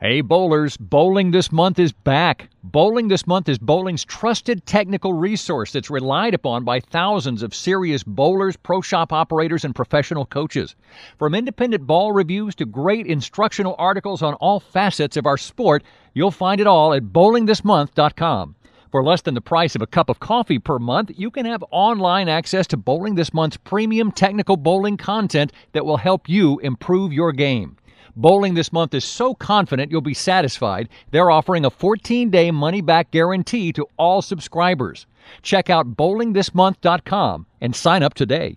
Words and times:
Hey 0.00 0.20
bowlers, 0.20 0.76
Bowling 0.76 1.32
This 1.32 1.50
Month 1.50 1.80
is 1.80 1.90
back. 1.90 2.50
Bowling 2.62 3.08
This 3.08 3.26
Month 3.26 3.48
is 3.48 3.58
bowling's 3.58 4.04
trusted 4.04 4.64
technical 4.64 5.12
resource 5.12 5.72
that's 5.72 5.90
relied 5.90 6.34
upon 6.34 6.62
by 6.62 6.78
thousands 6.78 7.42
of 7.42 7.52
serious 7.52 8.04
bowlers, 8.04 8.56
pro 8.56 8.80
shop 8.80 9.12
operators, 9.12 9.64
and 9.64 9.74
professional 9.74 10.24
coaches. 10.24 10.76
From 11.18 11.34
independent 11.34 11.84
ball 11.84 12.12
reviews 12.12 12.54
to 12.54 12.64
great 12.64 13.08
instructional 13.08 13.74
articles 13.76 14.22
on 14.22 14.34
all 14.34 14.60
facets 14.60 15.16
of 15.16 15.26
our 15.26 15.36
sport, 15.36 15.82
you'll 16.14 16.30
find 16.30 16.60
it 16.60 16.68
all 16.68 16.94
at 16.94 17.02
bowlingthismonth.com. 17.02 18.54
For 18.92 19.02
less 19.02 19.22
than 19.22 19.34
the 19.34 19.40
price 19.40 19.74
of 19.74 19.82
a 19.82 19.86
cup 19.88 20.08
of 20.08 20.20
coffee 20.20 20.60
per 20.60 20.78
month, 20.78 21.10
you 21.16 21.32
can 21.32 21.44
have 21.44 21.64
online 21.72 22.28
access 22.28 22.68
to 22.68 22.76
Bowling 22.76 23.16
This 23.16 23.34
Month's 23.34 23.56
premium 23.56 24.12
technical 24.12 24.56
bowling 24.56 24.96
content 24.96 25.52
that 25.72 25.84
will 25.84 25.96
help 25.96 26.28
you 26.28 26.60
improve 26.60 27.12
your 27.12 27.32
game. 27.32 27.76
Bowling 28.18 28.54
this 28.54 28.72
month 28.72 28.94
is 28.94 29.04
so 29.04 29.32
confident 29.32 29.92
you'll 29.92 30.00
be 30.00 30.12
satisfied, 30.12 30.88
they're 31.12 31.30
offering 31.30 31.64
a 31.64 31.70
14 31.70 32.30
day 32.30 32.50
money 32.50 32.80
back 32.80 33.12
guarantee 33.12 33.72
to 33.74 33.86
all 33.96 34.22
subscribers. 34.22 35.06
Check 35.42 35.70
out 35.70 35.94
bowlingthismonth.com 35.94 37.46
and 37.60 37.76
sign 37.76 38.02
up 38.02 38.14
today. 38.14 38.56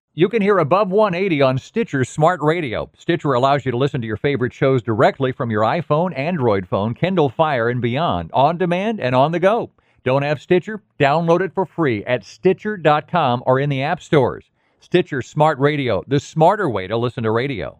You 0.13 0.27
can 0.27 0.41
hear 0.41 0.57
Above 0.57 0.89
180 0.91 1.41
on 1.41 1.57
Stitcher 1.57 2.03
Smart 2.03 2.41
Radio. 2.41 2.91
Stitcher 2.97 3.31
allows 3.31 3.65
you 3.65 3.71
to 3.71 3.77
listen 3.77 4.01
to 4.01 4.07
your 4.07 4.17
favorite 4.17 4.51
shows 4.51 4.83
directly 4.83 5.31
from 5.31 5.49
your 5.49 5.61
iPhone, 5.61 6.17
Android 6.17 6.67
phone, 6.67 6.93
Kindle 6.93 7.29
Fire, 7.29 7.69
and 7.69 7.81
beyond, 7.81 8.29
on 8.33 8.57
demand 8.57 8.99
and 8.99 9.15
on 9.15 9.31
the 9.31 9.39
go. 9.39 9.69
Don't 10.03 10.23
have 10.23 10.41
Stitcher? 10.41 10.83
Download 10.99 11.39
it 11.39 11.53
for 11.53 11.65
free 11.65 12.03
at 12.03 12.25
Stitcher.com 12.25 13.41
or 13.45 13.57
in 13.57 13.69
the 13.69 13.83
app 13.83 14.01
stores. 14.01 14.51
Stitcher 14.81 15.21
Smart 15.21 15.57
Radio, 15.59 16.03
the 16.07 16.19
smarter 16.19 16.69
way 16.69 16.87
to 16.87 16.97
listen 16.97 17.23
to 17.23 17.31
radio. 17.31 17.79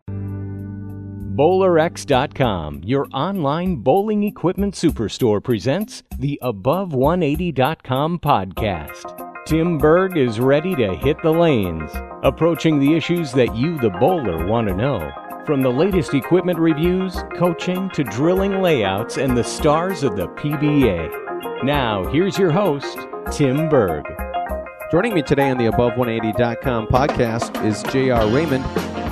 BowlerX.com, 1.36 2.82
your 2.86 3.08
online 3.12 3.78
bowling 3.78 4.24
equipment 4.24 4.76
superstore, 4.76 5.44
presents 5.44 6.04
the 6.18 6.40
Above180.com 6.42 8.20
podcast. 8.20 9.31
Tim 9.52 9.78
Berg 9.78 10.16
is 10.16 10.40
ready 10.40 10.76
to 10.76 10.96
hit 10.96 11.22
the 11.22 11.30
lanes, 11.30 11.92
approaching 12.24 12.80
the 12.80 12.96
issues 12.96 13.34
that 13.34 13.54
you, 13.54 13.78
the 13.80 13.90
bowler, 13.90 14.48
want 14.48 14.70
to 14.70 14.74
know. 14.74 15.12
From 15.46 15.62
the 15.62 15.70
latest 15.70 16.14
equipment 16.14 16.58
reviews, 16.58 17.22
coaching, 17.36 17.90
to 17.90 18.06
drilling 18.06 18.62
layouts, 18.62 19.18
and 19.18 19.38
the 19.38 19.44
stars 19.44 20.04
of 20.04 20.16
the 20.16 20.30
PBA. 20.30 21.66
Now, 21.66 22.06
here's 22.06 22.38
your 22.38 22.50
host, 22.50 22.98
Tim 23.30 23.68
Berg. 23.68 24.06
Joining 24.90 25.14
me 25.14 25.22
today 25.22 25.50
on 25.50 25.58
the 25.58 25.66
Above180.com 25.66 26.88
podcast 26.88 27.62
is 27.66 27.84
J.R. 27.92 28.26
Raymond. 28.30 28.64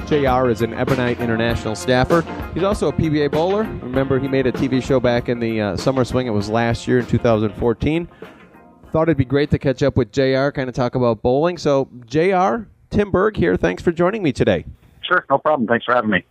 JR 0.08 0.50
is 0.50 0.62
an 0.62 0.74
Ebonite 0.74 1.20
international 1.20 1.76
staffer. 1.76 2.22
He's 2.54 2.64
also 2.64 2.88
a 2.88 2.94
PBA 2.94 3.30
bowler. 3.30 3.64
Remember, 3.64 4.18
he 4.18 4.30
made 4.30 4.48
a 4.48 4.54
TV 4.54 4.82
show 4.82 5.02
back 5.02 5.28
in 5.28 5.42
the 5.42 5.60
uh, 5.60 5.76
summer 5.76 6.06
swing. 6.06 6.28
It 6.28 6.32
was 6.32 6.48
last 6.48 6.88
year 6.88 7.00
in 7.00 7.08
2014. 7.08 8.08
Thought 8.92 9.04
it'd 9.04 9.18
be 9.18 9.26
great 9.26 9.52
to 9.52 9.60
catch 9.60 9.84
up 9.84 9.98
with 9.98 10.12
JR, 10.12 10.50
kind 10.50 10.68
of 10.68 10.74
talk 10.74 10.96
about 10.96 11.22
bowling. 11.22 11.60
So, 11.60 11.90
JR, 12.08 12.68
Tim 12.90 13.12
Berg 13.12 13.38
here. 13.38 13.56
Thanks 13.56 13.84
for 13.84 13.92
joining 13.92 14.24
me 14.24 14.32
today. 14.32 14.66
Sure, 15.02 15.24
no 15.30 15.38
problem. 15.38 15.68
Thanks 15.68 15.86
for 15.86 15.94
having 15.94 16.10
me. 16.10 16.26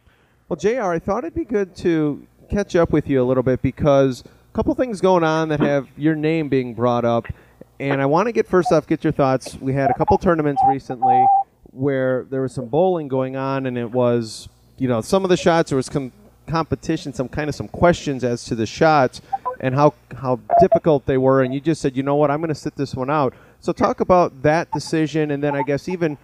Well, 0.48 0.56
JR, 0.56 0.91
I 0.91 0.98
thought 0.98 1.22
it'd 1.22 1.34
be 1.34 1.44
good 1.44 1.76
to 1.76 2.26
catch 2.50 2.74
up 2.74 2.91
with 2.91 3.08
you 3.08 3.22
a 3.22 3.26
little 3.26 3.44
bit 3.44 3.62
because 3.62 4.24
a 4.24 4.56
couple 4.56 4.74
things 4.74 5.00
going 5.00 5.22
on 5.22 5.50
that 5.50 5.60
have 5.60 5.86
your 5.96 6.16
name 6.16 6.48
being 6.48 6.74
brought 6.74 7.04
up. 7.04 7.26
And 7.78 8.02
I 8.02 8.06
want 8.06 8.26
to 8.26 8.32
get 8.32 8.48
first 8.48 8.72
off, 8.72 8.88
get 8.88 9.04
your 9.04 9.12
thoughts. 9.12 9.54
We 9.60 9.72
had 9.72 9.90
a 9.90 9.94
couple 9.94 10.19
tournaments 10.19 10.60
recently 10.69 11.25
where 11.70 12.26
there 12.28 12.42
was 12.42 12.54
some 12.54 12.66
bowling 12.66 13.06
going 13.06 13.36
on, 13.36 13.66
and 13.66 13.78
it 13.78 13.92
was, 13.92 14.48
you 14.78 14.88
know, 14.88 15.00
some 15.00 15.22
of 15.22 15.28
the 15.28 15.36
shots 15.36 15.70
there 15.70 15.76
was 15.76 15.86
some 15.86 16.10
competition, 16.48 17.12
some 17.12 17.28
kind 17.28 17.48
of 17.48 17.54
some 17.54 17.69
questions 17.69 18.25
as 18.25 18.44
to 18.46 18.56
the 18.56 18.66
shots 18.66 19.20
and 19.60 19.74
how 19.74 19.94
how 20.16 20.41
difficult 20.60 21.06
they 21.06 21.19
were. 21.19 21.42
And 21.42 21.52
you 21.52 21.60
just 21.60 21.80
said, 21.80 21.96
you 21.96 22.02
know 22.02 22.16
what, 22.16 22.30
I'm 22.30 22.41
going 22.41 22.48
to 22.48 22.54
sit 22.54 22.76
this 22.76 22.94
one 22.94 23.10
out. 23.10 23.34
So 23.60 23.72
talk 23.72 24.00
about 24.00 24.42
that 24.42 24.70
decision, 24.70 25.30
and 25.30 25.42
then 25.42 25.56
I 25.56 25.62
guess 25.62 25.88
even 25.88 26.16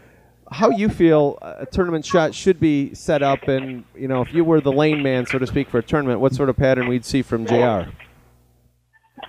how 0.52 0.70
you 0.70 0.88
feel 0.88 1.38
a 1.42 1.66
tournament 1.66 2.04
shot 2.04 2.34
should 2.34 2.60
be 2.60 2.94
set 2.94 3.22
up, 3.22 3.48
and 3.48 3.84
you 3.94 4.08
know, 4.08 4.22
if 4.22 4.32
you 4.32 4.44
were 4.44 4.60
the 4.60 4.72
lane 4.72 5.02
man, 5.02 5.26
so 5.26 5.38
to 5.38 5.46
speak, 5.46 5.68
for 5.68 5.78
a 5.78 5.82
tournament, 5.82 6.20
what 6.20 6.34
sort 6.34 6.48
of 6.48 6.56
pattern 6.56 6.88
we'd 6.88 7.04
see 7.04 7.22
from 7.22 7.46
Jr. 7.46 7.90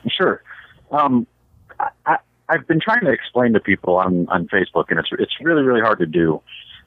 Sure. 0.10 0.44
Um, 0.92 1.26
I, 2.06 2.18
I've 2.48 2.68
been 2.68 2.80
trying 2.80 3.02
to 3.02 3.12
explain 3.12 3.54
to 3.54 3.60
people 3.60 3.96
on 3.96 4.28
on 4.30 4.48
Facebook, 4.48 4.86
and 4.90 5.00
it's 5.00 5.10
it's 5.14 5.34
really 5.42 5.64
really 5.64 5.82
hard 5.82 6.00
to 6.00 6.06
do. 6.06 6.42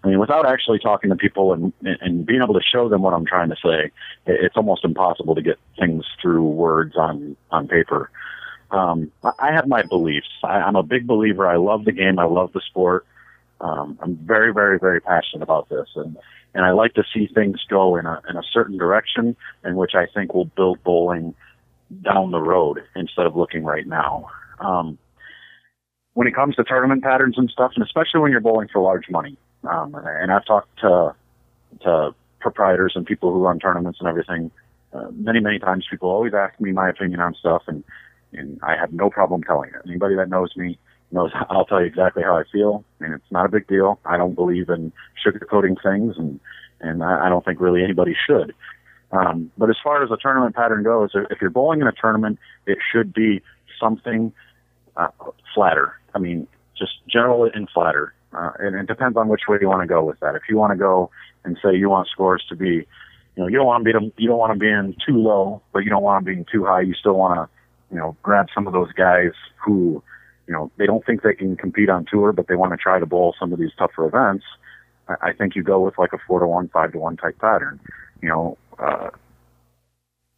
I 0.05 0.09
mean, 0.09 0.21
without 0.21 0.47
actually 0.47 0.79
talking 0.79 1.11
to 1.11 1.17
people 1.17 1.53
and 1.53 1.73
and 1.83 2.25
being 2.25 2.43
able 2.43 2.55
to 2.55 2.63
show 2.63 2.89
them 2.89 3.03
what 3.03 3.15
I'm 3.15 3.27
trying 3.27 3.51
to 3.51 3.57
say, 3.57 3.91
it's 4.27 4.57
almost 4.57 4.85
impossible 4.85 5.35
to 5.35 5.43
get 5.43 5.59
things 5.79 6.05
through 6.21 6.45
words 6.45 6.97
on 6.97 7.37
on 7.51 7.67
paper. 7.69 8.11
Um, 8.71 9.11
I 9.39 9.53
have 9.53 9.67
my 9.67 9.83
beliefs. 9.83 10.29
I, 10.45 10.61
I'm 10.61 10.77
a 10.77 10.83
big 10.83 11.07
believer. 11.07 11.49
I 11.49 11.57
love 11.57 11.85
the 11.85 11.93
game. 11.93 12.19
I 12.19 12.25
love 12.25 12.53
the 12.53 12.61
sport. 12.61 13.07
Um, 13.61 13.99
I'm 14.01 14.17
very, 14.17 14.53
very, 14.53 14.79
very 14.79 15.01
passionate 15.01 15.43
about 15.43 15.69
this, 15.69 15.89
and 15.97 16.17
and 16.55 16.65
I 16.65 16.71
like 16.71 16.95
to 16.95 17.05
see 17.13 17.27
things 17.27 17.61
go 17.69 17.97
in 17.97 18.07
a 18.07 18.23
in 18.29 18.37
a 18.37 18.43
certain 18.53 18.79
direction, 18.79 19.37
in 19.65 19.75
which 19.77 19.95
I 19.95 20.07
think 20.07 20.33
will 20.33 20.45
build 20.45 20.83
bowling 20.85 21.35
down 22.03 22.31
the 22.31 22.41
road 22.41 22.85
instead 22.95 23.27
of 23.27 23.35
looking 23.35 23.65
right 23.65 23.87
now. 23.87 24.31
Um, 24.61 24.99
when 26.15 26.29
it 26.29 26.35
comes 26.35 26.57
to 26.57 26.65
tournament 26.65 27.03
patterns 27.03 27.37
and 27.39 27.51
stuff, 27.51 27.73
and 27.75 27.85
especially 27.85 28.21
when 28.21 28.31
you're 28.31 28.41
bowling 28.41 28.69
for 28.73 28.81
large 28.81 29.09
money. 29.09 29.37
Um, 29.65 29.95
and 29.95 30.33
I've 30.33 30.45
talked 30.45 30.79
to 30.81 31.15
to 31.83 32.15
proprietors 32.41 32.93
and 32.95 33.05
people 33.05 33.33
who 33.33 33.41
run 33.41 33.59
tournaments 33.59 33.99
and 34.01 34.09
everything 34.09 34.51
uh, 34.93 35.09
many 35.13 35.41
many 35.41 35.59
times. 35.59 35.87
People 35.91 36.11
always 36.11 36.35
ask 36.35 36.59
me 36.61 36.73
my 36.73 36.89
opinion 36.89 37.21
on 37.21 37.35
stuff, 37.35 37.63
and 37.67 37.85
and 38.33 38.61
I 38.63 38.77
have 38.77 38.93
no 38.93 39.11
problem 39.11 39.43
telling 39.43 39.71
it. 39.71 39.83
Anybody 39.87 40.15
that 40.17 40.29
knows 40.29 40.55
me 40.57 40.79
knows 41.11 41.31
I'll 41.51 41.65
tell 41.65 41.81
you 41.81 41.87
exactly 41.87 42.23
how 42.23 42.37
I 42.37 42.45
feel, 42.51 42.85
and 43.01 43.15
it's 43.15 43.31
not 43.31 43.47
a 43.47 43.49
big 43.49 43.67
deal. 43.67 43.99
I 44.05 44.17
don't 44.17 44.35
believe 44.35 44.69
in 44.69 44.93
sugarcoating 45.25 45.83
things, 45.83 46.17
and 46.17 46.41
and 46.81 47.03
I, 47.03 47.27
I 47.27 47.29
don't 47.29 47.45
think 47.45 47.61
really 47.61 47.83
anybody 47.83 48.17
should. 48.27 48.55
Um, 49.11 49.51
but 49.57 49.71
as 49.71 49.77
far 49.83 50.03
as 50.03 50.11
the 50.11 50.19
tournament 50.19 50.55
pattern 50.55 50.83
goes, 50.83 51.11
if 51.15 51.41
you're 51.41 51.51
bowling 51.51 51.81
in 51.81 51.87
a 51.87 51.93
tournament, 51.93 52.39
it 52.67 52.79
should 52.93 53.15
be 53.15 53.43
something 53.81 54.33
uh, 54.97 55.09
flatter. 55.55 55.95
I 56.15 56.19
mean, 56.19 56.47
just 56.77 56.93
general 57.09 57.51
and 57.53 57.69
flatter. 57.71 58.13
Uh, 58.33 58.51
and 58.59 58.77
it 58.77 58.87
depends 58.87 59.17
on 59.17 59.29
which 59.29 59.43
way 59.49 59.59
you 59.61 59.69
want 59.69 59.83
to 59.83 59.87
go 59.87 60.05
with 60.05 60.21
that. 60.21 60.35
If 60.35 60.43
you 60.49 60.57
want 60.57 60.73
to 60.73 60.77
go 60.77 61.11
and 61.45 61.59
say 61.63 61.75
you 61.75 61.89
want 61.89 62.09
scores 62.09 62.45
to 62.51 62.57
be, 62.57 62.67
you 62.67 62.87
know, 63.37 63.47
you 63.47 63.57
don't 63.57 63.67
want 63.67 63.85
to 63.85 63.93
be 63.93 64.13
you 64.19 64.29
don't 64.29 64.39
want 64.39 64.53
to 64.53 64.59
be 64.59 64.69
in 64.69 64.95
too 65.07 65.17
low, 65.17 65.63
but 65.73 65.81
you 65.81 65.91
don't 65.91 66.03
want 66.03 66.25
them 66.25 66.35
being 66.35 66.47
too 66.51 66.65
high. 66.65 66.83
You 66.83 66.95
still 66.95 67.15
want 67.15 67.39
to, 67.39 67.95
you 67.95 67.99
know, 67.99 68.17
grab 68.23 68.49
some 68.55 68.67
of 68.67 68.73
those 68.73 68.93
guys 68.93 69.33
who, 69.65 70.03
you 70.47 70.53
know, 70.53 70.71
they 70.77 70.87
don't 70.87 71.05
think 71.07 71.23
they 71.23 71.35
can 71.35 71.57
compete 71.57 71.89
on 71.89 72.05
tour, 72.05 72.33
but 72.33 72.49
they 72.49 72.57
want 72.57 72.73
to 72.73 72.77
try 72.77 72.99
to 72.99 73.07
bowl 73.07 73.35
some 73.39 73.53
of 73.53 73.59
these 73.59 73.73
tougher 73.79 74.07
events. 74.07 74.45
I, 75.09 75.29
I 75.29 75.33
think 75.33 75.57
you 75.57 75.63
go 75.63 75.81
with 75.81 75.97
like 75.99 76.13
a 76.13 76.19
four 76.27 76.41
to 76.41 76.47
one, 76.47 76.69
five 76.69 76.93
to 76.93 76.99
one 76.99 77.17
type 77.17 77.39
pattern. 77.39 77.81
You 78.21 78.29
know, 78.29 78.59
uh, 78.79 79.11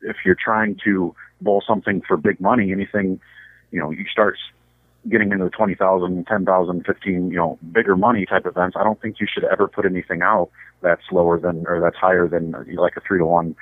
if 0.03 0.17
you're 0.25 0.37
trying 0.37 0.79
to 0.85 1.15
bowl 1.41 1.63
something 1.67 2.03
for 2.07 2.17
big 2.17 2.41
money, 2.41 2.71
anything, 2.71 3.21
you 3.73 3.81
know, 3.81 3.91
you 3.91 4.05
start 4.11 4.37
getting 5.09 5.33
into 5.33 5.45
the 5.45 5.51
20,000, 5.51 6.27
10,000, 6.27 6.87
15, 6.87 7.31
you 7.31 7.37
know, 7.37 7.59
bigger 7.73 7.97
money 7.97 8.27
type 8.27 8.47
events, 8.47 8.77
I 8.79 8.85
don't 8.85 9.01
think 9.01 9.17
you 9.21 9.27
should 9.33 9.45
ever 9.45 9.69
put 9.69 9.87
anything 9.87 10.23
out 10.23 10.51
that's 10.83 11.03
lower 11.11 11.39
than, 11.39 11.67
or 11.67 11.81
that's 11.81 11.97
higher 11.97 12.29
than 12.29 12.53
like 12.77 12.97
a 12.97 13.01
three 13.01 13.19
to 13.19 13.25
one 13.25 13.57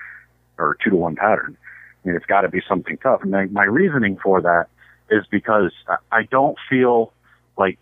or 0.58 0.76
two 0.82 0.90
to 0.90 0.96
one 0.96 1.16
pattern. 1.16 1.56
I 2.04 2.08
mean, 2.08 2.16
it's 2.16 2.26
got 2.26 2.42
to 2.42 2.48
be 2.48 2.60
something 2.68 2.96
tough. 2.98 3.22
And 3.22 3.30
my, 3.30 3.46
my 3.46 3.64
reasoning 3.64 4.18
for 4.22 4.40
that 4.40 4.66
is 5.10 5.24
because 5.30 5.72
I 6.12 6.24
don't 6.24 6.56
feel 6.68 7.12
like 7.56 7.78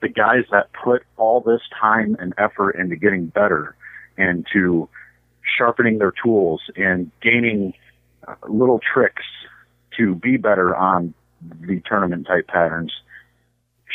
the 0.00 0.08
guys 0.08 0.44
that 0.50 0.70
put 0.72 1.02
all 1.16 1.40
this 1.40 1.60
time 1.78 2.16
and 2.18 2.34
effort 2.38 2.72
into 2.72 2.96
getting 2.96 3.26
better 3.26 3.74
and 4.16 4.46
to 4.52 4.88
sharpening 5.56 5.98
their 5.98 6.12
tools 6.12 6.62
and 6.76 7.10
gaining 7.22 7.74
uh, 8.26 8.34
little 8.48 8.80
tricks 8.80 9.22
to 9.96 10.14
be 10.14 10.36
better 10.36 10.74
on 10.74 11.14
the 11.60 11.80
tournament 11.88 12.26
type 12.26 12.46
patterns 12.48 12.92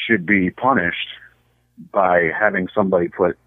should 0.07 0.25
be 0.25 0.49
punished 0.49 1.07
by 1.91 2.29
having 2.37 2.67
somebody 2.73 3.07
put, 3.07 3.37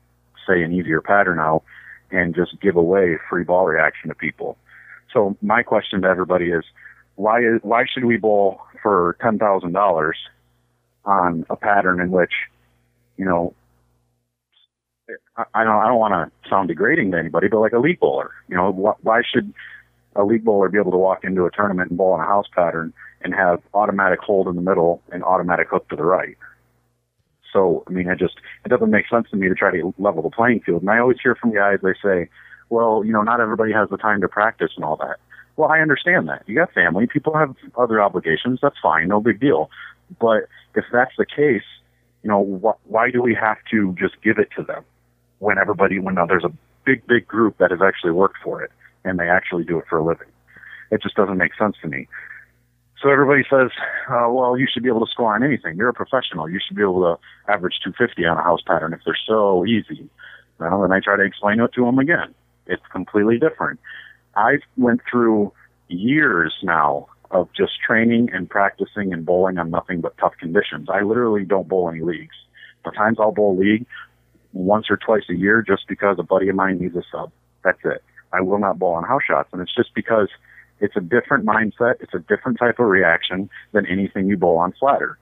say, 0.46 0.62
an 0.62 0.72
easier 0.72 1.00
pattern 1.00 1.38
out 1.38 1.62
and 2.10 2.34
just 2.34 2.60
give 2.60 2.76
away 2.76 3.16
free 3.28 3.44
ball 3.44 3.66
reaction 3.66 4.08
to 4.08 4.14
people. 4.14 4.56
so 5.12 5.36
my 5.42 5.62
question 5.62 6.02
to 6.02 6.08
everybody 6.08 6.46
is, 6.50 6.64
why 7.16 7.40
is 7.40 7.60
why 7.62 7.84
should 7.86 8.04
we 8.04 8.16
bowl 8.16 8.60
for 8.82 9.16
ten 9.20 9.38
thousand 9.38 9.72
dollars 9.72 10.16
on 11.04 11.44
a 11.48 11.56
pattern 11.56 12.00
in 12.00 12.10
which, 12.10 12.32
you 13.16 13.24
know, 13.24 13.54
I, 15.36 15.44
I 15.54 15.64
don't 15.64 15.76
I 15.76 15.86
don't 15.86 15.98
want 15.98 16.14
to 16.14 16.48
sound 16.50 16.68
degrading 16.68 17.12
to 17.12 17.18
anybody, 17.18 17.48
but 17.48 17.60
like 17.60 17.72
a 17.72 17.78
league 17.78 18.00
bowler, 18.00 18.32
you 18.48 18.56
know, 18.56 18.72
wh- 18.72 19.04
why 19.04 19.22
should 19.22 19.52
a 20.16 20.24
league 20.24 20.44
bowler 20.44 20.68
be 20.68 20.78
able 20.78 20.92
to 20.92 20.98
walk 20.98 21.24
into 21.24 21.44
a 21.44 21.50
tournament 21.50 21.90
and 21.90 21.98
bowl 21.98 22.12
on 22.12 22.20
a 22.20 22.24
house 22.24 22.46
pattern 22.54 22.92
and 23.22 23.34
have 23.34 23.60
automatic 23.72 24.20
hold 24.20 24.48
in 24.48 24.56
the 24.56 24.62
middle 24.62 25.02
and 25.12 25.24
automatic 25.24 25.68
hook 25.70 25.88
to 25.88 25.96
the 25.96 26.04
right? 26.04 26.36
So 27.52 27.84
I 27.86 27.90
mean, 27.90 28.08
it 28.08 28.18
just 28.18 28.34
it 28.64 28.68
doesn't 28.68 28.90
make 28.90 29.08
sense 29.08 29.28
to 29.30 29.36
me 29.36 29.48
to 29.48 29.54
try 29.54 29.70
to 29.70 29.94
level 29.98 30.22
the 30.22 30.30
playing 30.30 30.60
field. 30.60 30.82
And 30.82 30.90
I 30.90 30.98
always 30.98 31.18
hear 31.22 31.34
from 31.34 31.54
guys 31.54 31.78
they 31.82 31.94
say, 32.02 32.28
well, 32.68 33.02
you 33.04 33.12
know, 33.12 33.22
not 33.22 33.40
everybody 33.40 33.72
has 33.72 33.88
the 33.90 33.96
time 33.96 34.20
to 34.20 34.28
practice 34.28 34.72
and 34.76 34.84
all 34.84 34.96
that. 34.96 35.18
Well, 35.56 35.70
I 35.70 35.80
understand 35.80 36.28
that. 36.28 36.42
You 36.46 36.56
got 36.56 36.72
family, 36.72 37.06
people 37.06 37.36
have 37.36 37.54
other 37.76 38.02
obligations. 38.02 38.58
That's 38.60 38.76
fine, 38.82 39.08
no 39.08 39.20
big 39.20 39.40
deal. 39.40 39.70
But 40.20 40.48
if 40.74 40.84
that's 40.92 41.12
the 41.16 41.24
case, 41.24 41.62
you 42.22 42.28
know, 42.28 42.44
wh- 42.44 42.90
why 42.90 43.10
do 43.10 43.22
we 43.22 43.34
have 43.34 43.58
to 43.70 43.94
just 43.98 44.20
give 44.22 44.38
it 44.38 44.48
to 44.56 44.64
them 44.64 44.84
when 45.38 45.58
everybody, 45.58 46.00
when 46.00 46.16
there's 46.16 46.44
a 46.44 46.52
big, 46.84 47.06
big 47.06 47.26
group 47.28 47.56
that 47.58 47.70
has 47.70 47.80
actually 47.80 48.10
worked 48.10 48.38
for 48.42 48.62
it 48.62 48.72
and 49.04 49.18
they 49.18 49.28
actually 49.28 49.64
do 49.64 49.78
it 49.78 49.84
for 49.88 49.98
a 49.98 50.04
living? 50.04 50.28
It 50.90 51.02
just 51.02 51.14
doesn't 51.14 51.38
make 51.38 51.54
sense 51.56 51.76
to 51.82 51.88
me. 51.88 52.08
So 53.00 53.10
everybody 53.10 53.42
says, 53.50 53.70
uh, 54.08 54.28
well, 54.30 54.56
you 54.56 54.66
should 54.72 54.82
be 54.82 54.88
able 54.88 55.04
to 55.04 55.10
score 55.10 55.34
on 55.34 55.42
anything. 55.42 55.76
You're 55.76 55.90
a 55.90 55.94
professional. 55.94 56.48
You 56.48 56.58
should 56.66 56.76
be 56.76 56.82
able 56.82 57.02
to 57.02 57.52
average 57.52 57.74
250 57.84 58.24
on 58.24 58.38
a 58.38 58.42
house 58.42 58.62
pattern 58.66 58.94
if 58.94 59.00
they're 59.04 59.18
so 59.26 59.66
easy. 59.66 60.08
Well, 60.58 60.82
then 60.82 60.92
I 60.92 61.00
try 61.00 61.16
to 61.16 61.22
explain 61.22 61.60
it 61.60 61.72
to 61.74 61.84
them 61.84 61.98
again. 61.98 62.34
It's 62.66 62.82
completely 62.90 63.38
different. 63.38 63.80
I 64.36 64.58
went 64.76 65.02
through 65.10 65.52
years 65.88 66.54
now 66.62 67.08
of 67.30 67.48
just 67.52 67.72
training 67.86 68.30
and 68.32 68.48
practicing 68.48 69.12
and 69.12 69.26
bowling 69.26 69.58
on 69.58 69.70
nothing 69.70 70.00
but 70.00 70.16
tough 70.18 70.34
conditions. 70.38 70.88
I 70.88 71.02
literally 71.02 71.44
don't 71.44 71.68
bowl 71.68 71.90
any 71.90 72.00
leagues. 72.00 72.36
The 72.84 72.90
times 72.92 73.18
I'll 73.20 73.32
bowl 73.32 73.58
league 73.58 73.86
once 74.52 74.86
or 74.88 74.96
twice 74.96 75.24
a 75.28 75.34
year 75.34 75.62
just 75.62 75.88
because 75.88 76.16
a 76.18 76.22
buddy 76.22 76.48
of 76.48 76.56
mine 76.56 76.78
needs 76.78 76.96
a 76.96 77.02
sub. 77.10 77.32
That's 77.64 77.78
it. 77.84 78.02
I 78.34 78.40
will 78.40 78.58
not 78.58 78.78
bowl 78.78 78.94
on 78.94 79.04
house 79.04 79.22
shots. 79.26 79.48
And 79.52 79.62
it's 79.62 79.74
just 79.74 79.94
because 79.94 80.28
it's 80.80 80.96
a 80.96 81.00
different 81.00 81.46
mindset. 81.46 81.94
It's 82.00 82.14
a 82.14 82.18
different 82.18 82.58
type 82.58 82.78
of 82.78 82.86
reaction 82.86 83.48
than 83.72 83.86
anything 83.86 84.26
you 84.26 84.36
bowl 84.36 84.58
on 84.58 84.72
flatter. 84.78 85.18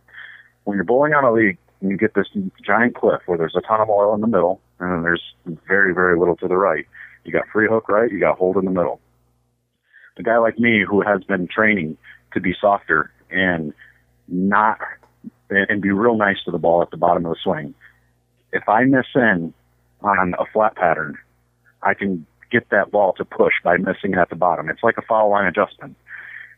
When 0.65 0.77
you're 0.77 0.85
bowling 0.85 1.13
on 1.15 1.25
a 1.25 1.33
league 1.33 1.59
you 1.81 1.97
get 1.97 2.15
this 2.15 2.29
giant 2.65 2.95
cliff 2.95 3.23
where 3.27 3.37
there's 3.37 3.57
a 3.57 3.61
ton 3.61 3.81
of 3.81 3.91
oil 3.91 4.15
in 4.15 4.21
the 4.21 4.29
middle 4.29 4.61
and 4.79 4.93
then 4.93 5.03
there's 5.03 5.35
very, 5.67 5.93
very 5.93 6.17
little 6.17 6.37
to 6.37 6.47
the 6.47 6.57
right. 6.57 6.87
You 7.25 7.33
got 7.33 7.49
free 7.53 7.67
hook 7.69 7.89
right, 7.89 8.09
you 8.09 8.21
got 8.21 8.39
hold 8.39 8.57
in 8.57 8.65
the 8.65 8.71
middle 8.71 9.01
a 10.17 10.23
guy 10.23 10.39
like 10.39 10.59
me 10.59 10.85
who 10.89 11.03
has 11.03 11.23
been 11.25 11.49
training 11.49 11.97
to 12.33 12.41
be 12.41 12.55
softer 12.61 13.11
and 13.31 13.73
not 14.29 14.79
and 15.51 15.83
be 15.83 15.91
real 15.91 16.17
nice 16.17 16.43
to 16.45 16.51
the 16.51 16.59
ball 16.59 16.81
at 16.83 16.91
the 16.91 16.97
bottom 16.97 17.27
of 17.27 17.33
the 17.33 17.39
swing. 17.43 17.75
If 18.53 18.69
I 18.69 18.85
miss 18.85 19.07
in 19.15 19.53
on 20.01 20.35
a 20.39 20.45
flat 20.53 20.77
pattern, 20.77 21.19
I 21.83 21.95
can 21.95 22.27
get 22.53 22.69
that 22.71 22.91
ball 22.91 23.15
to 23.15 23.25
push 23.25 23.55
by 23.65 23.79
missing 23.79 24.13
it 24.13 24.19
at 24.19 24.29
the 24.29 24.37
bottom. 24.37 24.69
It's 24.69 24.83
like 24.83 24.99
a 24.99 25.03
foul 25.03 25.31
line 25.31 25.47
adjustment. 25.47 25.97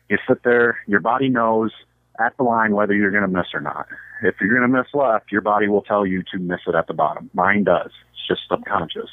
You 0.09 0.17
sit 0.27 0.43
there, 0.43 0.77
your 0.87 0.99
body 0.99 1.29
knows 1.29 1.71
at 2.19 2.35
the 2.37 2.43
line 2.43 2.75
whether 2.75 2.93
you're 2.93 3.11
going 3.11 3.23
to 3.23 3.37
miss 3.37 3.47
or 3.53 3.61
not. 3.61 3.87
If 4.21 4.35
you're 4.39 4.57
going 4.57 4.69
to 4.69 4.77
miss 4.77 4.87
left, 4.93 5.31
your 5.31 5.41
body 5.41 5.67
will 5.67 5.81
tell 5.81 6.05
you 6.05 6.23
to 6.31 6.39
miss 6.39 6.59
it 6.67 6.75
at 6.75 6.87
the 6.87 6.93
bottom. 6.93 7.29
Mine 7.33 7.63
does. 7.63 7.91
It's 8.11 8.27
just 8.27 8.41
subconscious. 8.49 9.09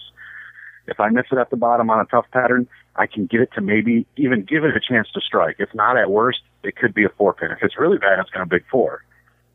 If 0.86 0.98
I 0.98 1.08
miss 1.08 1.26
it 1.30 1.38
at 1.38 1.50
the 1.50 1.56
bottom 1.56 1.90
on 1.90 2.00
a 2.00 2.04
tough 2.06 2.26
pattern, 2.32 2.68
I 2.96 3.06
can 3.06 3.26
get 3.26 3.40
it 3.40 3.50
to 3.54 3.60
maybe 3.60 4.06
even 4.16 4.42
give 4.42 4.64
it 4.64 4.76
a 4.76 4.80
chance 4.80 5.08
to 5.14 5.20
strike. 5.20 5.56
If 5.58 5.74
not 5.74 5.96
at 5.96 6.10
worst, 6.10 6.40
it 6.62 6.76
could 6.76 6.92
be 6.92 7.04
a 7.04 7.08
four 7.08 7.32
pin. 7.32 7.50
If 7.52 7.58
it's 7.62 7.78
really 7.78 7.98
bad, 7.98 8.18
it's 8.18 8.30
going 8.30 8.46
to 8.46 8.50
big 8.50 8.64
four. 8.70 9.04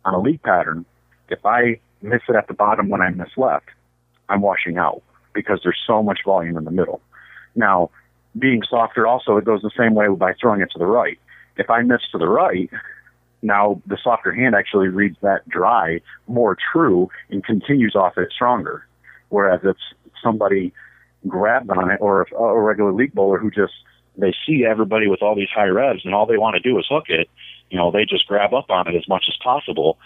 On 0.05 0.13
a 0.13 0.19
league 0.19 0.41
pattern, 0.41 0.85
if 1.29 1.45
I 1.45 1.79
miss 2.01 2.21
it 2.29 2.35
at 2.35 2.47
the 2.47 2.53
bottom 2.53 2.89
when 2.89 3.01
I 3.01 3.09
miss 3.09 3.29
left, 3.35 3.65
I'm 4.29 4.41
washing 4.41 4.77
out 4.77 5.03
because 5.33 5.59
there's 5.63 5.79
so 5.85 6.01
much 6.01 6.19
volume 6.25 6.57
in 6.57 6.63
the 6.63 6.71
middle. 6.71 7.01
Now, 7.57 7.89
being 8.37 8.61
softer 8.69 9.05
also, 9.05 9.35
it 9.37 9.45
goes 9.45 9.61
the 9.61 9.71
same 9.77 9.95
way 9.95 10.07
by 10.07 10.33
throwing 10.39 10.61
it 10.61 10.69
to 10.71 10.79
the 10.79 10.85
right. 10.85 11.19
If 11.57 11.69
I 11.69 11.81
miss 11.81 12.01
to 12.11 12.17
the 12.17 12.29
right, 12.29 12.69
now 13.41 13.81
the 13.85 13.97
softer 14.01 14.31
hand 14.31 14.55
actually 14.55 14.87
reads 14.87 15.17
that 15.21 15.47
dry 15.49 15.99
more 16.27 16.55
true 16.71 17.09
and 17.29 17.43
continues 17.43 17.95
off 17.95 18.17
it 18.17 18.29
stronger. 18.33 18.85
Whereas 19.29 19.61
if 19.63 19.75
somebody 20.23 20.71
grabbed 21.27 21.69
on 21.71 21.91
it, 21.91 21.97
or 21.99 22.27
a 22.37 22.61
regular 22.61 22.93
league 22.93 23.13
bowler 23.13 23.39
who 23.39 23.49
just 23.49 23.73
they 24.17 24.33
see 24.45 24.65
everybody 24.65 25.07
with 25.07 25.21
all 25.21 25.35
these 25.35 25.49
high 25.53 25.67
revs 25.67 26.01
and 26.03 26.13
all 26.13 26.25
they 26.25 26.37
want 26.37 26.55
to 26.55 26.59
do 26.59 26.77
is 26.79 26.85
hook 26.89 27.05
it, 27.07 27.29
you 27.69 27.77
know, 27.77 27.91
they 27.91 28.05
just 28.05 28.27
grab 28.27 28.53
up 28.53 28.69
on 28.69 28.87
it 28.87 28.95
as 28.95 29.07
much 29.07 29.25
as 29.27 29.35
possible. 29.43 29.97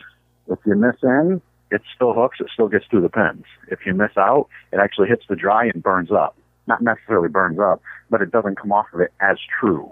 If 0.47 0.59
you 0.65 0.75
miss 0.75 0.95
in, 1.03 1.41
it 1.69 1.81
still 1.95 2.13
hooks, 2.13 2.39
it 2.39 2.47
still 2.53 2.67
gets 2.67 2.85
through 2.87 3.01
the 3.01 3.09
pins. 3.09 3.45
If 3.69 3.79
you 3.85 3.93
miss 3.93 4.11
out, 4.17 4.47
it 4.73 4.79
actually 4.79 5.07
hits 5.07 5.23
the 5.29 5.35
dry 5.35 5.65
and 5.65 5.81
burns 5.81 6.11
up. 6.11 6.35
Not 6.71 6.81
necessarily 6.81 7.27
burns 7.27 7.59
up, 7.59 7.81
but 8.09 8.21
it 8.21 8.31
doesn't 8.31 8.55
come 8.55 8.71
off 8.71 8.85
of 8.93 9.01
it 9.01 9.11
as 9.19 9.37
true. 9.59 9.91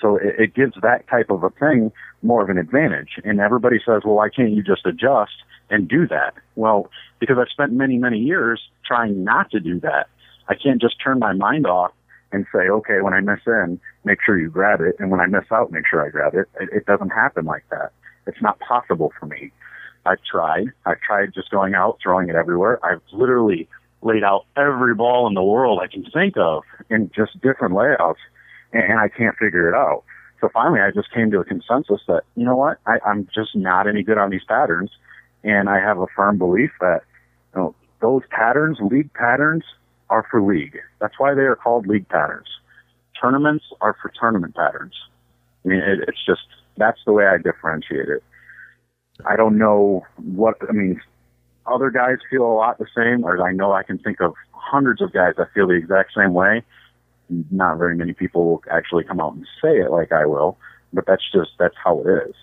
So 0.00 0.16
it, 0.16 0.34
it 0.36 0.54
gives 0.54 0.74
that 0.82 1.06
type 1.06 1.30
of 1.30 1.44
a 1.44 1.50
thing 1.50 1.92
more 2.22 2.42
of 2.42 2.50
an 2.50 2.58
advantage. 2.58 3.20
And 3.22 3.38
everybody 3.38 3.78
says, 3.78 4.02
well, 4.04 4.16
why 4.16 4.28
can't 4.28 4.50
you 4.50 4.64
just 4.64 4.84
adjust 4.84 5.36
and 5.70 5.86
do 5.86 6.08
that? 6.08 6.34
Well, 6.56 6.90
because 7.20 7.36
I've 7.38 7.50
spent 7.50 7.72
many, 7.72 7.98
many 7.98 8.18
years 8.18 8.60
trying 8.84 9.22
not 9.22 9.52
to 9.52 9.60
do 9.60 9.78
that. 9.80 10.08
I 10.48 10.54
can't 10.56 10.80
just 10.80 10.96
turn 11.00 11.20
my 11.20 11.34
mind 11.34 11.66
off 11.68 11.92
and 12.32 12.46
say, 12.52 12.68
okay, 12.68 13.00
when 13.00 13.14
I 13.14 13.20
miss 13.20 13.40
in, 13.46 13.78
make 14.04 14.18
sure 14.26 14.36
you 14.36 14.50
grab 14.50 14.80
it. 14.80 14.96
And 14.98 15.08
when 15.08 15.20
I 15.20 15.26
miss 15.26 15.44
out, 15.52 15.70
make 15.70 15.86
sure 15.88 16.04
I 16.04 16.10
grab 16.10 16.34
it. 16.34 16.48
It, 16.60 16.68
it 16.78 16.86
doesn't 16.86 17.10
happen 17.10 17.44
like 17.44 17.64
that. 17.70 17.92
It's 18.26 18.42
not 18.42 18.58
possible 18.58 19.12
for 19.20 19.26
me. 19.26 19.52
I've 20.04 20.22
tried. 20.28 20.72
I've 20.84 21.00
tried 21.00 21.32
just 21.32 21.50
going 21.50 21.74
out, 21.74 21.98
throwing 22.02 22.28
it 22.28 22.34
everywhere. 22.34 22.84
I've 22.84 23.02
literally 23.12 23.68
laid 24.02 24.24
out 24.24 24.46
every 24.56 24.94
ball 24.94 25.26
in 25.26 25.34
the 25.34 25.42
world 25.42 25.80
I 25.82 25.86
can 25.86 26.04
think 26.04 26.36
of 26.36 26.64
in 26.90 27.10
just 27.14 27.40
different 27.40 27.74
layouts, 27.74 28.20
and, 28.72 28.98
I 28.98 29.08
can't 29.08 29.36
figure 29.36 29.68
it 29.68 29.74
out. 29.74 30.04
So 30.40 30.48
finally, 30.52 30.80
I 30.80 30.90
just 30.90 31.12
came 31.12 31.30
to 31.30 31.38
a 31.38 31.44
consensus 31.44 32.00
that, 32.08 32.22
you 32.34 32.44
know 32.44 32.56
what, 32.56 32.78
I, 32.86 32.98
I'm 33.06 33.28
just 33.34 33.54
not 33.54 33.86
any 33.86 34.02
good 34.02 34.18
on 34.18 34.30
these 34.30 34.44
patterns, 34.46 34.90
and 35.44 35.68
I 35.68 35.78
have 35.78 35.98
a 35.98 36.06
firm 36.16 36.38
belief 36.38 36.70
that 36.80 37.02
you 37.54 37.60
know, 37.60 37.74
those 38.00 38.22
patterns, 38.30 38.78
league 38.80 39.12
patterns, 39.14 39.64
are 40.10 40.26
for 40.30 40.42
league. 40.42 40.78
That's 41.00 41.18
why 41.18 41.34
they 41.34 41.42
are 41.42 41.56
called 41.56 41.86
league 41.86 42.08
patterns. 42.08 42.48
Tournaments 43.20 43.64
are 43.80 43.96
for 44.02 44.12
tournament 44.18 44.54
patterns. 44.54 44.94
I 45.64 45.68
mean, 45.68 45.78
it, 45.78 46.00
it's 46.08 46.24
just 46.26 46.42
that's 46.76 47.00
the 47.06 47.12
way 47.12 47.26
I 47.26 47.38
differentiate 47.38 48.08
it. 48.08 48.22
I 49.26 49.36
don't 49.36 49.58
know 49.58 50.04
what 50.16 50.56
I 50.68 50.72
mean. 50.72 51.00
Other 51.66 51.90
guys 51.90 52.18
feel 52.30 52.44
a 52.44 52.54
lot 52.54 52.78
the 52.78 52.86
same, 52.96 53.24
or 53.24 53.40
I 53.46 53.52
know 53.52 53.72
I 53.72 53.82
can 53.82 53.98
think 53.98 54.20
of 54.20 54.34
hundreds 54.52 55.00
of 55.00 55.12
guys 55.12 55.34
that 55.38 55.52
feel 55.52 55.68
the 55.68 55.74
exact 55.74 56.12
same 56.16 56.34
way. 56.34 56.62
Not 57.50 57.78
very 57.78 57.96
many 57.96 58.12
people 58.12 58.44
will 58.44 58.62
actually 58.70 59.04
come 59.04 59.20
out 59.20 59.34
and 59.34 59.46
say 59.62 59.78
it 59.78 59.90
like 59.90 60.12
I 60.12 60.26
will, 60.26 60.58
but 60.92 61.06
that's 61.06 61.22
just 61.32 61.50
that's 61.58 61.76
how 61.82 62.00
it 62.00 62.28
is. 62.28 62.34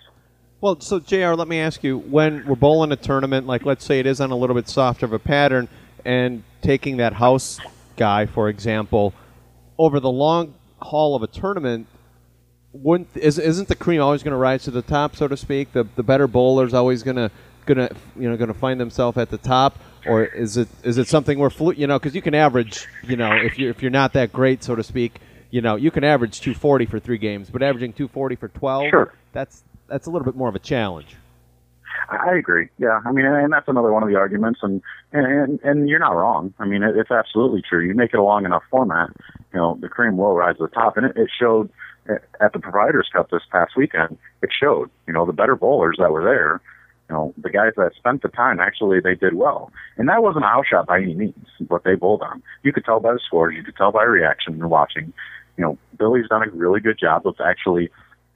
Well, 0.60 0.78
so 0.80 1.00
Jr., 1.00 1.34
let 1.34 1.48
me 1.48 1.58
ask 1.60 1.84
you: 1.84 1.98
when 1.98 2.46
we're 2.46 2.56
bowling 2.56 2.92
a 2.92 2.96
tournament, 2.96 3.46
like 3.46 3.64
let's 3.64 3.84
say 3.84 4.00
it 4.00 4.06
is 4.06 4.20
on 4.20 4.30
a 4.30 4.36
little 4.36 4.56
bit 4.56 4.68
softer 4.68 5.06
of 5.06 5.12
a 5.12 5.18
pattern, 5.18 5.68
and 6.04 6.42
taking 6.62 6.96
that 6.98 7.14
house 7.14 7.60
guy, 7.96 8.26
for 8.26 8.48
example, 8.48 9.14
over 9.78 10.00
the 10.00 10.10
long 10.10 10.54
haul 10.80 11.14
of 11.14 11.22
a 11.22 11.26
tournament, 11.26 11.86
wouldn't 12.72 13.16
is, 13.16 13.38
isn't 13.38 13.68
the 13.68 13.74
cream 13.74 14.00
always 14.00 14.22
going 14.22 14.32
to 14.32 14.38
rise 14.38 14.64
to 14.64 14.70
the 14.70 14.82
top, 14.82 15.16
so 15.16 15.28
to 15.28 15.36
speak? 15.36 15.72
The 15.72 15.86
the 15.96 16.02
better 16.02 16.26
bowler's 16.26 16.74
always 16.74 17.02
going 17.02 17.16
to 17.16 17.30
gonna 17.66 17.90
you 18.16 18.28
know 18.28 18.36
going 18.36 18.48
to 18.48 18.58
find 18.58 18.80
themselves 18.80 19.18
at 19.18 19.30
the 19.30 19.38
top, 19.38 19.78
or 20.06 20.24
is 20.24 20.56
it 20.56 20.68
is 20.82 20.98
it 20.98 21.08
something 21.08 21.38
where 21.38 21.50
flu- 21.50 21.74
you 21.74 21.86
know 21.86 21.98
because 21.98 22.14
you 22.14 22.22
can 22.22 22.34
average 22.34 22.86
you 23.04 23.16
know 23.16 23.32
if 23.32 23.58
you 23.58 23.70
if 23.70 23.82
you're 23.82 23.90
not 23.90 24.12
that 24.14 24.32
great, 24.32 24.62
so 24.62 24.74
to 24.74 24.82
speak, 24.82 25.20
you 25.50 25.60
know 25.60 25.76
you 25.76 25.90
can 25.90 26.04
average 26.04 26.40
240 26.40 26.86
for 26.86 26.98
three 26.98 27.18
games, 27.18 27.50
but 27.50 27.62
averaging 27.62 27.92
240 27.92 28.36
for 28.36 28.48
12, 28.48 28.90
sure. 28.90 29.12
that's 29.32 29.62
that's 29.88 30.06
a 30.06 30.10
little 30.10 30.24
bit 30.24 30.36
more 30.36 30.48
of 30.48 30.54
a 30.54 30.60
challenge. 30.60 31.16
I 32.08 32.34
agree. 32.34 32.68
Yeah, 32.78 33.00
I 33.04 33.12
mean, 33.12 33.24
and 33.24 33.52
that's 33.52 33.68
another 33.68 33.92
one 33.92 34.02
of 34.02 34.08
the 34.08 34.16
arguments, 34.16 34.60
and 34.62 34.82
and 35.12 35.60
and 35.62 35.88
you're 35.88 35.98
not 35.98 36.16
wrong. 36.16 36.54
I 36.58 36.64
mean, 36.64 36.82
it, 36.82 36.96
it's 36.96 37.10
absolutely 37.10 37.62
true. 37.62 37.84
You 37.84 37.94
make 37.94 38.12
it 38.12 38.18
a 38.18 38.22
long 38.22 38.44
enough 38.44 38.62
format, 38.70 39.10
you 39.52 39.58
know, 39.58 39.78
the 39.80 39.88
cream 39.88 40.16
will 40.16 40.34
rise 40.34 40.56
to 40.56 40.64
the 40.64 40.68
top, 40.68 40.96
and 40.96 41.06
it, 41.06 41.16
it 41.16 41.30
showed 41.38 41.70
at 42.40 42.52
the 42.52 42.58
Proprietors 42.58 43.08
Cup 43.12 43.30
this 43.30 43.42
past 43.50 43.76
weekend. 43.76 44.18
It 44.42 44.50
showed, 44.58 44.90
you 45.06 45.12
know, 45.12 45.26
the 45.26 45.32
better 45.32 45.56
bowlers 45.56 45.96
that 45.98 46.10
were 46.10 46.24
there. 46.24 46.60
You 47.10 47.16
know, 47.16 47.34
the 47.36 47.50
guys 47.50 47.72
that 47.76 47.90
spent 47.96 48.22
the 48.22 48.28
time 48.28 48.60
actually 48.60 49.00
they 49.00 49.16
did 49.16 49.34
well, 49.34 49.72
and 49.96 50.08
that 50.08 50.22
wasn't 50.22 50.44
a 50.44 50.48
house 50.48 50.66
shot 50.70 50.86
by 50.86 51.00
any 51.00 51.14
means. 51.14 51.34
What 51.66 51.82
they 51.82 51.96
bowled 51.96 52.22
on, 52.22 52.40
you 52.62 52.72
could 52.72 52.84
tell 52.84 53.00
by 53.00 53.12
the 53.12 53.18
scores, 53.18 53.56
you 53.56 53.64
could 53.64 53.74
tell 53.76 53.90
by 53.90 54.04
reaction 54.04 54.54
and 54.54 54.70
watching. 54.70 55.12
You 55.56 55.64
know, 55.64 55.78
Billy's 55.98 56.28
done 56.28 56.46
a 56.46 56.50
really 56.52 56.78
good 56.78 56.98
job 57.00 57.26
of 57.26 57.34
actually 57.44 57.90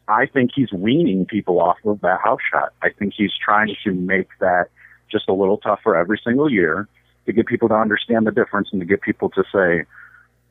I 0.09 0.26
think 0.26 0.50
he's 0.54 0.73
weaning 0.73 1.25
people 1.25 1.61
off 1.61 1.76
of 1.85 2.00
that 2.00 2.21
house 2.21 2.40
shot. 2.52 2.73
I 2.83 2.88
think 2.90 3.14
he's 3.16 3.31
trying 3.43 3.75
to 3.85 3.93
make 3.93 4.28
that 4.40 4.71
just 5.11 5.28
a 5.28 5.33
little 5.33 5.59
tougher 5.59 5.97
every 5.97 6.21
single 6.23 6.50
year 6.50 6.88
to 7.26 7.33
get 7.33 7.47
people 7.47 7.69
to 7.69 7.75
understand 7.75 8.26
the 8.26 8.33
difference 8.33 8.71
and 8.73 8.81
to 8.81 8.87
get 8.87 9.02
people 9.02 9.31
to 9.31 9.45
say, 9.52 9.85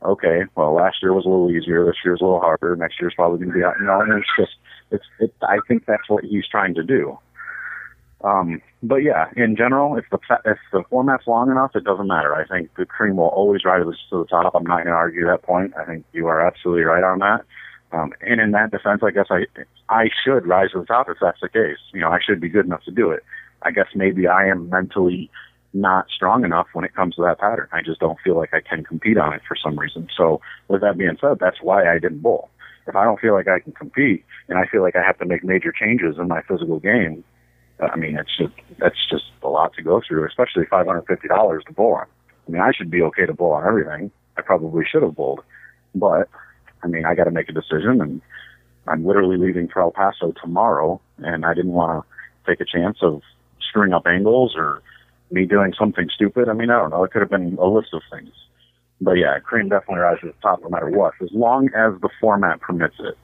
okay, 0.02 0.44
well, 0.56 0.74
last 0.74 0.98
year 1.04 1.14
was 1.14 1.26
a 1.26 1.30
little 1.30 1.52
easier. 1.52 1.86
This 1.86 1.98
year's 2.04 2.22
a 2.22 2.24
little 2.24 2.40
harder. 2.40 2.76
Next 2.76 3.00
year's 3.00 3.14
probably 3.16 3.40
going 3.40 3.50
to 3.50 3.54
be, 3.54 3.60
you 3.60 3.86
know, 3.86 4.02
and 4.02 4.14
it's 4.14 4.28
just, 4.38 4.56
it's, 4.92 5.04
it, 5.20 5.34
I 5.44 5.58
think 5.68 5.86
that's 5.86 6.10
what 6.10 6.24
he's 6.24 6.48
trying 6.48 6.74
to 6.76 6.84
do. 6.84 7.18
Um, 8.24 8.62
but 8.82 8.98
yeah, 8.98 9.30
in 9.36 9.56
general, 9.56 9.98
if 9.98 10.06
the 10.10 10.18
if 10.46 10.58
the 10.72 10.84
format's 10.90 11.28
long 11.28 11.52
enough, 11.52 11.72
it 11.76 11.84
doesn't 11.84 12.08
matter. 12.08 12.34
I 12.34 12.46
think 12.48 12.70
the 12.78 12.86
cream 12.86 13.18
will 13.18 13.28
always 13.28 13.66
rise 13.66 13.84
to 13.84 14.18
the 14.18 14.26
top. 14.26 14.56
I'm 14.56 14.64
not 14.64 14.78
going 14.78 14.88
to 14.88 14.92
argue 14.94 15.26
that 15.26 15.44
point. 15.44 15.74
I 15.78 15.86
think 15.86 16.06
you 16.14 16.28
are 16.28 16.46
absolutely 16.46 16.84
right 16.84 17.04
on 17.04 17.20
that. 17.20 17.44
Um, 17.92 18.14
and 18.22 18.40
in 18.40 18.52
that 18.52 18.72
defense, 18.72 19.02
I 19.04 19.12
guess 19.12 19.28
I 19.30 19.46
I 19.90 20.10
should 20.24 20.48
rise 20.48 20.72
to 20.72 20.80
the 20.80 20.86
top 20.86 21.10
if 21.10 21.18
that's 21.22 21.42
the 21.42 21.50
case. 21.50 21.78
You 21.94 22.00
know, 22.02 22.10
I 22.10 22.20
should 22.26 22.40
be 22.40 22.50
good 22.50 22.66
enough 22.66 22.84
to 22.86 22.92
do 22.92 23.12
it. 23.12 23.24
I 23.62 23.72
guess 23.72 23.88
maybe 23.94 24.26
I 24.28 24.48
am 24.48 24.70
mentally 24.70 25.30
not 25.74 26.06
strong 26.16 26.46
enough 26.46 26.68
when 26.74 26.86
it 26.86 26.96
comes 26.96 27.16
to 27.16 27.22
that 27.24 27.40
pattern. 27.40 27.68
I 27.72 27.82
just 27.82 28.00
don't 28.00 28.20
feel 28.24 28.38
like 28.38 28.54
I 28.54 28.62
can 28.62 28.84
compete 28.84 29.18
on 29.18 29.34
it 29.34 29.42
for 29.48 29.56
some 29.56 29.78
reason. 29.78 30.08
So 30.16 30.40
with 30.68 30.82
that 30.82 30.98
being 30.98 31.18
said, 31.20 31.40
that's 31.40 31.62
why 31.62 31.92
I 31.92 32.00
didn't 32.00 32.22
bowl. 32.22 32.50
If 32.88 32.96
I 32.96 33.04
don't 33.06 33.20
feel 33.20 33.34
like 33.34 33.48
I 33.48 33.60
can 33.60 33.72
compete 33.72 34.24
and 34.50 34.58
I 34.58 34.66
feel 34.66 34.82
like 34.82 34.96
I 34.96 35.04
have 35.04 35.18
to 35.20 35.26
make 35.26 35.44
major 35.44 35.72
changes 35.72 36.18
in 36.20 36.28
my 36.28 36.42
physical 36.42 36.80
game, 36.80 37.24
I 37.80 37.96
mean, 37.96 38.18
it's 38.18 38.36
just 38.38 38.54
that's 38.80 38.98
just 39.10 39.26
a 39.42 39.48
lot 39.48 39.74
to 39.74 39.82
go 39.82 40.02
through, 40.08 40.28
especially 40.28 40.66
five 40.70 40.88
hundred 40.88 41.06
fifty 41.08 41.28
dollars 41.28 41.64
to 41.68 41.74
bowl 41.74 41.96
on. 41.96 42.06
I 42.48 42.52
mean, 42.52 42.62
I 42.62 42.72
should 42.72 42.92
be 42.92 43.02
okay 43.04 43.26
to 43.26 43.34
bowl 43.34 43.54
on 43.54 43.66
everything. 43.66 44.12
I 44.38 44.42
probably 44.42 44.84
should 44.90 45.04
have 45.04 45.16
bowled, 45.16 45.42
but 45.96 46.30
I 46.84 46.88
mean, 46.88 47.06
I 47.06 47.16
got 47.16 47.26
to 47.26 47.32
make 47.32 47.50
a 47.50 47.54
decision, 47.54 48.02
and 48.02 48.22
I'm 48.88 49.06
literally 49.06 49.38
leaving 49.38 49.68
for 49.68 49.82
El 49.82 49.92
Paso 49.92 50.34
tomorrow, 50.42 51.02
and 51.20 51.46
I 51.46 51.54
didn't 51.54 51.72
want 51.72 52.04
to 52.04 52.52
take 52.52 52.60
a 52.62 52.66
chance 52.66 52.98
of 53.02 53.22
screwing 53.70 53.94
up 53.94 54.06
angles 54.06 54.54
or 54.56 54.82
me 55.32 55.46
doing 55.46 55.74
something 55.78 56.10
stupid. 56.14 56.50
I 56.50 56.54
mean, 56.54 56.70
I 56.70 56.80
don't 56.80 56.90
know. 56.90 57.04
It 57.04 57.12
could 57.12 57.22
have 57.22 57.32
been 57.32 57.58
a 57.60 57.66
list 57.66 57.90
of 57.94 58.02
things. 58.12 58.34
But 59.02 59.14
yeah, 59.14 59.40
cream 59.40 59.70
definitely 59.70 60.00
rises 60.00 60.22
to 60.22 60.28
the 60.28 60.34
top 60.42 60.62
no 60.62 60.70
matter 60.70 60.90
what, 60.90 61.14
as 61.22 61.30
long 61.32 61.68
as 61.76 62.00
the 62.02 62.10
format 62.22 62.62
permits 62.62 62.96
it. 63.00 63.18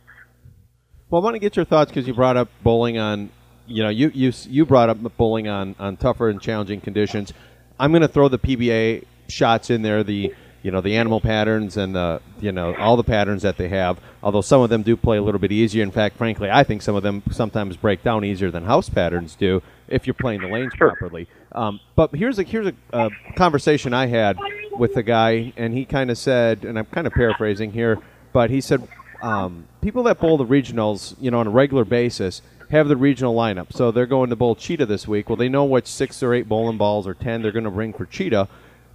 Well, 1.10 1.22
I 1.22 1.24
want 1.24 1.36
to 1.36 1.40
get 1.40 1.56
your 1.56 1.66
thoughts 1.66 1.92
because 1.92 2.08
you 2.08 2.14
brought 2.14 2.38
up 2.38 2.50
bowling 2.64 2.98
on 2.98 3.30
you 3.70 3.84
know, 3.84 3.90
you 3.90 4.12
you 4.14 4.34
you 4.48 4.66
brought 4.66 4.90
up 4.90 4.98
bowling 5.16 5.48
on 5.48 5.76
on 5.80 5.96
tougher 5.96 6.30
and 6.30 6.42
challenging 6.42 6.82
conditions. 6.82 7.34
I'm 7.80 7.92
going 7.92 8.02
to 8.02 8.08
throw 8.08 8.28
the 8.28 8.40
PBA 8.40 9.06
shots 9.28 9.70
in 9.70 9.84
there. 9.84 10.04
The 10.04 10.34
you 10.64 10.72
know 10.72 10.82
the 10.82 10.98
animal 10.98 11.22
patterns 11.22 11.78
and 11.78 11.96
the 11.96 12.22
you 12.42 12.52
know 12.52 12.76
all 12.76 12.98
the 12.98 13.04
patterns 13.04 13.44
that 13.44 13.58
they 13.58 13.70
have. 13.70 14.00
Although 14.22 14.42
some 14.42 14.62
of 14.62 14.70
them 14.70 14.82
do 14.82 14.98
play 14.98 15.18
a 15.18 15.22
little 15.22 15.40
bit 15.40 15.52
easier. 15.52 15.84
In 15.84 15.92
fact, 15.92 16.18
frankly, 16.18 16.50
I 16.50 16.64
think 16.64 16.82
some 16.82 16.96
of 16.96 17.04
them 17.04 17.24
sometimes 17.32 17.78
break 17.78 18.04
down 18.04 18.26
easier 18.26 18.52
than 18.52 18.66
house 18.66 18.90
patterns 18.90 19.36
do 19.36 19.62
if 19.88 20.06
you're 20.08 20.16
playing 20.16 20.42
the 20.42 20.48
lanes 20.48 20.74
sure. 20.76 20.90
properly. 20.90 21.28
Um, 21.52 21.80
but 21.96 22.14
here's 22.14 22.40
a 22.40 22.44
here's 22.44 22.68
a, 22.68 22.74
a 22.92 23.10
conversation 23.36 23.94
I 23.94 24.08
had 24.08 24.38
with 24.78 24.96
the 24.96 25.04
guy, 25.04 25.54
and 25.58 25.74
he 25.74 25.86
kind 25.86 26.10
of 26.10 26.18
said, 26.18 26.66
and 26.66 26.78
I'm 26.78 26.86
kind 26.86 27.06
of 27.06 27.14
paraphrasing 27.14 27.72
here, 27.72 28.00
but 28.34 28.50
he 28.50 28.62
said 28.62 28.88
um, 29.22 29.68
people 29.82 30.04
that 30.04 30.20
bowl 30.20 30.38
the 30.38 30.46
regionals, 30.46 31.16
you 31.20 31.32
know, 31.32 31.40
on 31.40 31.48
a 31.48 31.52
regular 31.52 31.86
basis 31.86 32.42
have 32.70 32.88
the 32.88 32.98
regional 32.98 33.36
lineup. 33.36 33.74
So 33.74 33.92
they're 33.92 34.06
going 34.06 34.30
to 34.30 34.36
bowl 34.36 34.56
Cheetah 34.56 34.86
this 34.86 35.08
week. 35.08 35.30
Well, 35.30 35.36
they 35.36 35.50
know 35.50 35.66
which 35.66 35.88
six 35.88 36.22
or 36.22 36.34
eight 36.34 36.48
bowling 36.48 36.78
balls 36.78 37.08
or 37.08 37.14
ten 37.14 37.42
they're 37.42 37.52
going 37.52 37.66
to 37.66 37.72
bring 37.72 37.94
for 37.94 38.06
Cheetah, 38.06 38.48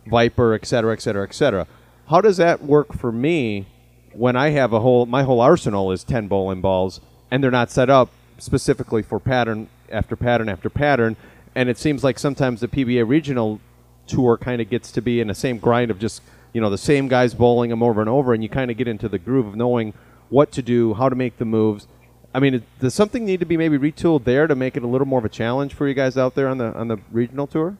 Viper, 0.07 0.55
et 0.55 0.67
cetera, 0.67 0.93
et 0.93 1.03
cetera, 1.03 1.25
et 1.25 1.35
cetera. 1.35 1.67
How 2.09 2.21
does 2.21 2.37
that 2.37 2.63
work 2.63 2.93
for 2.93 3.11
me 3.11 3.67
when 4.13 4.37
I 4.37 4.51
have 4.51 4.73
a 4.73 4.81
whole 4.81 5.07
my 5.07 5.25
whole 5.25 5.41
arsenal 5.41 5.91
is 5.91 6.05
ten 6.05 6.29
bowling 6.29 6.61
balls 6.61 7.01
and 7.31 7.43
they're 7.43 7.51
not 7.51 7.71
set 7.71 7.91
up 7.91 8.11
specifically 8.39 9.03
for 9.03 9.19
pattern 9.19 9.69
after 9.91 10.17
pattern 10.17 10.49
after 10.49 10.71
pattern? 10.71 11.17
And 11.55 11.69
it 11.69 11.79
seems 11.79 12.05
like 12.05 12.19
sometimes 12.19 12.61
the 12.61 12.69
PBA 12.69 13.09
regional 13.09 13.61
tour 14.07 14.37
kind 14.37 14.61
of 14.61 14.69
gets 14.69 14.93
to 14.93 15.01
be 15.01 15.21
in 15.21 15.29
the 15.29 15.35
same 15.35 15.59
grind 15.59 15.91
of 15.91 15.99
just 15.99 16.23
you 16.53 16.61
know 16.61 16.71
the 16.71 16.79
same 16.79 17.09
guys 17.09 17.35
bowling 17.35 17.71
them 17.71 17.83
over 17.83 18.01
and 18.01 18.09
over, 18.09 18.33
and 18.33 18.43
you 18.43 18.49
kind 18.49 18.71
of 18.71 18.77
get 18.77 18.87
into 18.87 19.09
the 19.09 19.19
groove 19.19 19.47
of 19.47 19.57
knowing 19.57 19.93
what 20.29 20.53
to 20.53 20.63
do, 20.63 20.95
how 20.95 21.09
to 21.09 21.17
make 21.17 21.39
the 21.39 21.45
moves, 21.45 21.87
I 22.35 22.41
mean, 22.41 22.65
does 22.81 22.95
something 22.95 23.25
need 23.25 23.41
to 23.41 23.47
be 23.47 23.57
maybe 23.57 23.79
retooled 23.79 24.25
there 24.25 24.49
to 24.49 24.57
make 24.57 24.77
it 24.77 24.83
a 24.83 24.89
little 24.89 25.07
more 25.07 25.21
of 25.21 25.25
a 25.25 25.29
challenge 25.29 25.73
for 25.73 25.87
you 25.87 25.95
guys 25.95 26.19
out 26.19 26.35
there 26.35 26.49
on 26.49 26.59
the 26.59 26.75
on 26.75 26.89
the 26.89 26.99
regional 27.13 27.47
tour? 27.47 27.77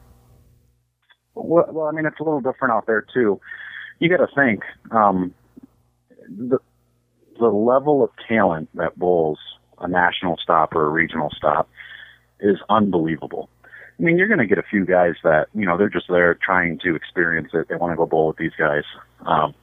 Well, 1.35 1.65
well 1.69 1.87
I 1.87 1.91
mean, 1.91 2.05
it's 2.05 2.19
a 2.21 2.23
little 2.23 2.39
different 2.39 2.73
out 2.73 2.85
there 2.87 3.05
too. 3.13 3.41
You 3.99 4.09
got 4.09 4.25
to 4.25 4.33
think 4.33 4.61
um, 4.91 5.33
the 6.29 6.59
the 7.37 7.47
level 7.47 8.01
of 8.01 8.11
talent 8.29 8.69
that 8.75 8.97
bowls 8.97 9.39
a 9.79 9.89
national 9.89 10.37
stop 10.41 10.73
or 10.73 10.85
a 10.85 10.89
regional 10.89 11.29
stop 11.35 11.69
is 12.39 12.57
unbelievable. 12.69 13.49
I 13.99 14.03
mean, 14.03 14.17
you're 14.17 14.27
going 14.27 14.39
to 14.39 14.47
get 14.47 14.57
a 14.57 14.63
few 14.63 14.85
guys 14.85 15.15
that 15.23 15.47
you 15.53 15.65
know 15.65 15.77
they're 15.77 15.89
just 15.89 16.07
there 16.07 16.33
trying 16.33 16.79
to 16.79 16.95
experience 16.95 17.49
it. 17.53 17.67
They 17.67 17.75
want 17.75 17.91
to 17.91 17.97
go 17.97 18.05
bowl 18.05 18.27
with 18.27 18.37
these 18.37 18.55
guys, 18.57 18.83
um, 19.25 19.53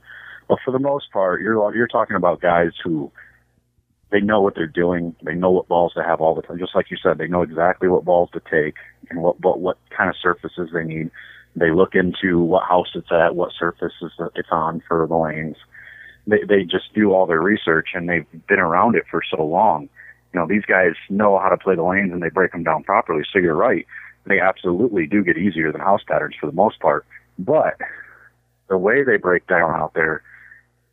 but 0.48 0.58
for 0.62 0.70
the 0.70 0.78
most 0.78 1.10
part, 1.12 1.40
you're 1.40 1.74
you're 1.74 1.88
talking 1.88 2.16
about 2.16 2.42
guys 2.42 2.72
who 2.84 3.10
they 4.12 4.20
know 4.20 4.42
what 4.42 4.54
they're 4.54 4.66
doing. 4.66 5.16
They 5.22 5.34
know 5.34 5.50
what 5.50 5.68
balls 5.68 5.94
to 5.94 6.04
have 6.04 6.20
all 6.20 6.34
the 6.34 6.42
time. 6.42 6.58
Just 6.58 6.74
like 6.74 6.90
you 6.90 6.98
said, 7.02 7.16
they 7.16 7.26
know 7.26 7.42
exactly 7.42 7.88
what 7.88 8.04
balls 8.04 8.28
to 8.34 8.40
take 8.40 8.74
and 9.08 9.22
what 9.22 9.40
what, 9.40 9.58
what 9.58 9.78
kind 9.96 10.10
of 10.10 10.16
surfaces 10.22 10.68
they 10.72 10.84
need. 10.84 11.10
They 11.56 11.70
look 11.70 11.94
into 11.94 12.38
what 12.38 12.64
house 12.64 12.92
it's 12.94 13.10
at, 13.10 13.34
what 13.34 13.52
surfaces 13.58 14.12
it's 14.36 14.48
on 14.52 14.82
for 14.86 15.06
the 15.06 15.16
lanes. 15.16 15.56
They 16.26 16.44
they 16.46 16.62
just 16.62 16.92
do 16.94 17.12
all 17.12 17.26
their 17.26 17.40
research 17.40 17.88
and 17.94 18.08
they've 18.08 18.26
been 18.46 18.58
around 18.58 18.96
it 18.96 19.04
for 19.10 19.22
so 19.28 19.42
long. 19.42 19.88
You 20.34 20.40
know, 20.40 20.46
these 20.46 20.64
guys 20.66 20.92
know 21.08 21.38
how 21.38 21.48
to 21.48 21.56
play 21.56 21.74
the 21.74 21.82
lanes 21.82 22.12
and 22.12 22.22
they 22.22 22.30
break 22.30 22.52
them 22.52 22.64
down 22.64 22.84
properly. 22.84 23.22
So 23.32 23.38
you're 23.38 23.54
right. 23.54 23.86
They 24.26 24.40
absolutely 24.40 25.06
do 25.06 25.24
get 25.24 25.38
easier 25.38 25.72
than 25.72 25.80
house 25.80 26.02
patterns 26.06 26.36
for 26.38 26.46
the 26.46 26.52
most 26.52 26.80
part. 26.80 27.06
But 27.38 27.78
the 28.68 28.78
way 28.78 29.04
they 29.04 29.16
break 29.16 29.46
down 29.46 29.74
out 29.74 29.94
there, 29.94 30.22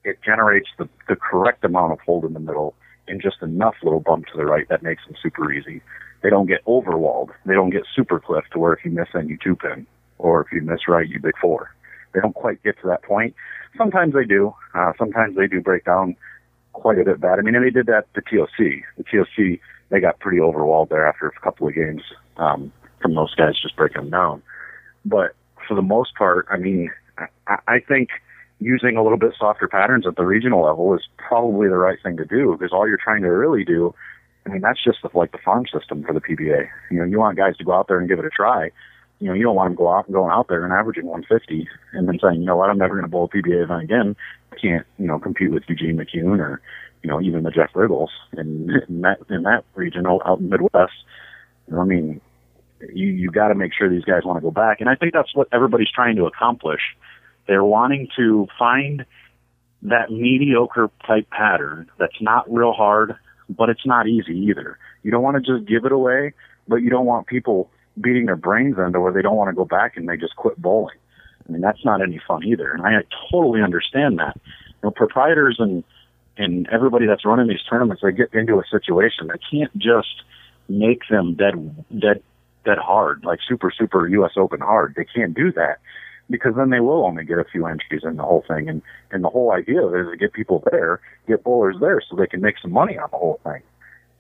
it 0.04 0.20
generates 0.26 0.68
the, 0.78 0.90
the 1.08 1.16
correct 1.16 1.64
amount 1.64 1.94
of 1.94 2.00
hold 2.00 2.26
in 2.26 2.34
the 2.34 2.40
middle 2.40 2.76
and 3.10 3.22
just 3.22 3.42
enough 3.42 3.76
little 3.84 4.00
bump 4.00 4.28
to 4.28 4.38
the 4.38 4.46
right 4.46 4.68
that 4.70 4.84
makes 4.84 5.06
them 5.06 5.16
super 5.22 5.52
easy. 5.52 5.82
They 6.22 6.30
don't 6.30 6.48
get 6.48 6.64
overwalled. 6.66 7.30
They 7.46 7.54
don't 7.54 7.70
get 7.70 7.84
super 7.96 8.20
cliff 8.20 8.46
to 8.52 8.60
where 8.60 8.74
if 8.74 8.84
you 8.84 8.92
miss 8.92 9.08
then 9.14 9.30
you 9.30 9.38
two 9.42 9.56
pin, 9.56 9.88
or 10.18 10.42
if 10.42 10.52
you 10.52 10.62
miss 10.62 10.88
right 10.88 11.08
you 11.08 11.20
big 11.20 11.38
four. 11.42 11.74
They 12.14 12.20
don't 12.20 12.34
quite 12.34 12.62
get 12.64 12.80
to 12.82 12.88
that 12.88 13.04
point. 13.04 13.36
Sometimes 13.78 14.14
they 14.14 14.26
do. 14.26 14.54
Uh, 14.74 14.94
sometimes 14.98 15.36
they 15.36 15.48
do 15.48 15.62
break 15.62 15.86
down 15.86 16.16
quite 16.74 16.98
a 16.98 17.04
bit 17.04 17.20
bad. 17.20 17.40
I 17.40 17.42
mean, 17.42 17.56
and 17.56 17.64
they 17.64 17.70
did 17.70 17.86
that 17.88 18.08
the 18.16 18.22
TOC. 18.22 18.84
The 18.98 19.04
TOC 19.04 19.60
they 19.90 20.00
got 20.00 20.20
pretty 20.20 20.38
overwalled 20.38 20.90
there 20.90 21.08
after 21.08 21.28
a 21.28 21.40
couple 21.40 21.68
of 21.68 21.76
games 21.76 22.02
um, 22.38 22.72
from 23.02 23.16
those 23.16 23.34
guys 23.36 23.60
just 23.62 23.76
breaking 23.76 24.04
them 24.04 24.10
down. 24.12 24.42
But 25.06 25.36
for 25.68 25.76
the 25.76 25.82
most 25.82 26.16
part, 26.16 26.48
I 26.50 26.58
mean, 26.58 26.92
I, 27.48 27.58
I 27.68 27.80
think 27.80 28.10
using 28.60 28.98
a 28.98 29.04
little 29.04 29.18
bit 29.18 29.34
softer 29.40 29.68
patterns 29.68 30.06
at 30.06 30.16
the 30.16 30.26
regional 30.26 30.64
level 30.64 30.94
is 30.94 31.02
probably 31.18 31.68
the 31.68 31.78
right 31.78 31.98
thing 32.04 32.18
to 32.18 32.26
do 32.26 32.56
because 32.58 32.74
all 32.74 32.88
you're 32.88 33.00
trying 33.02 33.22
to 33.22 33.30
really 33.30 33.64
do, 33.64 33.94
I 34.46 34.50
mean, 34.50 34.62
that's 34.62 34.84
just 34.84 35.00
the, 35.02 35.10
like 35.14 35.32
the 35.32 35.38
farm 35.38 35.66
system 35.72 36.04
for 36.04 36.14
the 36.14 36.22
PBA. 36.22 36.68
You 36.92 37.00
know, 37.00 37.06
you 37.06 37.20
want 37.20 37.38
guys 37.38 37.56
to 37.58 37.64
go 37.64 37.74
out 37.74 37.88
there 37.88 38.00
and 38.00 38.10
give 38.10 38.20
it 38.20 38.26
a 38.26 38.30
try. 38.30 38.72
You 39.20 39.28
know, 39.28 39.34
you 39.34 39.44
don't 39.44 39.56
want 39.56 39.70
them 39.70 39.76
go 39.76 39.90
out 39.90 40.12
going 40.12 40.32
out 40.32 40.48
there 40.48 40.64
and 40.64 40.74
averaging 40.74 41.06
150 41.06 41.68
and 41.94 42.08
then 42.08 42.20
saying, 42.22 42.42
you 42.42 42.46
know 42.46 42.58
what, 42.58 42.70
I'm 42.70 42.78
never 42.78 42.96
going 42.96 43.04
to 43.04 43.10
bowl 43.10 43.30
a 43.32 43.36
PBA 43.36 43.64
event 43.64 43.84
again. 43.84 44.16
I 44.52 44.56
can't, 44.56 44.86
you 44.98 45.08
know, 45.08 45.20
compete 45.20 45.52
with 45.52 45.64
Eugene 45.68 45.98
McCune 45.98 46.40
or, 46.40 46.62
you 47.04 47.10
know, 47.10 47.22
even 47.22 47.44
the 47.44 47.52
Jeff 47.52 47.72
Riggles 47.76 48.12
in, 48.34 48.70
in 48.88 49.02
that 49.02 49.20
in 49.30 49.44
that 49.44 49.64
region 49.76 50.06
out 50.06 50.40
in 50.40 50.50
the 50.50 50.58
Midwest. 50.58 50.94
You 51.68 51.76
know, 51.76 51.82
I 51.82 51.86
mean, 51.86 52.22
you 52.94 53.08
you 53.08 53.32
got 53.32 53.50
to 53.50 53.56
make 53.56 53.74
sure 53.74 53.90
these 53.90 54.06
guys 54.06 54.24
want 54.24 54.38
to 54.38 54.42
go 54.42 54.52
back, 54.52 54.82
and 54.82 54.90
I 54.90 54.96
think 54.96 55.14
that's 55.14 55.34
what 55.36 55.48
everybody's 55.52 55.92
trying 55.92 56.16
to 56.16 56.26
accomplish 56.26 56.82
they're 57.50 57.66
wanting 57.66 58.08
to 58.16 58.48
find 58.60 59.06
that 59.82 60.12
mediocre 60.12 60.92
type 61.08 61.28
pattern 61.32 61.90
that's 61.98 62.22
not 62.22 62.46
real 62.54 62.74
hard, 62.74 63.16
but 63.50 63.70
it's 63.70 63.88
not 63.88 64.08
easy 64.08 64.38
either. 64.38 64.78
You 65.02 65.10
don't 65.10 65.24
want 65.24 65.44
to 65.44 65.58
just 65.58 65.68
give 65.68 65.84
it 65.84 65.92
away, 65.92 66.34
but 66.68 66.78
you 66.78 66.92
don't 66.92 67.08
want 67.08 67.26
people 67.26 67.72
beating 68.00 68.28
their 68.28 68.36
brains 68.36 68.76
into 68.78 69.00
where 69.02 69.12
they 69.12 69.24
don't 69.24 69.36
want 69.36 69.50
to 69.50 69.56
go 69.56 69.66
back 69.66 69.98
and 69.98 70.08
they 70.08 70.16
just 70.16 70.36
quit 70.36 70.62
bowling. 70.62 70.96
I 71.48 71.52
mean, 71.52 71.62
that's 71.62 71.84
not 71.84 72.04
any 72.04 72.22
fun 72.28 72.46
either. 72.46 72.72
And 72.72 72.84
I 72.86 72.92
totally 73.32 73.64
understand 73.64 74.20
that. 74.20 74.40
You 74.46 74.72
know, 74.84 74.92
proprietors 74.92 75.56
and 75.58 75.84
and 76.38 76.70
everybody 76.72 77.08
that's 77.08 77.26
running 77.26 77.48
these 77.48 77.64
tournaments, 77.68 78.04
they 78.04 78.12
get 78.14 78.34
into 78.34 78.60
a 78.60 78.64
situation 78.72 79.28
that 79.28 79.40
can't 79.52 79.76
just 79.76 80.24
make 80.70 81.02
them 81.10 81.34
dead 81.34 81.56
dead 81.98 82.22
dead 82.64 82.78
hard, 82.78 83.26
like 83.26 83.40
super 83.48 83.72
super 83.76 84.08
US 84.08 84.34
Open 84.38 84.60
hard. 84.60 84.94
They 84.96 85.06
can't 85.06 85.34
do 85.34 85.52
that 85.54 85.80
because 86.30 86.56
then 86.56 86.70
they 86.70 86.80
will 86.80 87.06
only 87.06 87.26
get 87.26 87.40
a 87.40 87.44
few 87.44 87.66
entries 87.66 88.02
in 88.04 88.18
the 88.18 88.24
whole 88.24 88.44
thing. 88.48 88.70
And, 88.70 88.82
and 89.12 89.24
the 89.24 89.30
whole 89.30 89.52
idea 89.52 89.84
of 89.84 89.94
it 89.94 90.02
is 90.02 90.08
to 90.12 90.18
get 90.18 90.34
people 90.34 90.64
there, 90.72 91.00
get 91.28 91.44
bowlers 91.44 91.78
there 91.80 92.02
so 92.02 92.16
they 92.16 92.28
can 92.28 92.42
make 92.42 92.56
some 92.62 92.72
money 92.72 92.98
on 92.98 93.10
the 93.12 93.18
whole 93.18 93.40
thing. 93.44 93.62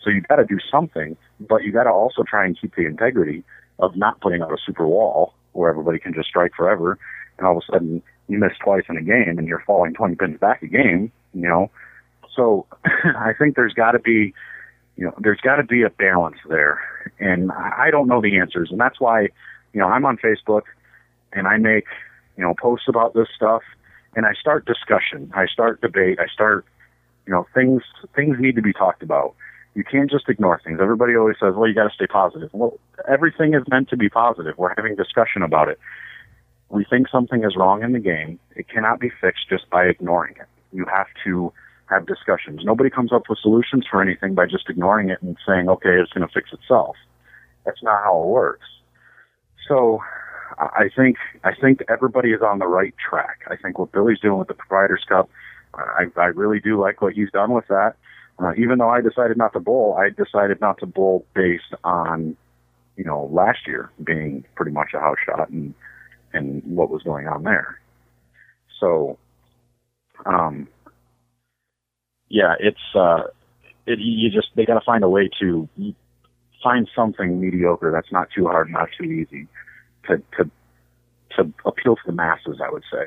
So 0.03 0.09
you 0.09 0.21
got 0.21 0.37
to 0.37 0.45
do 0.45 0.57
something, 0.71 1.17
but 1.39 1.63
you 1.63 1.71
got 1.71 1.83
to 1.83 1.91
also 1.91 2.23
try 2.23 2.45
and 2.45 2.59
keep 2.59 2.75
the 2.75 2.85
integrity 2.85 3.43
of 3.79 3.95
not 3.95 4.19
putting 4.21 4.41
out 4.41 4.51
a 4.51 4.57
super 4.65 4.87
wall 4.87 5.33
where 5.53 5.69
everybody 5.69 5.99
can 5.99 6.13
just 6.13 6.29
strike 6.29 6.51
forever. 6.55 6.97
And 7.37 7.45
all 7.45 7.57
of 7.57 7.63
a 7.67 7.71
sudden 7.71 8.01
you 8.27 8.39
miss 8.39 8.53
twice 8.63 8.83
in 8.89 8.97
a 8.97 9.01
game 9.01 9.37
and 9.37 9.47
you're 9.47 9.63
falling 9.65 9.93
20 9.93 10.15
pins 10.15 10.39
back 10.39 10.63
a 10.63 10.67
game, 10.67 11.11
you 11.33 11.47
know? 11.47 11.69
So 12.35 12.65
I 12.85 13.33
think 13.37 13.55
there's 13.55 13.73
got 13.73 13.91
to 13.91 13.99
be, 13.99 14.33
you 14.95 15.05
know, 15.05 15.13
there's 15.19 15.41
got 15.41 15.57
to 15.57 15.63
be 15.63 15.83
a 15.83 15.89
balance 15.89 16.37
there. 16.47 16.81
And 17.19 17.51
I 17.51 17.89
don't 17.91 18.07
know 18.07 18.21
the 18.21 18.37
answers. 18.39 18.69
And 18.71 18.79
that's 18.79 18.99
why, 18.99 19.29
you 19.73 19.79
know, 19.79 19.87
I'm 19.87 20.05
on 20.05 20.17
Facebook 20.17 20.63
and 21.33 21.47
I 21.47 21.57
make, 21.57 21.85
you 22.37 22.43
know, 22.43 22.53
posts 22.53 22.87
about 22.87 23.13
this 23.13 23.27
stuff 23.35 23.61
and 24.15 24.25
I 24.25 24.33
start 24.33 24.65
discussion, 24.65 25.31
I 25.35 25.45
start 25.45 25.81
debate, 25.81 26.19
I 26.19 26.27
start, 26.27 26.65
you 27.25 27.33
know, 27.33 27.45
things 27.53 27.83
things 28.15 28.37
need 28.39 28.55
to 28.55 28.61
be 28.61 28.73
talked 28.73 29.03
about. 29.03 29.35
You 29.75 29.83
can't 29.83 30.09
just 30.09 30.27
ignore 30.27 30.59
things. 30.63 30.79
Everybody 30.81 31.15
always 31.15 31.37
says, 31.39 31.53
"Well, 31.55 31.67
you 31.67 31.75
got 31.75 31.87
to 31.87 31.93
stay 31.93 32.07
positive." 32.07 32.49
Well, 32.53 32.79
everything 33.07 33.53
is 33.53 33.63
meant 33.69 33.89
to 33.89 33.97
be 33.97 34.09
positive. 34.09 34.57
We're 34.57 34.73
having 34.75 34.95
discussion 34.95 35.43
about 35.43 35.69
it. 35.69 35.79
We 36.69 36.85
think 36.85 37.07
something 37.07 37.43
is 37.43 37.55
wrong 37.55 37.83
in 37.83 37.93
the 37.93 37.99
game. 37.99 38.39
It 38.55 38.67
cannot 38.67 38.99
be 38.99 39.09
fixed 39.09 39.47
just 39.49 39.69
by 39.69 39.85
ignoring 39.85 40.35
it. 40.39 40.47
You 40.71 40.85
have 40.85 41.07
to 41.23 41.53
have 41.85 42.05
discussions. 42.05 42.61
Nobody 42.63 42.89
comes 42.89 43.11
up 43.13 43.23
with 43.29 43.39
solutions 43.39 43.85
for 43.89 44.01
anything 44.01 44.33
by 44.33 44.45
just 44.45 44.69
ignoring 44.69 45.09
it 45.09 45.21
and 45.21 45.37
saying, 45.47 45.69
"Okay, 45.69 45.99
it's 45.99 46.11
going 46.13 46.27
to 46.27 46.33
fix 46.33 46.51
itself." 46.51 46.95
That's 47.65 47.81
not 47.83 48.03
how 48.03 48.21
it 48.23 48.27
works. 48.27 48.67
So, 49.67 50.01
I 50.59 50.89
think 50.93 51.17
I 51.43 51.51
think 51.55 51.79
everybody 51.89 52.31
is 52.31 52.41
on 52.41 52.59
the 52.59 52.67
right 52.67 52.93
track. 52.97 53.41
I 53.49 53.55
think 53.55 53.79
what 53.79 53.91
Billy's 53.91 54.19
doing 54.19 54.37
with 54.37 54.49
the 54.49 54.53
Proprietors 54.53 55.05
Cup, 55.07 55.29
I, 55.73 56.05
I 56.17 56.25
really 56.25 56.59
do 56.59 56.79
like 56.79 57.01
what 57.01 57.13
he's 57.13 57.31
done 57.31 57.53
with 57.53 57.67
that. 57.67 57.95
Uh, 58.39 58.53
even 58.57 58.77
though 58.77 58.89
I 58.89 59.01
decided 59.01 59.37
not 59.37 59.53
to 59.53 59.59
bowl, 59.59 59.97
I 59.99 60.09
decided 60.09 60.61
not 60.61 60.79
to 60.79 60.85
bowl 60.85 61.25
based 61.33 61.73
on, 61.83 62.37
you 62.95 63.03
know, 63.03 63.29
last 63.31 63.59
year 63.67 63.89
being 64.03 64.45
pretty 64.55 64.71
much 64.71 64.89
a 64.93 64.99
house 64.99 65.17
shot 65.25 65.49
and 65.49 65.73
and 66.33 66.61
what 66.65 66.89
was 66.89 67.03
going 67.03 67.27
on 67.27 67.43
there. 67.43 67.79
So, 68.79 69.17
um, 70.25 70.67
yeah, 72.29 72.55
it's 72.59 72.95
uh, 72.95 73.23
it, 73.85 73.99
you 73.99 74.29
just 74.29 74.49
they 74.55 74.65
got 74.65 74.79
to 74.79 74.85
find 74.85 75.03
a 75.03 75.09
way 75.09 75.29
to 75.39 75.67
find 76.61 76.89
something 76.93 77.39
mediocre 77.39 77.91
that's 77.91 78.11
not 78.11 78.27
too 78.35 78.45
hard, 78.45 78.69
not 78.69 78.89
too 78.97 79.05
easy, 79.05 79.47
to 80.09 80.17
to 80.37 80.51
to 81.37 81.53
appeal 81.65 81.95
to 81.95 82.01
the 82.05 82.11
masses. 82.11 82.59
I 82.63 82.69
would 82.69 82.83
say. 82.91 83.05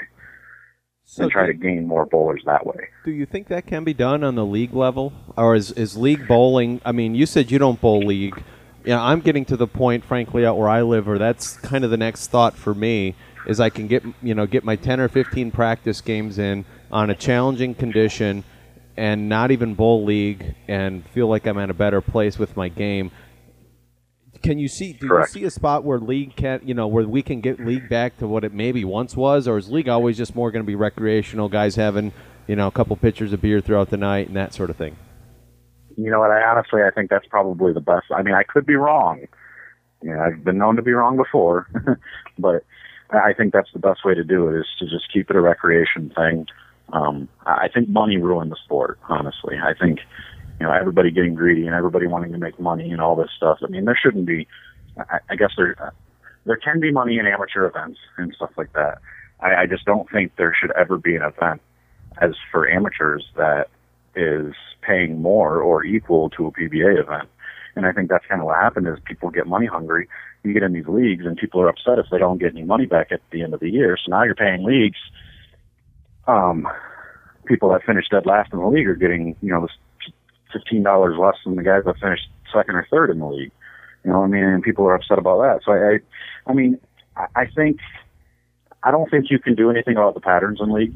So 1.05 1.25
and 1.25 1.33
try 1.33 1.47
do, 1.47 1.53
to 1.53 1.59
gain 1.59 1.87
more 1.87 2.07
bowlers 2.07 2.43
that 2.47 2.65
way. 2.65 2.89
Do 3.05 3.11
you 3.11 3.27
think 3.27 3.49
that 3.49 3.67
can 3.67 3.85
be 3.85 3.93
done 3.93 4.25
on 4.25 4.35
the 4.35 4.47
league 4.47 4.73
level, 4.73 5.13
or 5.37 5.55
is 5.55 5.73
is 5.73 5.97
league 5.97 6.27
bowling? 6.27 6.81
I 6.85 6.93
mean, 6.93 7.15
you 7.15 7.27
said 7.27 7.51
you 7.51 7.59
don't 7.59 7.81
bowl 7.81 8.01
league. 8.01 8.43
Yeah, 8.85 9.01
I'm 9.01 9.21
getting 9.21 9.45
to 9.47 9.57
the 9.57 9.67
point, 9.67 10.05
frankly, 10.05 10.47
out 10.47 10.57
where 10.57 10.69
I 10.69 10.83
live, 10.83 11.07
where 11.07 11.19
that's 11.19 11.57
kind 11.59 11.85
of 11.85 11.91
the 11.91 11.97
next 11.97 12.29
thought 12.29 12.57
for 12.57 12.75
me 12.75 13.15
is 13.47 13.61
I 13.61 13.71
can 13.71 13.87
get 13.89 14.05
you 14.23 14.35
know 14.35 14.47
get 14.47 14.65
my 14.65 14.77
10 14.77 15.01
or 15.01 15.09
15 15.09 15.51
practice 15.51 16.01
games 16.01 16.39
in 16.39 16.65
on 16.91 17.11
a 17.11 17.15
challenging 17.15 17.75
condition 17.75 18.45
and 18.97 19.29
not 19.29 19.51
even 19.51 19.75
bowl 19.75 20.05
league 20.05 20.55
and 20.69 21.07
feel 21.09 21.27
like 21.27 21.47
I'm 21.47 21.59
at 21.59 21.71
a 21.71 21.75
better 21.75 22.01
place 22.01 22.39
with 22.39 22.57
my 22.57 22.69
game. 22.69 23.11
Can 24.43 24.59
you 24.59 24.69
see? 24.69 24.93
Do 24.93 25.09
Correct. 25.09 25.35
you 25.35 25.41
see 25.41 25.47
a 25.47 25.51
spot 25.51 25.85
where 25.85 25.99
league 25.99 26.35
can, 26.35 26.61
you 26.65 26.75
know, 26.75 26.89
where 26.89 27.07
we 27.07 27.23
can 27.23 27.41
get 27.41 27.65
league 27.65 27.89
back 27.89 28.19
to 28.19 28.27
what 28.27 28.45
it 28.45 28.53
maybe 28.53 28.85
once 28.85 29.17
was, 29.17 29.47
or 29.47 29.57
is 29.57 29.71
league 29.71 29.89
always 29.89 30.17
just 30.17 30.35
more 30.35 30.51
going 30.51 30.65
to 30.65 30.67
be 30.67 30.75
recreational 30.75 31.49
guys 31.49 31.77
having, 31.77 32.13
you 32.49 32.57
know, 32.57 32.67
a 32.67 32.73
couple 32.73 32.97
pitchers 32.97 33.33
of 33.33 33.41
beer 33.41 33.61
throughout 33.61 33.91
the 33.91 33.97
night 33.97 34.27
and 34.27 34.37
that 34.37 34.53
sort 34.53 34.69
of 34.69 34.77
thing? 34.77 34.97
You 35.97 36.11
know 36.11 36.21
what? 36.21 36.31
I 36.31 36.43
honestly, 36.43 36.83
I 36.83 36.91
think 36.91 37.11
that's 37.11 37.27
probably 37.27 37.73
the 37.73 37.81
best. 37.81 38.07
I 38.15 38.23
mean, 38.23 38.35
I 38.35 38.43
could 38.43 38.67
be 38.67 38.75
wrong. 38.75 39.27
Yeah, 40.03 40.21
I've 40.21 40.43
been 40.43 40.59
known 40.59 40.77
to 40.77 40.83
be 40.83 40.93
wrong 40.93 41.17
before, 41.17 41.69
but 42.39 42.65
I 43.11 43.33
think 43.33 43.53
that's 43.53 43.73
the 43.73 43.79
best 43.79 44.05
way 44.05 44.15
to 44.15 44.25
do 44.25 44.49
it 44.49 44.59
is 44.59 44.67
to 44.81 44.87
just 44.87 45.13
keep 45.13 45.31
it 45.31 45.37
a 45.37 45.41
recreation 45.41 46.13
thing. 46.17 46.47
Um, 46.93 47.29
I 47.47 47.69
think 47.73 47.89
money 47.89 48.17
ruined 48.17 48.51
the 48.51 48.57
sport. 48.65 48.99
Honestly, 49.09 49.57
I 49.63 49.75
think 49.75 50.01
you 50.63 50.69
know 50.69 50.75
everybody 50.75 51.11
getting 51.11 51.35
greedy 51.35 51.67
and 51.67 51.75
everybody 51.75 52.07
wanting 52.07 52.31
to 52.31 52.39
make 52.39 52.61
money 52.61 52.93
and 52.93 53.01
all 53.01 53.17
this 53.17 53.31
stuff. 53.37 53.59
I 53.65 53.67
mean, 53.67 53.85
there 53.85 53.99
shouldn't 54.01 54.27
be. 54.27 54.47
I, 54.97 55.19
I 55.31 55.35
guess 55.35 55.51
there 55.57 55.93
there 56.45 56.57
can 56.57 56.79
be 56.79 56.93
money 56.93 57.19
in 57.19 57.27
amateur 57.27 57.67
events 57.67 57.99
and 58.17 58.33
stuff 58.33 58.51
like 58.57 58.73
that. 58.75 58.99
I, 59.41 59.63
I 59.63 59.67
just 59.67 59.85
don't 59.85 60.09
think 60.09 60.37
there 60.37 60.55
should 60.57 60.71
ever 60.79 60.99
be 60.99 61.17
an 61.17 61.23
event 61.23 61.61
as 62.21 62.37
for 62.53 62.71
amateurs 62.71 63.27
that 63.37 63.71
is 64.15 64.55
paying 64.83 65.21
more 65.21 65.61
or 65.61 65.85
equal 65.85 66.31
to 66.31 66.47
a 66.47 66.53
PBA 66.53 67.01
event. 67.01 67.29
And 67.75 67.85
I 67.85 67.91
think 67.91 68.09
that's 68.09 68.27
kind 68.27 68.41
of 68.41 68.47
what 68.47 68.61
happened 68.61 68.87
is 68.87 68.99
people 69.05 69.31
get 69.31 69.49
money 69.49 69.67
hungry. 69.67 70.09
You 70.45 70.53
get 70.53 70.63
in 70.63 70.75
these 70.75 70.87
leagues 70.87 71.27
and 71.27 71.37
people 71.37 71.61
are 71.61 71.69
upset 71.69 71.99
if 71.99 72.07
they 72.13 72.19
don't 72.19 72.39
get 72.39 72.53
any 72.53 72.63
money 72.63 72.87
back 72.87 73.11
at 73.11 73.21
the 73.33 73.43
end 73.43 73.53
of 73.53 73.59
the 73.59 73.71
year. 73.71 73.97
So 73.97 74.11
now 74.11 74.23
you're 74.23 74.37
paying 74.37 74.63
leagues. 74.63 74.99
Um, 76.29 76.69
people 77.47 77.71
that 77.71 77.83
finished 77.83 78.13
dead 78.13 78.27
last 78.27 78.53
in 78.53 78.61
the 78.61 78.67
league 78.69 78.87
are 78.87 78.95
getting, 78.95 79.35
you 79.43 79.51
know, 79.51 79.67
fifteen 80.53 80.83
dollars 80.83 81.17
less 81.19 81.37
than 81.45 81.57
the 81.57 81.63
guys 81.63 81.83
that 81.85 81.99
finished 81.99 82.29
second 82.53 82.75
or 82.75 82.87
third 82.91 83.11
in 83.11 83.19
the 83.19 83.27
league. 83.27 83.53
You 84.05 84.11
know, 84.11 84.23
I 84.23 84.27
mean, 84.27 84.45
and 84.45 84.63
people 84.63 84.85
are 84.87 84.95
upset 84.95 85.19
about 85.19 85.39
that. 85.43 85.61
So 85.65 85.73
I, 85.73 85.95
I, 85.95 85.99
I 86.51 86.53
mean, 86.55 86.79
I, 87.17 87.27
I 87.37 87.47
think 87.47 87.79
I 88.83 88.91
don't 88.91 89.11
think 89.11 89.27
you 89.31 89.39
can 89.39 89.55
do 89.55 89.71
anything 89.71 89.97
about 89.97 90.15
the 90.15 90.21
patterns 90.21 90.61
in 90.61 90.73
league 90.73 90.95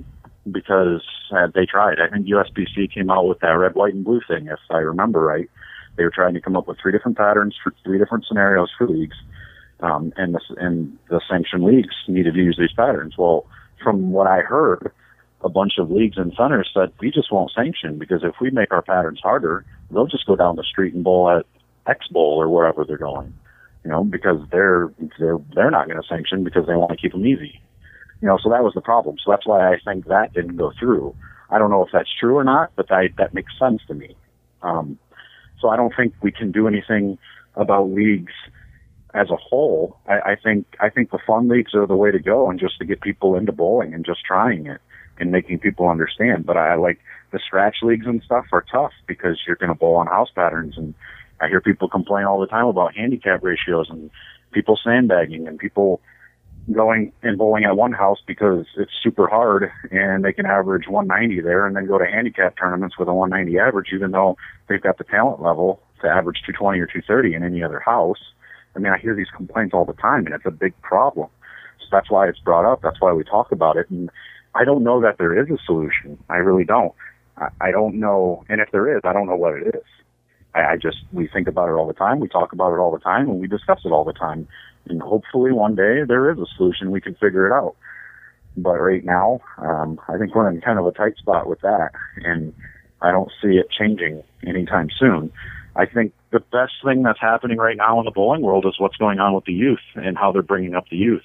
because 0.51 1.03
uh, 1.33 1.49
they 1.55 1.67
tried. 1.67 1.99
I 2.01 2.09
think 2.09 2.27
USBC 2.27 2.93
came 2.93 3.11
out 3.11 3.27
with 3.27 3.41
that 3.41 3.49
red, 3.49 3.75
white, 3.75 3.95
and 3.95 4.05
blue 4.05 4.21
thing, 4.27 4.47
if 4.47 4.59
I 4.71 4.79
remember 4.79 5.21
right. 5.21 5.49
They 5.97 6.05
were 6.05 6.11
trying 6.11 6.35
to 6.35 6.41
come 6.41 6.57
up 6.57 6.69
with 6.69 6.79
three 6.81 6.93
different 6.93 7.17
patterns 7.17 7.57
for 7.63 7.73
three 7.85 7.99
different 7.99 8.27
scenarios 8.27 8.71
for 8.77 8.87
leagues, 8.87 9.17
um, 9.81 10.13
and 10.17 10.35
the 10.35 10.41
and 10.59 10.99
the 11.09 11.21
sanctioned 11.29 11.65
leagues 11.65 11.95
needed 12.07 12.35
to 12.35 12.41
use 12.41 12.57
these 12.59 12.73
patterns. 12.73 13.15
Well, 13.17 13.47
from 13.83 14.11
what 14.11 14.27
I 14.27 14.41
heard, 14.41 14.93
a 15.43 15.49
bunch 15.49 15.75
of 15.79 15.91
leagues 15.91 16.17
and 16.17 16.33
centers 16.37 16.71
said 16.73 16.93
we 17.01 17.11
just 17.11 17.31
won't 17.31 17.53
sanction 17.53 17.99
because 17.99 18.23
if 18.25 18.35
we 18.41 18.51
make 18.51 18.73
our 18.73 18.83
patterns 18.83 19.21
harder, 19.23 19.65
they'll 19.91 20.07
just 20.07 20.27
go 20.27 20.37
down 20.37 20.57
the 20.57 20.65
street 20.65 20.95
and 20.95 21.05
bowl 21.05 21.31
at 21.31 21.47
X 21.87 22.09
Bowl 22.09 22.41
or 22.41 22.49
wherever 22.49 22.85
they're 22.85 22.97
going. 22.97 23.33
You 23.85 23.91
know, 23.91 24.03
because 24.03 24.41
they're 24.51 24.91
they're 25.19 25.39
they're 25.55 25.71
not 25.71 25.87
going 25.87 26.01
to 26.01 26.09
sanction 26.09 26.43
because 26.43 26.67
they 26.67 26.75
want 26.75 26.91
to 26.91 26.97
keep 26.97 27.13
them 27.13 27.27
easy. 27.27 27.61
You 28.21 28.29
know, 28.29 28.39
so 28.43 28.51
that 28.51 28.65
was 28.65 28.75
the 28.75 28.81
problem. 28.81 29.17
So 29.25 29.31
that's 29.31 29.47
why 29.47 29.73
I 29.73 29.79
think 29.85 30.07
that 30.07 30.33
didn't 30.33 30.57
go 30.57 30.73
through. 30.79 31.15
I 31.51 31.59
don't 31.59 31.71
know 31.71 31.85
if 31.85 31.91
that's 31.93 32.11
true 32.19 32.37
or 32.37 32.45
not, 32.45 32.73
but 32.75 32.89
that 32.89 33.11
that 33.19 33.35
makes 33.35 33.53
sense 33.59 33.83
to 33.87 33.95
me. 33.95 34.17
Um, 34.63 34.99
so 35.61 35.69
I 35.69 35.77
don't 35.77 35.95
think 35.97 36.15
we 36.23 36.33
can 36.33 36.51
do 36.51 36.67
anything 36.67 37.19
about 37.55 37.91
leagues 37.91 38.33
as 39.15 39.31
a 39.31 39.37
whole. 39.37 39.97
I, 40.09 40.33
I 40.33 40.37
think 40.37 40.67
I 40.81 40.91
think 40.91 41.11
the 41.11 41.21
fun 41.25 41.47
leagues 41.47 41.75
are 41.75 41.87
the 41.87 41.95
way 41.95 42.11
to 42.11 42.19
go, 42.19 42.51
and 42.51 42.59
just 42.59 42.79
to 42.79 42.85
get 42.85 43.01
people 43.01 43.37
into 43.37 43.53
bowling 43.53 43.95
and 43.95 44.05
just 44.05 44.25
trying 44.25 44.67
it 44.67 44.81
and 45.19 45.31
making 45.31 45.59
people 45.59 45.89
understand. 45.89 46.47
But 46.47 46.57
I 46.57 46.75
like 46.75 46.99
the 47.33 47.41
scratch 47.45 47.77
leagues 47.83 48.07
and 48.07 48.23
stuff 48.23 48.47
are 48.53 48.65
tough 48.71 48.93
because 49.07 49.41
you're 49.47 49.57
going 49.57 49.69
to 49.69 49.75
bowl 49.75 49.97
on 49.97 50.07
house 50.07 50.31
patterns, 50.35 50.75
and 50.77 50.95
I 51.41 51.49
hear 51.49 51.61
people 51.61 51.89
complain 51.89 52.25
all 52.25 52.41
the 52.41 52.47
time 52.47 52.67
about 52.67 52.95
handicap 52.95 53.43
ratios 53.43 53.89
and 53.91 54.11
people 54.53 54.79
sandbagging 54.83 55.47
and 55.47 55.59
people 55.59 56.01
going 56.73 57.13
and 57.23 57.39
bowling 57.39 57.65
at 57.65 57.77
one 57.77 57.93
house 57.93 58.19
because 58.27 58.67
it's 58.77 58.91
super 59.03 59.29
hard 59.29 59.71
and 59.91 60.25
they 60.25 60.33
can 60.33 60.47
average 60.47 60.89
190 60.89 61.41
there 61.43 61.67
and 61.67 61.77
then 61.77 61.87
go 61.87 61.99
to 61.99 62.07
handicap 62.07 62.57
tournaments 62.59 62.99
with 62.99 63.09
a 63.09 63.15
190 63.15 63.59
average 63.59 63.89
even 63.95 64.11
though 64.11 64.37
they've 64.69 64.83
got 64.83 64.99
the 64.99 65.05
talent 65.05 65.41
level 65.41 65.81
to 66.01 66.09
average 66.09 66.39
220 66.45 66.81
or 66.81 66.87
230 66.87 67.35
in 67.35 67.45
any 67.45 67.63
other 67.63 67.79
house. 67.79 68.19
I 68.75 68.81
mean, 68.81 68.93
I 68.93 68.99
hear 68.99 69.15
these 69.15 69.31
complaints 69.35 69.75
all 69.75 69.85
the 69.85 69.93
time 69.93 70.27
and 70.27 70.35
it's 70.35 70.45
a 70.45 70.51
big 70.51 70.81
problem. 70.83 71.29
So 71.81 71.87
that's 71.93 72.11
why 72.11 72.29
it's 72.29 72.41
brought 72.41 72.71
up. 72.71 72.83
That's 72.83 73.01
why 73.01 73.13
we 73.13 73.23
talk 73.23 73.53
about 73.53 73.77
it. 73.77 73.89
And 73.89 74.11
I 74.57 74.65
don't 74.65 74.83
know 74.83 75.01
that 75.03 75.19
there 75.19 75.39
is 75.39 75.51
a 75.51 75.59
solution. 75.65 76.19
I 76.29 76.37
really 76.37 76.65
don't. 76.65 76.93
I, 77.37 77.49
I 77.61 77.71
don't 77.71 78.01
know. 78.01 78.45
And 78.49 78.61
if 78.61 78.71
there 78.73 78.97
is, 78.97 79.03
I 79.05 79.13
don't 79.13 79.27
know 79.27 79.37
what 79.37 79.55
it 79.55 79.75
is. 79.75 79.85
I, 80.55 80.73
I 80.73 80.77
just, 80.77 80.99
we 81.13 81.29
think 81.29 81.49
about 81.49 81.69
it 81.69 81.73
all 81.73 81.87
the 81.87 81.95
time. 81.95 82.21
We 82.21 82.29
talk 82.29 82.53
about 82.53 82.73
it 82.73 82.79
all 82.79 82.91
the 82.91 82.99
time 82.99 83.29
and 83.29 83.41
we 83.41 83.47
discuss 83.47 83.81
it 83.85 83.91
all 83.93 84.05
the 84.05 84.13
time 84.13 84.49
and 84.89 85.03
hopefully 85.03 85.53
one 85.53 85.75
day 85.75 86.03
there 86.07 86.31
is 86.31 86.39
a 86.39 86.47
solution. 86.57 86.91
We 86.91 87.01
can 87.01 87.15
figure 87.15 87.47
it 87.47 87.53
out. 87.53 87.77
But 88.57 88.79
right 88.81 89.05
now, 89.05 89.41
um, 89.59 90.01
I 90.09 90.17
think 90.17 90.35
we're 90.35 90.49
in 90.51 90.61
kind 90.61 90.79
of 90.79 90.87
a 90.87 90.93
tight 90.93 91.17
spot 91.19 91.47
with 91.47 91.61
that, 91.61 91.91
and 92.25 92.55
I 93.03 93.11
don't 93.11 93.31
see 93.43 93.59
it 93.59 93.67
changing 93.71 94.23
anytime 94.47 94.89
soon. 94.99 95.31
I 95.75 95.85
think 95.85 96.15
the 96.31 96.41
best 96.41 96.73
thing 96.83 97.03
that's 97.03 97.21
happening 97.21 97.59
right 97.59 97.77
now 97.77 97.99
in 97.99 98.07
the 98.07 98.11
bowling 98.11 98.41
world 98.41 98.65
is 98.65 98.75
what's 98.79 98.97
going 98.97 99.19
on 99.19 99.35
with 99.35 99.45
the 99.45 99.53
youth 99.53 99.85
and 99.95 100.17
how 100.17 100.33
they're 100.33 100.41
bringing 100.41 100.75
up 100.75 100.89
the 100.89 100.97
youth. 100.97 101.25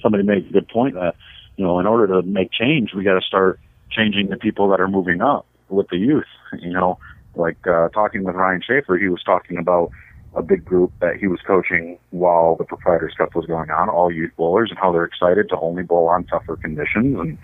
Somebody 0.00 0.22
made 0.22 0.46
a 0.46 0.52
good 0.52 0.68
point 0.68 0.94
that, 0.94 1.14
you 1.56 1.64
know, 1.64 1.78
in 1.78 1.86
order 1.86 2.06
to 2.06 2.26
make 2.26 2.50
change, 2.52 2.94
we 2.94 3.04
got 3.04 3.14
to 3.14 3.26
start 3.26 3.60
changing 3.90 4.28
the 4.28 4.36
people 4.36 4.68
that 4.70 4.80
are 4.80 4.88
moving 4.88 5.20
up 5.20 5.46
with 5.68 5.88
the 5.88 5.96
youth. 5.96 6.26
You 6.58 6.72
know, 6.72 6.98
like 7.34 7.66
uh, 7.66 7.88
talking 7.90 8.24
with 8.24 8.34
Ryan 8.34 8.62
Shafer, 8.66 8.96
he 8.96 9.08
was 9.08 9.22
talking 9.22 9.58
about 9.58 9.90
a 10.34 10.42
big 10.42 10.64
group 10.64 10.92
that 11.00 11.16
he 11.16 11.26
was 11.26 11.40
coaching 11.46 11.98
while 12.10 12.56
the 12.56 12.64
Proprietors 12.64 13.14
Cup 13.16 13.34
was 13.34 13.44
going 13.46 13.70
on, 13.70 13.88
all 13.88 14.10
youth 14.10 14.30
bowlers, 14.36 14.70
and 14.70 14.78
how 14.78 14.90
they're 14.90 15.04
excited 15.04 15.48
to 15.50 15.58
only 15.58 15.82
bowl 15.82 16.08
on 16.08 16.24
tougher 16.24 16.56
conditions. 16.56 17.18
And 17.18 17.38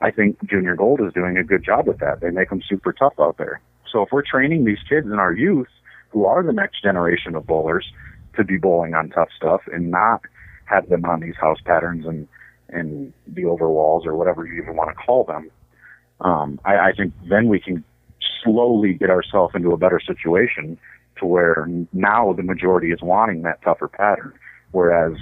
I 0.00 0.10
think 0.10 0.38
Junior 0.48 0.74
Gold 0.74 1.00
is 1.00 1.12
doing 1.12 1.36
a 1.36 1.44
good 1.44 1.64
job 1.64 1.86
with 1.86 1.98
that. 1.98 2.20
They 2.20 2.30
make 2.30 2.50
them 2.50 2.62
super 2.68 2.92
tough 2.92 3.14
out 3.20 3.36
there. 3.38 3.60
So 3.92 4.02
if 4.02 4.08
we're 4.10 4.22
training 4.22 4.64
these 4.64 4.78
kids 4.88 5.06
in 5.06 5.14
our 5.14 5.32
youth, 5.32 5.68
who 6.10 6.24
are 6.24 6.42
the 6.42 6.52
next 6.52 6.82
generation 6.82 7.36
of 7.36 7.46
bowlers, 7.46 7.86
to 8.36 8.44
be 8.44 8.56
bowling 8.56 8.94
on 8.94 9.10
tough 9.10 9.28
stuff 9.36 9.62
and 9.72 9.90
not 9.90 10.22
have 10.64 10.88
them 10.88 11.04
on 11.04 11.20
these 11.20 11.34
house 11.36 11.58
patterns 11.64 12.06
and 12.06 12.28
and 12.72 13.12
the 13.26 13.42
overwalls 13.42 14.06
or 14.06 14.16
whatever 14.16 14.46
you 14.46 14.62
even 14.62 14.76
want 14.76 14.90
to 14.90 14.94
call 14.94 15.24
them, 15.24 15.50
um, 16.20 16.60
I, 16.64 16.76
I 16.76 16.92
think 16.96 17.12
then 17.28 17.48
we 17.48 17.60
can 17.60 17.84
slowly 18.42 18.94
get 18.94 19.10
ourselves 19.10 19.54
into 19.54 19.72
a 19.72 19.76
better 19.76 20.00
situation 20.04 20.78
to 21.18 21.26
where 21.26 21.68
now 21.92 22.32
the 22.32 22.42
majority 22.42 22.92
is 22.92 23.00
wanting 23.02 23.42
that 23.42 23.62
tougher 23.62 23.88
pattern, 23.88 24.32
whereas 24.72 25.16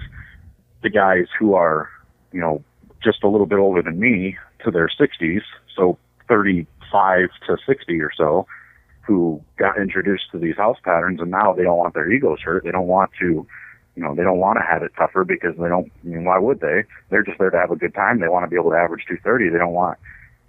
the 0.83 0.91
guys 0.91 1.27
who 1.39 1.55
are, 1.55 1.89
you 2.33 2.41
know, 2.41 2.63
just 3.03 3.23
a 3.23 3.29
little 3.29 3.47
bit 3.47 3.59
older 3.59 3.83
than 3.83 3.99
me, 3.99 4.37
to 4.65 4.71
their 4.71 4.89
60s, 4.89 5.43
so 5.75 5.99
35 6.29 7.29
to 7.47 7.57
60 7.67 8.01
or 8.01 8.11
so, 8.17 8.47
who 9.03 9.43
got 9.57 9.81
introduced 9.81 10.25
to 10.33 10.39
these 10.39 10.57
house 10.57 10.77
patterns 10.85 11.21
and 11.21 11.31
now 11.31 11.53
they 11.53 11.63
don't 11.63 11.79
want 11.79 11.95
their 11.95 12.11
egos 12.11 12.41
hurt. 12.41 12.65
They 12.65 12.71
don't 12.71 12.87
want 12.87 13.11
to, 13.21 13.47
you 13.99 14.05
know, 14.05 14.15
they 14.15 14.23
don't 14.23 14.39
want 14.39 14.59
to 14.61 14.65
have 14.65 14.85
it 14.85 14.93
tougher 14.97 15.25
because 15.25 15.57
they 15.59 15.69
don't, 15.69 15.91
I 16.05 16.07
mean, 16.07 16.25
why 16.25 16.39
would 16.39 16.61
they? 16.61 16.85
They're 17.11 17.25
just 17.25 17.37
there 17.41 17.51
to 17.51 17.59
have 17.59 17.73
a 17.73 17.77
good 17.77 17.95
time. 17.95 18.21
They 18.21 18.29
want 18.29 18.45
to 18.45 18.49
be 18.49 18.55
able 18.55 18.71
to 18.71 18.77
average 18.77 19.03
230. 19.09 19.51
They 19.51 19.59
don't 19.59 19.73
want 19.73 19.99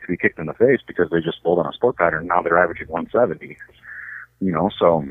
to 0.02 0.08
be 0.08 0.18
kicked 0.18 0.38
in 0.38 0.46
the 0.46 0.54
face 0.54 0.82
because 0.86 1.10
they 1.10 1.20
just 1.20 1.42
pulled 1.42 1.58
on 1.58 1.66
a 1.66 1.74
sport 1.74 1.98
pattern. 1.98 2.28
Now 2.28 2.44
they're 2.44 2.62
averaging 2.62 2.90
170, 2.90 3.58
you 4.40 4.52
know, 4.52 4.70
so 4.78 5.04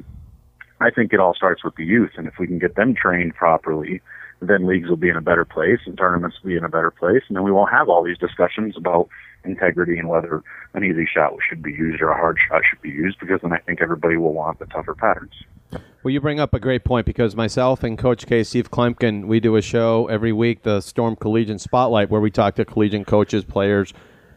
I 0.81 0.91
think 0.91 1.13
it 1.13 1.19
all 1.19 1.35
starts 1.35 1.65
with 1.65 1.75
the 1.75 1.85
youth. 1.85 2.13
And 2.17 2.29
if 2.29 2.35
we 2.39 2.47
can 2.47 2.61
get 2.61 2.77
them 2.77 2.95
trained 2.95 3.35
properly, 3.35 4.01
then 4.41 4.69
leagues 4.69 4.89
will 4.89 4.97
be 4.97 5.09
in 5.09 5.17
a 5.17 5.21
better 5.21 5.45
place 5.45 5.81
and 5.85 5.99
tournaments 5.99 6.37
will 6.41 6.51
be 6.51 6.57
in 6.57 6.63
a 6.63 6.69
better 6.69 6.93
place. 6.93 7.23
And 7.27 7.37
then 7.37 7.43
we 7.43 7.51
won't 7.51 7.73
have 7.73 7.89
all 7.89 8.05
these 8.05 8.19
discussions 8.19 8.77
about 8.77 9.09
integrity 9.45 9.99
and 9.99 10.09
whether 10.09 10.45
an 10.75 10.85
easy 10.85 11.09
shot 11.13 11.33
should 11.49 11.61
be 11.61 11.73
used 11.73 12.01
or 12.01 12.11
a 12.11 12.17
hard 12.17 12.39
shot 12.49 12.63
should 12.71 12.83
be 12.83 12.91
used 12.91 13.19
because 13.19 13.41
then 13.43 13.53
I 13.53 13.59
think 13.59 13.83
everybody 13.83 14.17
will 14.17 14.33
want 14.33 14.61
the 14.61 14.67
tougher 14.67 14.95
patterns. 14.95 15.35
Well, 15.73 16.13
you 16.13 16.21
bring 16.21 16.41
up 16.41 16.55
a 16.55 16.61
great 16.61 16.85
point 16.85 17.07
because 17.07 17.35
myself 17.35 17.83
and 17.83 17.99
Coach 17.99 18.27
K, 18.27 18.45
Steve 18.45 18.71
Kloempken, 18.71 19.27
we 19.27 19.41
do 19.41 19.57
a 19.57 19.63
show 19.63 20.07
every 20.07 20.33
week, 20.33 20.63
the 20.63 20.81
Storm 20.81 21.17
Collegiate 21.17 21.61
Spotlight, 21.61 22.09
where 22.09 22.21
we 22.21 22.31
talk 22.31 22.55
to 22.55 22.65
collegiate 22.65 23.07
coaches, 23.07 23.45
players, 23.45 23.93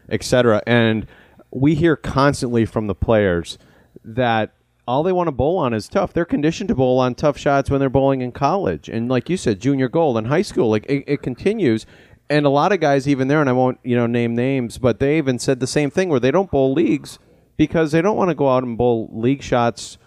etc. 0.08 0.62
And 0.66 1.06
we 1.50 1.74
hear 1.74 1.96
constantly 1.96 2.64
from 2.64 2.88
the 2.88 2.94
players 2.94 3.58
that 4.04 4.52
all 4.86 5.02
they 5.02 5.12
want 5.12 5.28
to 5.28 5.32
bowl 5.32 5.58
on 5.58 5.72
is 5.72 5.88
tough. 5.88 6.12
They're 6.12 6.24
conditioned 6.24 6.68
to 6.68 6.74
bowl 6.74 6.98
on 6.98 7.14
tough 7.14 7.38
shots 7.38 7.70
when 7.70 7.80
they're 7.80 7.88
bowling 7.88 8.20
in 8.20 8.32
college, 8.32 8.88
and 8.88 9.08
like 9.08 9.30
you 9.30 9.36
said, 9.36 9.60
junior 9.60 9.88
gold 9.88 10.18
in 10.18 10.26
high 10.26 10.42
school. 10.42 10.70
Like 10.70 10.84
it, 10.86 11.04
it 11.06 11.22
continues, 11.22 11.86
and 12.28 12.44
a 12.44 12.50
lot 12.50 12.72
of 12.72 12.80
guys 12.80 13.06
even 13.06 13.28
there, 13.28 13.40
and 13.40 13.48
I 13.48 13.52
won't 13.52 13.78
you 13.84 13.94
know 13.94 14.06
name 14.06 14.34
names, 14.34 14.78
but 14.78 14.98
they 14.98 15.18
even 15.18 15.38
said 15.38 15.60
the 15.60 15.66
same 15.66 15.90
thing 15.90 16.08
where 16.08 16.20
they 16.20 16.30
don't 16.30 16.50
bowl 16.50 16.72
leagues 16.72 17.18
because 17.56 17.92
they 17.92 18.02
don't 18.02 18.16
want 18.16 18.30
to 18.30 18.34
go 18.34 18.50
out 18.50 18.64
and 18.64 18.76
bowl 18.76 19.08
league 19.12 19.42
shots 19.42 19.98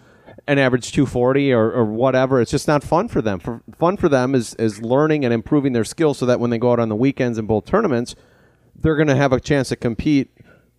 and 0.48 0.60
average 0.60 0.92
240 0.92 1.52
or, 1.54 1.72
or 1.72 1.86
whatever. 1.86 2.40
It's 2.40 2.52
just 2.52 2.68
not 2.68 2.84
fun 2.84 3.08
for 3.08 3.22
them. 3.22 3.40
For, 3.40 3.62
fun 3.78 3.98
for 3.98 4.10
them 4.10 4.36
is 4.36 4.54
is 4.56 4.82
learning 4.82 5.26
and 5.26 5.34
improving 5.34 5.74
their 5.74 5.84
skills 5.84 6.18
so 6.20 6.26
that 6.26 6.40
when 6.40 6.50
they 6.50 6.58
go 6.58 6.72
out 6.72 6.80
on 6.80 6.90
the 6.90 6.96
weekends 6.96 7.38
and 7.38 7.48
bowl 7.48 7.62
tournaments, 7.62 8.16
they're 8.76 8.96
going 8.96 9.08
to 9.08 9.16
have 9.16 9.34
a 9.34 9.40
chance 9.40 9.70
to 9.70 9.76
compete 9.76 10.30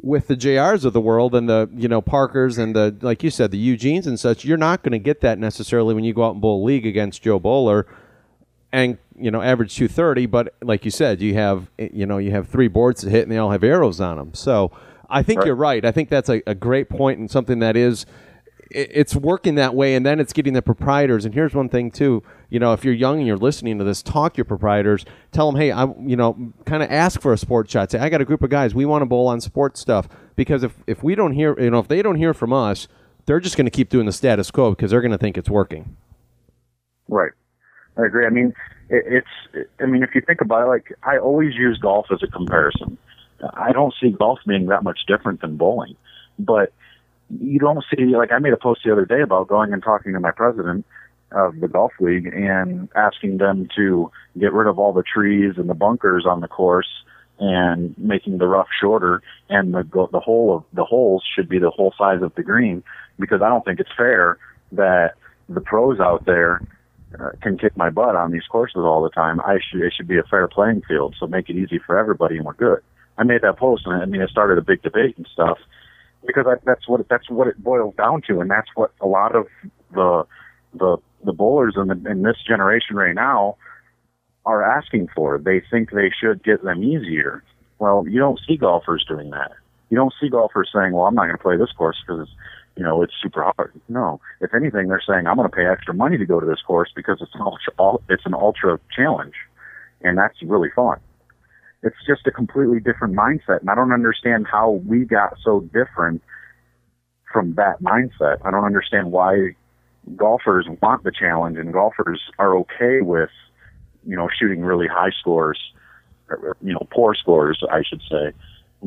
with 0.00 0.28
the 0.28 0.36
JRs 0.36 0.84
of 0.84 0.92
the 0.92 1.00
world 1.00 1.34
and 1.34 1.48
the 1.48 1.68
you 1.74 1.88
know 1.88 2.00
Parkers 2.00 2.58
and 2.58 2.76
the 2.76 2.96
like 3.00 3.22
you 3.22 3.30
said 3.30 3.50
the 3.50 3.58
Eugenes 3.58 4.06
and 4.06 4.20
such. 4.20 4.44
You're 4.44 4.56
not 4.58 4.82
going 4.82 4.92
to 4.92 4.98
get 4.98 5.20
that 5.22 5.38
necessarily 5.38 5.94
when 5.94 6.04
you 6.04 6.14
go 6.14 6.24
out 6.24 6.32
and 6.32 6.40
bowl 6.40 6.62
a 6.62 6.64
league 6.64 6.86
against 6.86 7.22
Joe 7.22 7.38
Bowler 7.38 7.86
and 8.72 8.98
you 9.18 9.30
know 9.30 9.40
average 9.40 9.74
230 9.76 10.26
but 10.26 10.54
like 10.60 10.84
you 10.84 10.90
said 10.90 11.20
you 11.22 11.34
have 11.34 11.70
you 11.78 12.04
know 12.04 12.18
you 12.18 12.32
have 12.32 12.48
three 12.48 12.68
boards 12.68 13.00
to 13.00 13.08
hit 13.08 13.22
and 13.22 13.30
they 13.32 13.38
all 13.38 13.52
have 13.52 13.62
arrows 13.64 14.00
on 14.00 14.16
them 14.18 14.34
so 14.34 14.70
i 15.08 15.22
think 15.22 15.38
Right. 15.38 15.46
you're 15.46 15.54
right 15.54 15.84
i 15.84 15.92
think 15.92 16.08
that's 16.10 16.28
a, 16.28 16.42
a 16.48 16.54
great 16.54 16.88
point 16.90 17.18
and 17.20 17.30
something 17.30 17.60
that 17.60 17.76
is 17.76 18.04
it- 18.70 18.90
it's 18.92 19.14
working 19.16 19.54
that 19.56 19.74
way 19.74 19.94
and 19.94 20.04
then 20.04 20.20
it's 20.20 20.32
getting 20.32 20.52
the 20.52 20.62
proprietors. 20.62 21.24
And 21.24 21.34
here's 21.34 21.54
one 21.54 21.68
thing 21.68 21.90
too. 21.90 22.22
You 22.50 22.60
know 22.60 22.72
if 22.72 22.84
you're 22.84 22.94
young 22.94 23.18
and 23.18 23.26
you're 23.26 23.36
listening 23.36 23.78
to 23.78 23.84
this 23.84 24.02
talk 24.02 24.34
to 24.34 24.38
your 24.38 24.44
proprietors. 24.44 25.04
Tell 25.32 25.50
them 25.50 25.60
hey 25.60 25.72
i 25.72 25.84
you 26.04 26.16
know 26.16 26.52
kind 26.64 26.82
of 26.82 26.90
ask 26.90 27.20
for 27.20 27.32
a 27.32 27.38
sports 27.38 27.72
shot 27.72 27.90
say 27.90 27.98
i 27.98 28.08
got 28.08 28.20
a 28.20 28.24
group 28.24 28.42
of 28.42 28.50
guys. 28.50 28.74
We 28.74 28.84
want 28.84 29.02
to 29.02 29.06
bowl 29.06 29.26
on 29.28 29.40
sports 29.40 29.80
stuff. 29.80 30.08
Because 30.36 30.62
if 30.62 30.76
if 30.86 31.02
we 31.02 31.14
don't 31.14 31.32
hear 31.32 31.58
you 31.60 31.70
know 31.70 31.78
if 31.78 31.88
they 31.88 32.02
don't 32.02 32.16
hear 32.16 32.34
from 32.34 32.52
us 32.52 32.88
they're 33.26 33.40
just 33.40 33.56
going 33.56 33.66
to 33.66 33.70
keep 33.72 33.88
doing 33.88 34.06
the 34.06 34.12
status 34.12 34.50
quo 34.52 34.70
because 34.70 34.92
they're 34.92 35.00
going 35.00 35.10
to 35.10 35.18
think 35.18 35.36
it's 35.36 35.50
working. 35.50 35.96
Right. 37.08 37.32
I 37.98 38.04
agree. 38.06 38.24
I 38.26 38.30
mean, 38.30 38.54
it, 38.88 39.04
it's, 39.54 39.66
I 39.80 39.86
mean, 39.86 40.02
if 40.02 40.14
you 40.14 40.20
think 40.20 40.40
about 40.40 40.62
it, 40.62 40.66
like, 40.66 40.92
I 41.02 41.18
always 41.18 41.54
use 41.54 41.78
golf 41.78 42.06
as 42.12 42.22
a 42.22 42.28
comparison. 42.28 42.98
I 43.54 43.72
don't 43.72 43.92
see 44.00 44.10
golf 44.10 44.38
being 44.46 44.66
that 44.66 44.82
much 44.84 45.00
different 45.08 45.40
than 45.40 45.56
bowling, 45.56 45.96
but 46.38 46.72
you 47.30 47.58
don't 47.58 47.84
see, 47.90 48.04
like, 48.16 48.32
I 48.32 48.38
made 48.38 48.52
a 48.52 48.56
post 48.56 48.82
the 48.84 48.92
other 48.92 49.04
day 49.04 49.20
about 49.22 49.48
going 49.48 49.72
and 49.72 49.82
talking 49.82 50.12
to 50.12 50.20
my 50.20 50.30
president 50.30 50.86
of 51.32 51.58
the 51.60 51.68
golf 51.68 51.92
league 52.00 52.26
and 52.26 52.88
asking 52.94 53.38
them 53.38 53.68
to 53.76 54.10
get 54.38 54.52
rid 54.52 54.68
of 54.68 54.78
all 54.78 54.92
the 54.92 55.02
trees 55.02 55.54
and 55.56 55.68
the 55.68 55.74
bunkers 55.74 56.24
on 56.24 56.40
the 56.40 56.48
course 56.48 56.88
and 57.38 57.96
making 57.98 58.38
the 58.38 58.46
rough 58.46 58.68
shorter 58.80 59.22
and 59.50 59.74
the 59.74 59.82
the 60.12 60.20
hole 60.20 60.56
of 60.56 60.64
the 60.72 60.84
holes 60.84 61.22
should 61.34 61.48
be 61.48 61.58
the 61.58 61.68
whole 61.70 61.92
size 61.98 62.22
of 62.22 62.34
the 62.34 62.42
green 62.42 62.82
because 63.18 63.42
I 63.42 63.48
don't 63.48 63.64
think 63.64 63.80
it's 63.80 63.90
fair 63.96 64.38
that 64.72 65.14
the 65.48 65.60
pros 65.60 66.00
out 66.00 66.24
there 66.24 66.62
uh, 67.18 67.30
can 67.42 67.58
kick 67.58 67.76
my 67.76 67.90
butt 67.90 68.16
on 68.16 68.30
these 68.30 68.46
courses 68.50 68.78
all 68.78 69.02
the 69.02 69.10
time. 69.10 69.40
I 69.40 69.58
should 69.68 69.82
it 69.82 69.92
should 69.94 70.08
be 70.08 70.18
a 70.18 70.22
fair 70.22 70.48
playing 70.48 70.82
field, 70.88 71.16
so 71.18 71.26
make 71.26 71.50
it 71.50 71.56
easy 71.56 71.78
for 71.78 71.98
everybody, 71.98 72.36
and 72.36 72.46
we're 72.46 72.54
good. 72.54 72.80
I 73.18 73.24
made 73.24 73.42
that 73.42 73.58
post, 73.58 73.86
and 73.86 74.00
I 74.00 74.06
mean, 74.06 74.22
it 74.22 74.30
started 74.30 74.58
a 74.58 74.62
big 74.62 74.82
debate 74.82 75.16
and 75.16 75.28
stuff 75.32 75.58
because 76.26 76.46
I, 76.46 76.54
that's 76.64 76.88
what 76.88 77.06
that's 77.08 77.30
what 77.30 77.48
it 77.48 77.62
boils 77.62 77.94
down 77.96 78.22
to, 78.28 78.40
and 78.40 78.50
that's 78.50 78.68
what 78.74 78.92
a 79.00 79.06
lot 79.06 79.34
of 79.34 79.46
the 79.92 80.24
the 80.74 80.98
the 81.24 81.32
bowlers 81.32 81.74
in, 81.76 81.88
the, 81.88 82.10
in 82.10 82.22
this 82.22 82.36
generation 82.46 82.96
right 82.96 83.14
now 83.14 83.56
are 84.44 84.62
asking 84.62 85.08
for. 85.14 85.38
They 85.38 85.60
think 85.70 85.90
they 85.90 86.10
should 86.18 86.42
get 86.44 86.62
them 86.62 86.84
easier. 86.84 87.42
Well, 87.78 88.06
you 88.08 88.18
don't 88.18 88.40
see 88.46 88.56
golfers 88.56 89.04
doing 89.06 89.30
that. 89.30 89.52
You 89.90 89.96
don't 89.96 90.14
see 90.20 90.28
golfers 90.28 90.70
saying, 90.74 90.92
"Well, 90.92 91.06
I'm 91.06 91.14
not 91.14 91.26
going 91.26 91.36
to 91.36 91.42
play 91.42 91.56
this 91.56 91.72
course 91.76 91.96
because 92.06 92.28
you 92.76 92.82
know 92.82 93.02
it's 93.02 93.14
super 93.22 93.42
hard." 93.42 93.72
No, 93.88 94.20
if 94.40 94.54
anything, 94.54 94.88
they're 94.88 95.02
saying, 95.06 95.26
"I'm 95.26 95.36
going 95.36 95.48
to 95.48 95.54
pay 95.54 95.66
extra 95.66 95.94
money 95.94 96.18
to 96.18 96.26
go 96.26 96.40
to 96.40 96.46
this 96.46 96.62
course 96.62 96.90
because 96.94 97.18
it's 97.20 97.34
an 97.34 97.42
ultra 97.42 97.72
it's 98.08 98.26
an 98.26 98.34
ultra 98.34 98.80
challenge, 98.94 99.34
and 100.02 100.18
that's 100.18 100.42
really 100.42 100.70
fun." 100.74 100.98
It's 101.86 101.96
just 102.06 102.26
a 102.26 102.32
completely 102.32 102.80
different 102.80 103.14
mindset, 103.14 103.60
and 103.60 103.70
I 103.70 103.74
don't 103.74 103.92
understand 103.92 104.46
how 104.50 104.82
we 104.86 105.04
got 105.04 105.34
so 105.42 105.60
different 105.72 106.22
from 107.32 107.54
that 107.54 107.82
mindset. 107.82 108.38
I 108.44 108.50
don't 108.50 108.64
understand 108.64 109.12
why 109.12 109.54
golfers 110.16 110.66
want 110.82 111.04
the 111.04 111.10
challenge 111.10 111.58
and 111.58 111.72
golfers 111.72 112.20
are 112.38 112.56
okay 112.56 113.00
with 113.00 113.30
you 114.06 114.16
know 114.16 114.28
shooting 114.38 114.60
really 114.60 114.86
high 114.86 115.10
scores 115.18 115.58
or, 116.28 116.56
you 116.62 116.72
know 116.72 116.86
poor 116.92 117.14
scores 117.14 117.60
I 117.70 117.82
should 117.82 118.02
say 118.08 118.32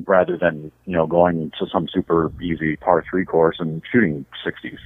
rather 0.05 0.37
than 0.37 0.71
you 0.85 0.95
know 0.95 1.07
going 1.07 1.51
to 1.59 1.67
some 1.71 1.89
super 1.91 2.31
easy 2.41 2.77
par 2.77 3.03
3 3.09 3.25
course 3.25 3.57
and 3.59 3.81
shooting 3.91 4.25
60s 4.45 4.77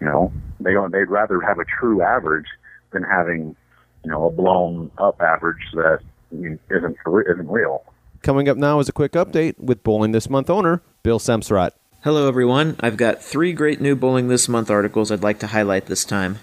you 0.00 0.06
know 0.06 0.30
they 0.60 0.74
don't 0.74 0.92
they'd 0.92 1.08
rather 1.08 1.40
have 1.40 1.58
a 1.58 1.64
true 1.64 2.02
average 2.02 2.48
than 2.92 3.02
having 3.02 3.56
you 4.04 4.10
know 4.10 4.26
a 4.26 4.30
blown 4.30 4.90
up 4.98 5.20
average 5.22 5.70
that 5.72 6.00
isn't 6.32 6.96
for, 7.04 7.22
isn't 7.22 7.48
real 7.48 7.84
Coming 8.26 8.48
up 8.48 8.56
now 8.56 8.80
is 8.80 8.88
a 8.88 8.92
quick 8.92 9.12
update 9.12 9.56
with 9.56 9.84
Bowling 9.84 10.10
This 10.10 10.28
Month 10.28 10.50
owner 10.50 10.82
Bill 11.04 11.20
Semsrott. 11.20 11.70
Hello, 12.02 12.26
everyone. 12.26 12.74
I've 12.80 12.96
got 12.96 13.22
three 13.22 13.52
great 13.52 13.80
new 13.80 13.94
Bowling 13.94 14.26
This 14.26 14.48
Month 14.48 14.68
articles 14.68 15.12
I'd 15.12 15.22
like 15.22 15.38
to 15.38 15.46
highlight 15.48 15.86
this 15.86 16.04
time. 16.04 16.40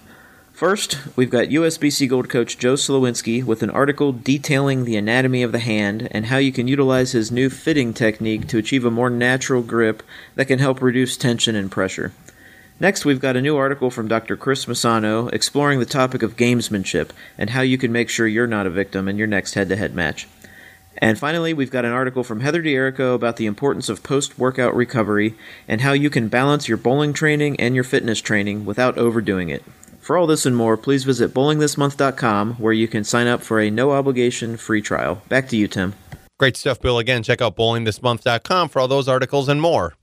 First, 0.54 0.98
we've 1.18 1.30
got 1.30 1.50
USBC 1.50 2.08
Gold 2.08 2.30
coach 2.30 2.58
Joe 2.58 2.76
Slowinski 2.76 3.44
with 3.44 3.64
an 3.64 3.70
article 3.70 4.14
detailing 4.14 4.86
the 4.86 4.96
anatomy 4.96 5.44
of 5.44 5.52
the 5.52 5.60
hand 5.60 6.08
and 6.12 6.28
how 6.28 6.38
you 6.38 6.54
can 6.54 6.70
utilize 6.70 7.12
his 7.12 7.32
new 7.32 7.50
fitting 7.50 7.94
technique 7.94 8.48
to 8.48 8.58
achieve 8.60 8.86
a 8.86 8.92
more 8.92 9.10
natural 9.10 9.62
grip 9.62 10.04
that 10.36 10.46
can 10.46 10.60
help 10.60 10.82
reduce 10.82 11.18
tension 11.18 11.54
and 11.54 11.70
pressure. 11.70 12.14
Next, 12.84 13.06
we've 13.06 13.22
got 13.22 13.38
a 13.38 13.42
new 13.42 13.56
article 13.56 13.90
from 13.90 14.10
Dr. 14.10 14.36
Chris 14.36 14.66
Masano 14.66 15.32
exploring 15.32 15.80
the 15.80 15.86
topic 15.86 16.22
of 16.22 16.36
gamesmanship 16.36 17.12
and 17.38 17.52
how 17.52 17.62
you 17.62 17.78
can 17.78 17.94
make 17.94 18.10
sure 18.10 18.28
you're 18.28 18.46
not 18.46 18.68
a 18.68 18.70
victim 18.70 19.08
in 19.08 19.18
your 19.18 19.26
next 19.26 19.54
head 19.54 19.70
to 19.70 19.78
head 19.78 19.96
match. 19.96 20.28
And 20.98 21.18
finally, 21.18 21.54
we've 21.54 21.72
got 21.72 21.86
an 21.86 21.94
article 21.94 22.26
from 22.26 22.42
Heather 22.42 22.62
D'Erico 22.62 23.14
about 23.14 23.38
the 23.38 23.46
importance 23.46 23.88
of 23.88 24.04
post 24.04 24.38
workout 24.38 24.76
recovery 24.76 25.34
and 25.66 25.80
how 25.80 25.94
you 25.94 26.10
can 26.10 26.28
balance 26.28 26.68
your 26.68 26.78
bowling 26.78 27.14
training 27.14 27.58
and 27.58 27.74
your 27.74 27.86
fitness 27.86 28.20
training 28.20 28.66
without 28.66 28.98
overdoing 28.98 29.48
it. 29.48 29.64
For 30.02 30.18
all 30.18 30.28
this 30.28 30.46
and 30.46 30.54
more, 30.58 30.76
please 30.76 31.06
visit 31.06 31.34
bowlingthismonth.com 31.34 32.56
where 32.56 32.74
you 32.74 32.90
can 32.90 33.06
sign 33.06 33.28
up 33.28 33.42
for 33.42 33.62
a 33.62 33.72
no 33.72 33.92
obligation 33.92 34.58
free 34.58 34.82
trial. 34.82 35.22
Back 35.30 35.48
to 35.48 35.56
you, 35.56 35.70
Tim. 35.70 35.94
Great 36.38 36.58
stuff, 36.58 36.82
Bill. 36.82 37.00
Again, 37.00 37.24
check 37.24 37.42
out 37.42 37.56
bowlingthismonth.com 37.56 38.68
for 38.68 38.82
all 38.82 38.90
those 38.90 39.08
articles 39.08 39.48
and 39.48 39.62
more. 39.62 39.94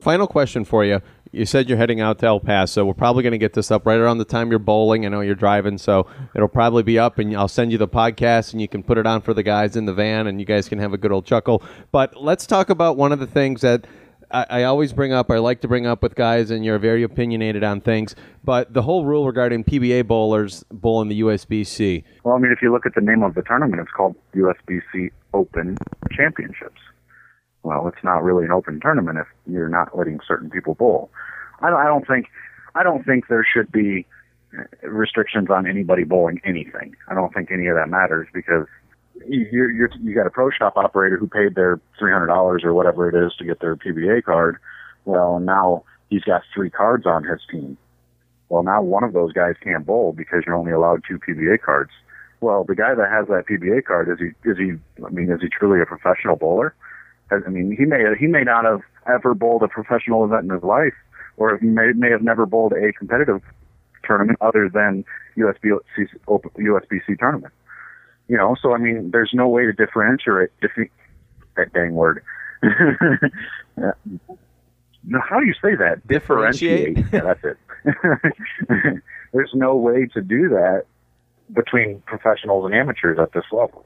Final 0.00 0.28
question 0.28 0.64
for 0.64 0.84
you. 0.84 1.00
You 1.34 1.46
said 1.46 1.68
you're 1.68 1.78
heading 1.78 2.00
out 2.00 2.20
to 2.20 2.26
El 2.26 2.38
Paso. 2.38 2.84
We're 2.84 2.94
probably 2.94 3.24
going 3.24 3.32
to 3.32 3.38
get 3.38 3.54
this 3.54 3.72
up 3.72 3.84
right 3.86 3.98
around 3.98 4.18
the 4.18 4.24
time 4.24 4.50
you're 4.50 4.60
bowling. 4.60 5.04
I 5.04 5.08
know 5.08 5.20
you're 5.20 5.34
driving, 5.34 5.78
so 5.78 6.06
it'll 6.32 6.46
probably 6.46 6.84
be 6.84 6.96
up, 6.96 7.18
and 7.18 7.36
I'll 7.36 7.48
send 7.48 7.72
you 7.72 7.78
the 7.78 7.88
podcast, 7.88 8.52
and 8.52 8.62
you 8.62 8.68
can 8.68 8.84
put 8.84 8.98
it 8.98 9.06
on 9.06 9.20
for 9.20 9.34
the 9.34 9.42
guys 9.42 9.74
in 9.74 9.84
the 9.84 9.92
van, 9.92 10.28
and 10.28 10.38
you 10.38 10.46
guys 10.46 10.68
can 10.68 10.78
have 10.78 10.92
a 10.92 10.96
good 10.96 11.10
old 11.10 11.26
chuckle. 11.26 11.60
But 11.90 12.22
let's 12.22 12.46
talk 12.46 12.70
about 12.70 12.96
one 12.96 13.10
of 13.10 13.18
the 13.18 13.26
things 13.26 13.62
that 13.62 13.84
I, 14.30 14.46
I 14.48 14.62
always 14.62 14.92
bring 14.92 15.12
up. 15.12 15.28
I 15.28 15.38
like 15.38 15.60
to 15.62 15.68
bring 15.68 15.86
up 15.86 16.04
with 16.04 16.14
guys, 16.14 16.52
and 16.52 16.64
you're 16.64 16.78
very 16.78 17.02
opinionated 17.02 17.64
on 17.64 17.80
things. 17.80 18.14
But 18.44 18.72
the 18.72 18.82
whole 18.82 19.04
rule 19.04 19.26
regarding 19.26 19.64
PBA 19.64 20.06
bowlers 20.06 20.64
bowling 20.70 21.08
the 21.08 21.20
USBC. 21.20 22.04
Well, 22.22 22.36
I 22.36 22.38
mean, 22.38 22.52
if 22.52 22.62
you 22.62 22.70
look 22.70 22.86
at 22.86 22.94
the 22.94 23.00
name 23.00 23.24
of 23.24 23.34
the 23.34 23.42
tournament, 23.42 23.82
it's 23.82 23.90
called 23.90 24.14
USBC 24.36 25.10
Open 25.32 25.76
Championships. 26.12 26.78
Well, 27.64 27.88
it's 27.88 28.04
not 28.04 28.22
really 28.22 28.44
an 28.44 28.52
open 28.52 28.78
tournament 28.78 29.18
if 29.18 29.26
you're 29.50 29.70
not 29.70 29.96
letting 29.96 30.20
certain 30.26 30.50
people 30.50 30.74
bowl. 30.74 31.10
I 31.60 31.70
don't, 31.70 31.80
I 31.80 31.86
don't 31.86 32.06
think, 32.06 32.26
I 32.74 32.82
don't 32.82 33.04
think 33.04 33.28
there 33.28 33.44
should 33.44 33.72
be 33.72 34.06
restrictions 34.82 35.48
on 35.50 35.66
anybody 35.66 36.04
bowling 36.04 36.40
anything. 36.44 36.94
I 37.08 37.14
don't 37.14 37.32
think 37.32 37.50
any 37.50 37.66
of 37.66 37.76
that 37.76 37.88
matters 37.88 38.28
because 38.32 38.66
you're, 39.26 39.70
you're, 39.70 39.90
you 40.02 40.14
got 40.14 40.26
a 40.26 40.30
pro 40.30 40.50
shop 40.50 40.76
operator 40.76 41.16
who 41.16 41.26
paid 41.26 41.54
their 41.54 41.80
three 41.98 42.12
hundred 42.12 42.26
dollars 42.26 42.62
or 42.64 42.74
whatever 42.74 43.08
it 43.08 43.26
is 43.26 43.34
to 43.38 43.44
get 43.44 43.60
their 43.60 43.76
PBA 43.76 44.24
card. 44.24 44.58
Well, 45.06 45.40
now 45.40 45.84
he's 46.10 46.22
got 46.22 46.42
three 46.54 46.70
cards 46.70 47.06
on 47.06 47.24
his 47.24 47.40
team. 47.50 47.78
Well, 48.50 48.62
now 48.62 48.82
one 48.82 49.04
of 49.04 49.14
those 49.14 49.32
guys 49.32 49.54
can't 49.62 49.86
bowl 49.86 50.12
because 50.12 50.42
you're 50.46 50.54
only 50.54 50.72
allowed 50.72 51.02
two 51.08 51.18
PBA 51.18 51.62
cards. 51.62 51.92
Well, 52.40 52.64
the 52.64 52.74
guy 52.74 52.94
that 52.94 53.10
has 53.10 53.26
that 53.28 53.46
PBA 53.50 53.84
card 53.84 54.10
is 54.10 54.18
he 54.18 54.48
is 54.48 54.58
he? 54.58 54.72
I 55.02 55.08
mean, 55.08 55.30
is 55.30 55.40
he 55.40 55.48
truly 55.48 55.80
a 55.80 55.86
professional 55.86 56.36
bowler? 56.36 56.74
I 57.30 57.48
mean, 57.48 57.74
he 57.76 57.84
may 57.84 58.02
he 58.18 58.26
may 58.26 58.42
not 58.42 58.64
have 58.64 58.80
ever 59.08 59.34
bowled 59.34 59.62
a 59.62 59.68
professional 59.68 60.24
event 60.24 60.44
in 60.44 60.50
his 60.50 60.62
life, 60.62 60.94
or 61.36 61.58
he 61.58 61.66
may 61.66 61.92
may 61.94 62.10
have 62.10 62.22
never 62.22 62.46
bowled 62.46 62.72
a 62.72 62.92
competitive 62.92 63.42
tournament 64.04 64.38
other 64.40 64.68
than 64.72 65.04
USBC 65.36 66.08
USBC 66.28 67.18
tournament. 67.18 67.52
You 68.28 68.36
know, 68.36 68.56
so 68.60 68.74
I 68.74 68.78
mean, 68.78 69.10
there's 69.10 69.30
no 69.32 69.48
way 69.48 69.64
to 69.64 69.72
differentiate. 69.72 70.50
Diffi- 70.62 70.90
that 71.56 71.72
dang 71.72 71.94
word. 71.94 72.22
no, 72.62 73.92
how 75.20 75.40
do 75.40 75.46
you 75.46 75.54
say 75.62 75.74
that? 75.76 76.06
Differentiate. 76.06 76.98
yeah, 77.12 77.20
that's 77.20 77.44
it. 77.44 77.56
there's 79.32 79.52
no 79.54 79.76
way 79.76 80.06
to 80.14 80.20
do 80.22 80.48
that 80.48 80.84
between 81.52 82.00
professionals 82.06 82.64
and 82.64 82.74
amateurs 82.74 83.18
at 83.20 83.32
this 83.32 83.44
level. 83.52 83.84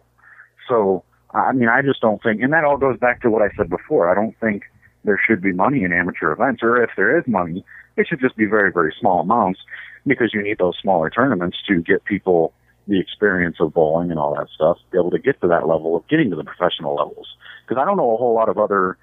So, 0.69 1.03
I 1.33 1.53
mean, 1.53 1.69
I 1.69 1.83
just 1.83 2.01
don't 2.01 2.23
think, 2.23 2.41
and 2.41 2.53
that 2.53 2.65
all 2.65 2.79
goes 2.79 2.99
back 2.99 3.21
to 3.23 3.31
what 3.31 3.43
I 3.43 3.49
said 3.57 3.69
before. 3.69 4.11
I 4.11 4.15
don't 4.15 4.35
think 4.41 4.63
there 5.05 5.21
should 5.27 5.43
be 5.43 5.53
money 5.53 5.85
in 5.85 5.93
amateur 5.93 6.33
events, 6.33 6.63
or 6.63 6.83
if 6.83 6.91
there 6.97 7.19
is 7.19 7.25
money, 7.27 7.65
it 7.97 8.07
should 8.09 8.21
just 8.21 8.37
be 8.37 8.47
very, 8.47 8.73
very 8.73 8.95
small 8.99 9.21
amounts 9.21 9.61
because 10.07 10.33
you 10.33 10.43
need 10.43 10.59
those 10.59 10.79
smaller 10.81 11.11
tournaments 11.11 11.59
to 11.69 11.83
get 11.83 12.05
people 12.05 12.55
the 12.87 12.99
experience 12.99 13.57
of 13.61 13.75
bowling 13.75 14.11
and 14.11 14.19
all 14.19 14.35
that 14.35 14.49
stuff, 14.55 14.79
be 14.91 14.99
able 14.99 15.11
to 15.11 15.19
get 15.19 15.39
to 15.43 15.49
that 15.49 15.69
level 15.69 15.95
of 15.95 16.09
getting 16.09 16.31
to 16.31 16.37
the 16.37 16.45
professional 16.45 16.95
levels. 16.95 17.29
Because 17.67 17.81
I 17.81 17.85
don't 17.85 17.99
know 17.99 18.15
a 18.15 18.17
whole 18.17 18.35
lot 18.35 18.49
of 18.49 18.57
other 18.57 18.97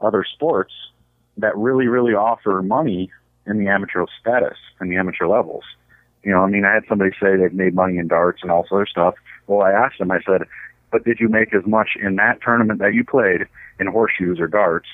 other 0.00 0.24
sports 0.24 0.72
that 1.36 1.56
really, 1.56 1.86
really 1.86 2.14
offer 2.14 2.62
money 2.62 3.10
in 3.46 3.58
the 3.58 3.68
amateur 3.68 4.06
status 4.20 4.56
and 4.80 4.90
the 4.90 4.96
amateur 4.96 5.26
levels. 5.26 5.64
You 6.22 6.32
know, 6.32 6.40
I 6.40 6.48
mean, 6.48 6.64
I 6.64 6.72
had 6.72 6.84
somebody 6.88 7.10
say 7.20 7.36
they've 7.36 7.52
made 7.52 7.74
money 7.74 7.98
in 7.98 8.08
darts 8.08 8.40
and 8.42 8.50
all 8.50 8.62
this 8.62 8.72
other 8.72 8.86
stuff. 8.86 9.14
Well, 9.46 9.62
I 9.62 9.72
asked 9.72 9.98
them, 9.98 10.10
I 10.10 10.20
said, 10.26 10.42
but 10.94 11.04
did 11.04 11.18
you 11.18 11.28
make 11.28 11.52
as 11.52 11.66
much 11.66 11.96
in 12.00 12.14
that 12.14 12.40
tournament 12.40 12.78
that 12.78 12.94
you 12.94 13.02
played 13.02 13.48
in 13.80 13.88
horseshoes 13.88 14.38
or 14.38 14.46
darts 14.46 14.86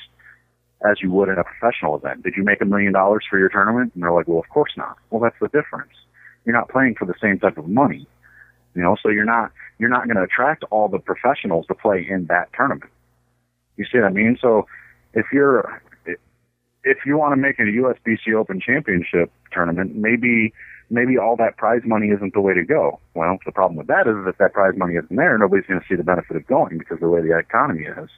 as 0.83 0.97
you 1.03 1.11
would 1.11 1.29
in 1.29 1.37
a 1.37 1.45
professional 1.45 1.95
event? 1.95 2.23
Did 2.23 2.33
you 2.39 2.43
make 2.43 2.63
a 2.63 2.65
million 2.65 2.95
dollars 2.95 3.23
for 3.29 3.39
your 3.39 3.51
tournament? 3.51 3.93
And 3.93 4.03
they're 4.03 4.11
like, 4.11 4.27
well, 4.27 4.39
of 4.39 4.49
course 4.49 4.73
not. 4.79 4.97
Well, 5.11 5.21
that's 5.21 5.37
the 5.43 5.49
difference. 5.49 5.93
You're 6.47 6.57
not 6.57 6.71
playing 6.71 6.95
for 6.95 7.05
the 7.05 7.13
same 7.21 7.39
type 7.39 7.59
of 7.59 7.69
money, 7.69 8.09
you 8.75 8.83
know, 8.83 8.97
so 9.03 9.11
you're 9.11 9.27
not, 9.27 9.53
you're 9.79 9.91
not 9.91 10.07
going 10.07 10.17
to 10.17 10.23
attract 10.23 10.65
all 10.71 10.89
the 10.89 10.99
professionals 10.99 11.67
to 11.67 11.75
play 11.75 12.07
in 12.09 12.25
that 12.31 12.49
tournament. 12.57 12.91
You 13.77 13.85
see 13.85 13.99
what 13.99 14.07
I 14.07 14.11
mean? 14.11 14.39
So 14.41 14.67
if 15.13 15.27
you're, 15.35 15.83
if 16.83 16.97
you 17.05 17.19
want 17.19 17.33
to 17.33 17.37
make 17.37 17.59
a 17.59 17.65
USBC 17.65 18.33
Open 18.35 18.59
Championship 18.59 19.31
tournament, 19.53 19.97
maybe 19.97 20.55
maybe 20.91 21.17
all 21.17 21.37
that 21.37 21.57
prize 21.57 21.83
money 21.85 22.09
isn't 22.09 22.35
the 22.35 22.41
way 22.41 22.53
to 22.53 22.65
go. 22.65 22.99
Well, 23.15 23.39
the 23.47 23.53
problem 23.53 23.77
with 23.77 23.87
that 23.87 24.07
is 24.07 24.15
if 24.27 24.39
that 24.39 24.53
prize 24.53 24.75
money 24.77 24.97
isn't 24.97 25.15
there, 25.15 25.39
nobody's 25.39 25.67
going 25.67 25.81
to 25.81 25.87
see 25.89 25.95
the 25.95 26.05
benefit 26.05 26.37
of 26.37 26.47
going 26.47 26.79
because 26.79 26.97
of 26.97 27.01
the 27.01 27.09
way 27.09 27.23
the 27.23 27.39
economy 27.39 27.85
is. 27.85 28.11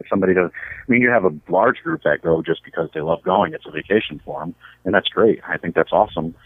If 0.00 0.06
somebody 0.08 0.34
does, 0.34 0.50
I 0.54 0.90
mean, 0.90 1.02
you 1.02 1.10
have 1.10 1.24
a 1.24 1.34
large 1.48 1.78
group 1.78 2.02
that 2.04 2.22
go 2.22 2.40
just 2.40 2.64
because 2.64 2.88
they 2.94 3.00
love 3.00 3.22
going. 3.24 3.52
It's 3.52 3.66
a 3.66 3.70
vacation 3.72 4.20
for 4.24 4.38
them, 4.40 4.54
and 4.84 4.94
that's 4.94 5.08
great. 5.08 5.40
I 5.48 5.56
think 5.56 5.74
that's 5.74 5.90
awesome. 5.90 6.36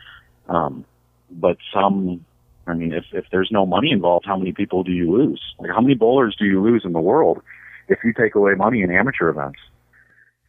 Um, 0.48 0.86
but 1.30 1.58
some, 1.72 2.24
I 2.66 2.72
mean, 2.72 2.94
if 2.94 3.04
if 3.12 3.26
there's 3.30 3.50
no 3.50 3.66
money 3.66 3.90
involved, 3.90 4.24
how 4.24 4.38
many 4.38 4.52
people 4.52 4.84
do 4.84 4.92
you 4.92 5.12
lose? 5.12 5.42
Like, 5.58 5.70
how 5.70 5.82
many 5.82 5.94
bowlers 5.94 6.34
do 6.38 6.46
you 6.46 6.62
lose 6.62 6.82
in 6.86 6.92
the 6.92 7.00
world 7.00 7.42
if 7.88 7.98
you 8.04 8.14
take 8.14 8.34
away 8.34 8.54
money 8.54 8.80
in 8.80 8.90
amateur 8.90 9.28
events? 9.28 9.58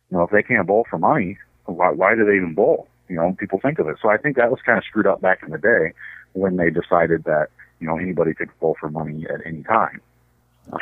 You 0.09 0.17
know, 0.17 0.23
if 0.23 0.29
they 0.29 0.43
can't 0.43 0.67
bowl 0.67 0.85
for 0.89 0.97
money, 0.97 1.37
why, 1.65 1.91
why 1.91 2.15
do 2.15 2.23
they 2.23 2.35
even 2.35 2.53
bowl? 2.53 2.87
You 3.13 3.19
know, 3.19 3.35
people 3.39 3.59
think 3.59 3.77
of 3.77 3.87
it. 3.87 3.97
So 4.01 4.09
I 4.09 4.17
think 4.17 4.37
that 4.37 4.49
was 4.49 4.59
kind 4.65 4.77
of 4.77 4.83
screwed 4.83 5.05
up 5.05 5.21
back 5.21 5.43
in 5.43 5.51
the 5.51 5.59
day 5.59 5.93
when 6.33 6.57
they 6.57 6.69
decided 6.71 7.23
that 7.25 7.47
you 7.79 7.87
know 7.87 7.97
anybody 7.97 8.33
could 8.33 8.49
bowl 8.59 8.75
for 8.79 8.89
money 8.89 9.25
at 9.29 9.45
any 9.45 9.61
time. 9.63 10.01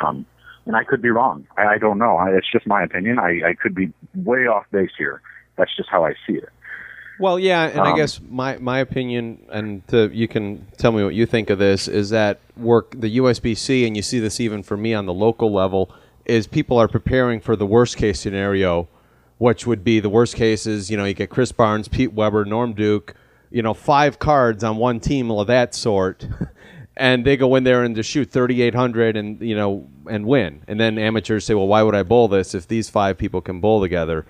Um, 0.02 0.24
and 0.64 0.74
I 0.76 0.84
could 0.84 1.02
be 1.02 1.10
wrong. 1.10 1.46
I, 1.58 1.74
I 1.74 1.78
don't 1.78 1.98
know. 1.98 2.16
I, 2.16 2.30
it's 2.30 2.50
just 2.50 2.66
my 2.66 2.82
opinion. 2.82 3.18
I, 3.18 3.50
I 3.50 3.54
could 3.54 3.74
be 3.74 3.92
way 4.14 4.46
off 4.46 4.64
base 4.70 4.92
here. 4.96 5.20
That's 5.56 5.74
just 5.76 5.88
how 5.90 6.04
I 6.06 6.14
see 6.26 6.34
it. 6.34 6.48
Well, 7.20 7.38
yeah, 7.38 7.64
and 7.64 7.80
I 7.80 7.90
Um, 7.90 7.96
guess 7.96 8.20
my, 8.28 8.56
my 8.58 8.78
opinion, 8.78 9.44
and 9.50 9.86
to, 9.88 10.08
you 10.12 10.26
can 10.26 10.66
tell 10.78 10.92
me 10.92 11.04
what 11.04 11.14
you 11.14 11.26
think 11.26 11.50
of 11.50 11.58
this, 11.58 11.86
is 11.86 12.10
that 12.10 12.40
work 12.56 12.92
the 12.98 13.18
USBC, 13.18 13.86
and 13.86 13.96
you 13.96 14.02
see 14.02 14.18
this 14.18 14.40
even 14.40 14.62
for 14.62 14.76
me 14.76 14.94
on 14.94 15.06
the 15.06 15.12
local 15.12 15.52
level, 15.52 15.90
is 16.24 16.46
people 16.46 16.78
are 16.78 16.88
preparing 16.88 17.40
for 17.40 17.54
the 17.54 17.66
worst 17.66 17.96
case 17.96 18.18
scenario, 18.18 18.88
which 19.42 19.66
would 19.66 19.82
be 19.82 19.98
the 19.98 20.08
worst 20.08 20.36
cases. 20.36 20.88
You 20.88 20.96
know, 20.96 21.04
you 21.04 21.14
get 21.14 21.28
Chris 21.28 21.50
Barnes, 21.50 21.88
Pete 21.88 22.12
Weber, 22.12 22.44
Norm 22.44 22.74
Duke, 22.74 23.14
you 23.50 23.60
know, 23.60 23.74
five 23.74 24.20
cards 24.20 24.62
on 24.62 24.76
one 24.76 25.00
team 25.00 25.32
of 25.32 25.48
that 25.48 25.74
sort, 25.74 26.28
and 26.96 27.24
they 27.24 27.36
go 27.36 27.56
in 27.56 27.64
there 27.64 27.82
and 27.82 27.96
just 27.96 28.08
shoot 28.08 28.30
3,800 28.30 29.16
and 29.16 29.40
you 29.40 29.56
know 29.56 29.88
and 30.08 30.26
win, 30.26 30.62
and 30.68 30.78
then 30.78 30.96
amateurs 30.96 31.44
say, 31.44 31.54
well, 31.54 31.66
why 31.66 31.82
would 31.82 31.96
I 31.96 32.04
bowl 32.04 32.28
this 32.28 32.54
if 32.54 32.68
these 32.68 32.88
five 32.88 33.18
people 33.18 33.40
can 33.40 33.60
bowl 33.60 33.80
together? 33.80 34.24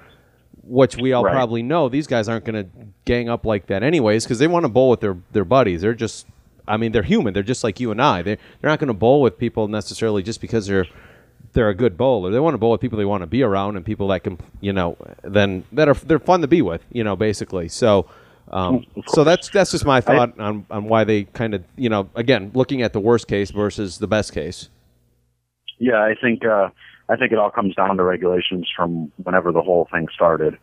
which 0.64 0.96
we 0.96 1.12
all 1.12 1.24
Right. 1.24 1.34
probably 1.34 1.60
know 1.62 1.88
these 1.88 2.06
guys 2.06 2.28
aren't 2.28 2.44
going 2.44 2.64
to 2.64 2.70
gang 3.04 3.28
up 3.28 3.44
like 3.44 3.66
that 3.66 3.82
anyways 3.82 4.24
because 4.24 4.38
they 4.38 4.46
want 4.46 4.64
to 4.64 4.68
bowl 4.68 4.90
with 4.90 5.00
their, 5.00 5.16
their 5.32 5.44
buddies. 5.44 5.80
They're 5.80 5.92
just, 5.92 6.24
I 6.68 6.76
mean, 6.76 6.92
they're 6.92 7.02
human. 7.02 7.34
They're 7.34 7.42
just 7.42 7.64
like 7.64 7.80
you 7.80 7.90
and 7.90 8.00
I. 8.00 8.22
They 8.22 8.36
they're 8.36 8.70
not 8.70 8.78
going 8.78 8.86
to 8.86 8.94
bowl 8.94 9.22
with 9.22 9.38
people 9.38 9.66
necessarily 9.66 10.22
just 10.22 10.40
because 10.40 10.68
they're 10.68 10.86
they're 11.52 11.68
a 11.68 11.74
good 11.74 11.96
bowler. 11.96 12.30
They 12.30 12.40
want 12.40 12.54
to 12.54 12.58
bowl 12.58 12.72
with 12.72 12.80
people 12.80 12.98
they 12.98 13.04
want 13.04 13.22
to 13.22 13.26
be 13.26 13.42
around 13.42 13.76
and 13.76 13.84
people 13.84 14.08
that 14.08 14.24
can, 14.24 14.38
you 14.60 14.72
know, 14.72 14.96
then 15.22 15.64
that 15.72 15.88
are 15.88 15.94
they're 15.94 16.18
fun 16.18 16.40
to 16.40 16.48
be 16.48 16.62
with, 16.62 16.84
you 16.92 17.04
know, 17.04 17.16
basically. 17.16 17.68
So. 17.68 18.06
Um, 18.50 18.84
so 19.06 19.24
that's 19.24 19.48
that's 19.48 19.70
just 19.70 19.86
my 19.86 20.02
thought 20.02 20.38
on, 20.38 20.66
on 20.70 20.84
why 20.84 21.04
they 21.04 21.24
kind 21.24 21.54
of 21.54 21.64
you 21.76 21.88
know 21.88 22.10
again 22.16 22.50
looking 22.52 22.82
at 22.82 22.92
the 22.92 23.00
worst 23.00 23.26
case 23.26 23.50
versus 23.50 23.98
the 23.98 24.08
best 24.08 24.34
case. 24.34 24.68
Yeah, 25.78 26.02
I 26.02 26.14
think 26.20 26.44
uh, 26.44 26.68
I 27.08 27.16
think 27.16 27.32
it 27.32 27.38
all 27.38 27.50
comes 27.50 27.74
down 27.76 27.96
to 27.96 28.02
regulations 28.02 28.68
from 28.76 29.10
whenever 29.22 29.52
the 29.52 29.62
whole 29.62 29.88
thing 29.90 30.08
started. 30.12 30.58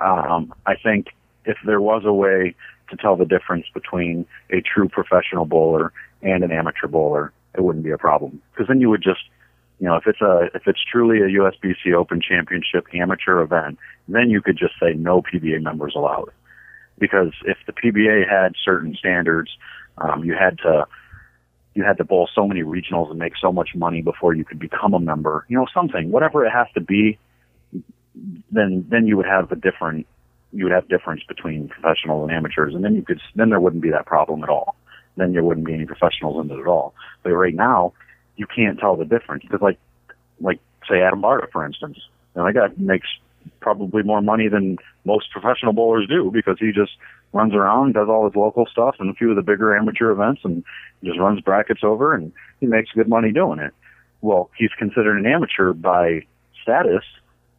Um, 0.00 0.52
I 0.66 0.74
think 0.76 1.06
if 1.44 1.56
there 1.64 1.80
was 1.80 2.02
a 2.04 2.12
way 2.12 2.54
to 2.90 2.96
tell 2.96 3.16
the 3.16 3.24
difference 3.24 3.66
between 3.74 4.26
a 4.50 4.60
true 4.60 4.88
professional 4.88 5.44
bowler 5.44 5.92
and 6.22 6.44
an 6.44 6.52
amateur 6.52 6.86
bowler, 6.86 7.32
it 7.56 7.62
wouldn't 7.62 7.84
be 7.84 7.90
a 7.90 7.98
problem. 7.98 8.40
Because 8.52 8.68
then 8.68 8.80
you 8.80 8.90
would 8.90 9.02
just, 9.02 9.22
you 9.82 9.88
know, 9.88 9.96
if 9.96 10.06
it's 10.06 10.20
a 10.20 10.48
if 10.54 10.68
it's 10.68 10.78
truly 10.80 11.18
a 11.18 11.40
USBC 11.40 11.92
Open 11.92 12.20
Championship 12.20 12.86
amateur 12.94 13.42
event, 13.42 13.80
then 14.06 14.30
you 14.30 14.40
could 14.40 14.56
just 14.56 14.74
say 14.78 14.94
no 14.94 15.22
PBA 15.22 15.60
members 15.60 15.94
allowed. 15.96 16.30
Because 17.00 17.32
if 17.44 17.56
the 17.66 17.72
PBA 17.72 18.30
had 18.30 18.54
certain 18.64 18.94
standards, 18.94 19.50
um, 19.98 20.22
you 20.22 20.36
had 20.38 20.58
to 20.58 20.86
you 21.74 21.82
had 21.82 21.96
to 21.96 22.04
bowl 22.04 22.28
so 22.32 22.46
many 22.46 22.62
regionals 22.62 23.10
and 23.10 23.18
make 23.18 23.32
so 23.40 23.50
much 23.50 23.70
money 23.74 24.02
before 24.02 24.34
you 24.34 24.44
could 24.44 24.60
become 24.60 24.94
a 24.94 25.00
member. 25.00 25.44
You 25.48 25.58
know, 25.58 25.66
something, 25.74 26.12
whatever 26.12 26.46
it 26.46 26.50
has 26.50 26.68
to 26.74 26.80
be, 26.80 27.18
then 28.52 28.86
then 28.88 29.08
you 29.08 29.16
would 29.16 29.26
have 29.26 29.50
a 29.50 29.56
different 29.56 30.06
you 30.52 30.62
would 30.62 30.72
have 30.72 30.86
difference 30.86 31.24
between 31.26 31.66
professionals 31.66 32.22
and 32.22 32.30
amateurs, 32.30 32.72
and 32.72 32.84
then 32.84 32.94
you 32.94 33.02
could 33.02 33.20
then 33.34 33.50
there 33.50 33.58
wouldn't 33.58 33.82
be 33.82 33.90
that 33.90 34.06
problem 34.06 34.44
at 34.44 34.48
all. 34.48 34.76
Then 35.16 35.32
there 35.32 35.42
wouldn't 35.42 35.66
be 35.66 35.74
any 35.74 35.86
professionals 35.86 36.44
in 36.44 36.52
it 36.52 36.60
at 36.60 36.68
all. 36.68 36.94
But 37.24 37.32
right 37.32 37.54
now, 37.54 37.94
you 38.36 38.46
can't 38.46 38.78
tell 38.78 38.96
the 38.96 39.04
difference 39.04 39.42
because, 39.42 39.60
like, 39.60 39.78
like 40.40 40.60
say 40.88 41.00
Adam 41.00 41.22
Barta, 41.22 41.50
for 41.50 41.64
instance, 41.64 41.98
know, 42.36 42.46
that 42.46 42.54
guy 42.54 42.68
makes 42.76 43.08
probably 43.60 44.02
more 44.02 44.22
money 44.22 44.48
than 44.48 44.78
most 45.04 45.30
professional 45.30 45.72
bowlers 45.72 46.06
do 46.08 46.30
because 46.32 46.56
he 46.58 46.72
just 46.72 46.92
runs 47.32 47.54
around, 47.54 47.94
does 47.94 48.08
all 48.08 48.26
his 48.26 48.36
local 48.36 48.66
stuff 48.66 48.96
and 48.98 49.10
a 49.10 49.14
few 49.14 49.30
of 49.30 49.36
the 49.36 49.42
bigger 49.42 49.76
amateur 49.76 50.10
events, 50.10 50.42
and 50.44 50.64
just 51.02 51.18
runs 51.18 51.40
brackets 51.40 51.80
over, 51.82 52.14
and 52.14 52.32
he 52.60 52.66
makes 52.66 52.90
good 52.92 53.08
money 53.08 53.32
doing 53.32 53.58
it. 53.58 53.72
Well, 54.20 54.50
he's 54.56 54.70
considered 54.78 55.18
an 55.18 55.26
amateur 55.26 55.72
by 55.72 56.26
status 56.62 57.04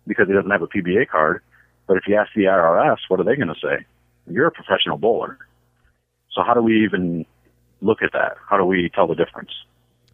because 0.07 0.27
he 0.27 0.33
doesn't 0.33 0.51
have 0.51 0.61
a 0.61 0.67
PBA 0.67 1.09
card. 1.09 1.41
But 1.87 1.97
if 1.97 2.03
you 2.07 2.15
ask 2.15 2.31
the 2.33 2.43
IRS, 2.43 2.97
what 3.09 3.19
are 3.19 3.23
they 3.23 3.35
going 3.35 3.49
to 3.49 3.55
say? 3.55 3.85
You're 4.27 4.47
a 4.47 4.51
professional 4.51 4.97
bowler. 4.97 5.37
So 6.31 6.43
how 6.43 6.53
do 6.53 6.61
we 6.61 6.83
even 6.85 7.25
look 7.81 8.01
at 8.01 8.13
that? 8.13 8.37
How 8.49 8.57
do 8.57 8.63
we 8.63 8.89
tell 8.95 9.07
the 9.07 9.15
difference? 9.15 9.51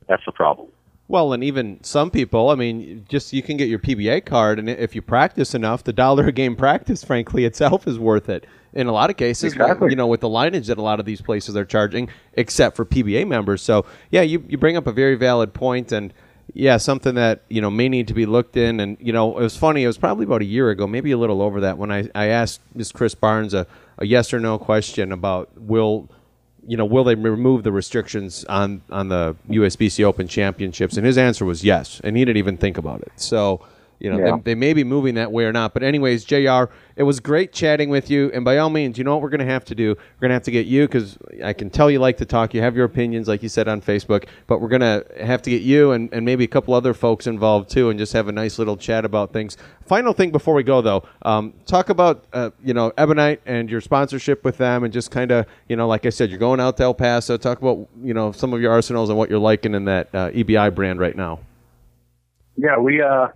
That's 0.09 0.25
the 0.25 0.33
problem. 0.33 0.67
Well, 1.07 1.33
and 1.33 1.43
even 1.43 1.83
some 1.83 2.11
people, 2.11 2.49
I 2.49 2.55
mean, 2.55 3.05
just 3.09 3.33
you 3.33 3.41
can 3.41 3.57
get 3.57 3.67
your 3.67 3.79
PBA 3.79 4.25
card, 4.25 4.59
and 4.59 4.69
if 4.69 4.93
you 4.93 5.01
practice 5.01 5.55
enough, 5.55 5.83
the 5.83 5.93
dollar 5.93 6.27
a 6.27 6.31
game 6.31 6.55
practice, 6.55 7.03
frankly, 7.05 7.45
itself 7.45 7.87
is 7.87 7.97
worth 7.97 8.29
it. 8.29 8.45
In 8.73 8.85
a 8.85 8.91
lot 8.91 9.09
of 9.09 9.17
cases, 9.17 9.53
Exactly. 9.53 9.89
you 9.89 9.95
know, 9.95 10.05
with 10.05 10.19
the 10.19 10.29
lineage 10.29 10.67
that 10.67 10.77
a 10.77 10.83
lot 10.83 10.99
of 10.99 11.07
these 11.07 11.21
places 11.21 11.55
are 11.57 11.65
charging, 11.65 12.09
except 12.33 12.75
for 12.75 12.85
PBA 12.85 13.27
members. 13.27 13.63
So, 13.63 13.85
yeah, 14.11 14.21
you, 14.21 14.43
you 14.47 14.59
bring 14.59 14.77
up 14.77 14.85
a 14.85 14.91
very 14.91 15.15
valid 15.15 15.55
point, 15.55 15.91
and 15.91 16.13
yeah, 16.53 16.77
something 16.77 17.15
that 17.15 17.41
you 17.49 17.61
know 17.61 17.71
may 17.71 17.89
need 17.89 18.07
to 18.09 18.13
be 18.13 18.27
looked 18.27 18.55
in. 18.55 18.79
And 18.79 18.95
you 18.99 19.11
know, 19.11 19.35
it 19.39 19.41
was 19.41 19.57
funny. 19.57 19.83
It 19.83 19.87
was 19.87 19.97
probably 19.97 20.25
about 20.25 20.41
a 20.41 20.45
year 20.45 20.69
ago, 20.69 20.85
maybe 20.85 21.09
a 21.09 21.17
little 21.17 21.41
over 21.41 21.59
that, 21.61 21.79
when 21.79 21.91
I, 21.91 22.07
I 22.13 22.27
asked 22.27 22.61
Miss 22.75 22.91
Chris 22.91 23.15
Barnes 23.15 23.55
a, 23.55 23.65
a 23.97 24.05
yes 24.05 24.31
or 24.31 24.39
no 24.39 24.59
question 24.59 25.11
about 25.11 25.49
will 25.59 26.07
you 26.67 26.77
know, 26.77 26.85
will 26.85 27.03
they 27.03 27.15
remove 27.15 27.63
the 27.63 27.71
restrictions 27.71 28.45
on 28.45 28.81
on 28.89 29.09
the 29.09 29.35
USBC 29.49 30.03
Open 30.03 30.27
Championships? 30.27 30.97
And 30.97 31.05
his 31.05 31.17
answer 31.17 31.45
was 31.45 31.63
yes, 31.63 32.01
and 32.03 32.17
he 32.17 32.25
didn't 32.25 32.37
even 32.37 32.57
think 32.57 32.77
about 32.77 33.01
it. 33.01 33.11
So 33.15 33.61
you 33.99 34.09
know, 34.11 34.17
Yeah. 34.17 34.35
they, 34.37 34.41
they 34.51 34.55
may 34.55 34.73
be 34.73 34.83
moving 34.83 35.15
that 35.15 35.31
way 35.31 35.43
or 35.45 35.51
not. 35.51 35.73
But 35.73 35.83
anyways, 35.83 36.23
Jr. 36.23 36.65
It 36.95 37.03
was 37.03 37.21
great 37.21 37.53
chatting 37.53 37.89
with 37.89 38.09
you, 38.09 38.29
and 38.33 38.43
by 38.43 38.57
all 38.57 38.69
means, 38.69 38.97
you 38.97 39.05
know 39.05 39.13
what 39.13 39.21
we're 39.21 39.29
going 39.29 39.39
to 39.39 39.45
have 39.45 39.63
to 39.65 39.75
do? 39.75 39.89
We're 39.91 40.19
going 40.19 40.29
to 40.31 40.33
have 40.33 40.43
to 40.43 40.51
get 40.51 40.65
you 40.65 40.85
because 40.85 41.17
I 41.41 41.53
can 41.53 41.69
tell 41.69 41.89
you 41.89 41.99
like 41.99 42.17
to 42.17 42.25
talk. 42.25 42.53
You 42.53 42.59
have 42.61 42.75
your 42.75 42.83
opinions, 42.83 43.27
like 43.29 43.41
you 43.41 43.47
said 43.47 43.69
on 43.69 43.79
Facebook, 43.81 44.25
but 44.47 44.59
we're 44.59 44.67
going 44.67 44.81
to 44.81 45.05
have 45.23 45.41
to 45.43 45.49
get 45.49 45.61
you 45.61 45.93
and, 45.93 46.13
and 46.13 46.25
maybe 46.25 46.43
a 46.43 46.47
couple 46.47 46.73
other 46.73 46.93
folks 46.93 47.25
involved 47.25 47.69
too, 47.69 47.89
and 47.89 47.97
just 47.97 48.11
have 48.11 48.27
a 48.27 48.33
nice 48.33 48.59
little 48.59 48.75
chat 48.75 49.05
about 49.05 49.31
things. 49.31 49.55
Final 49.85 50.11
thing 50.11 50.29
before 50.31 50.53
we 50.53 50.61
go 50.63 50.81
though, 50.81 51.03
um, 51.21 51.53
talk 51.65 51.87
about 51.89 52.25
uh, 52.33 52.49
you 52.63 52.73
know 52.73 52.91
Ebonite 52.97 53.39
and 53.45 53.69
your 53.69 53.79
sponsorship 53.81 54.43
with 54.43 54.57
them, 54.57 54.83
and 54.83 54.91
just 54.91 55.09
kind 55.09 55.31
of 55.31 55.45
you 55.69 55.77
know, 55.77 55.87
like 55.87 56.05
I 56.05 56.09
said, 56.09 56.29
you're 56.29 56.37
going 56.37 56.59
out 56.59 56.75
to 56.77 56.83
El 56.83 56.93
Paso. 56.93 57.37
Talk 57.37 57.59
about 57.59 57.87
you 58.03 58.13
know 58.13 58.33
some 58.33 58.53
of 58.53 58.59
your 58.59 58.73
arsenals 58.73 59.07
and 59.09 59.17
what 59.17 59.29
you're 59.29 59.39
liking 59.39 59.73
in 59.73 59.85
that 59.85 60.09
uh, 60.13 60.31
EBI 60.31 60.75
brand 60.75 60.99
right 60.99 61.15
now. 61.15 61.39
Yeah, 62.57 62.77
we 62.77 63.01
uh, 63.01 63.29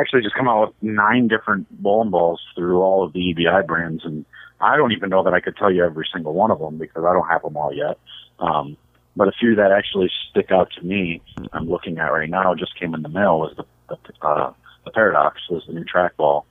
actually 0.00 0.22
just 0.22 0.34
come 0.34 0.48
out 0.48 0.68
with 0.68 0.76
nine 0.82 1.28
different 1.28 1.66
bowling 1.82 2.10
balls 2.10 2.40
through 2.54 2.80
all 2.80 3.04
of 3.04 3.12
the 3.12 3.20
EBI 3.20 3.66
brands, 3.66 4.04
and 4.04 4.24
I 4.60 4.76
don't 4.76 4.92
even 4.92 5.10
know 5.10 5.22
that 5.24 5.34
I 5.34 5.40
could 5.40 5.56
tell 5.56 5.70
you 5.70 5.84
every 5.84 6.06
single 6.12 6.34
one 6.34 6.50
of 6.50 6.58
them 6.58 6.78
because 6.78 7.04
I 7.04 7.12
don't 7.12 7.28
have 7.28 7.42
them 7.42 7.56
all 7.56 7.72
yet. 7.72 7.98
Um, 8.38 8.76
but 9.16 9.28
a 9.28 9.32
few 9.32 9.56
that 9.56 9.72
actually 9.72 10.10
stick 10.30 10.50
out 10.52 10.70
to 10.78 10.84
me, 10.84 11.20
I'm 11.52 11.68
looking 11.68 11.98
at 11.98 12.12
right 12.12 12.30
now, 12.30 12.54
just 12.54 12.78
came 12.78 12.94
in 12.94 13.02
the 13.02 13.08
mail 13.08 13.40
was 13.40 13.54
the 13.56 13.64
the, 13.88 13.96
uh, 14.26 14.52
the 14.84 14.90
Paradox 14.90 15.40
was 15.50 15.64
the 15.66 15.72
new 15.72 15.84
trackball. 15.84 16.44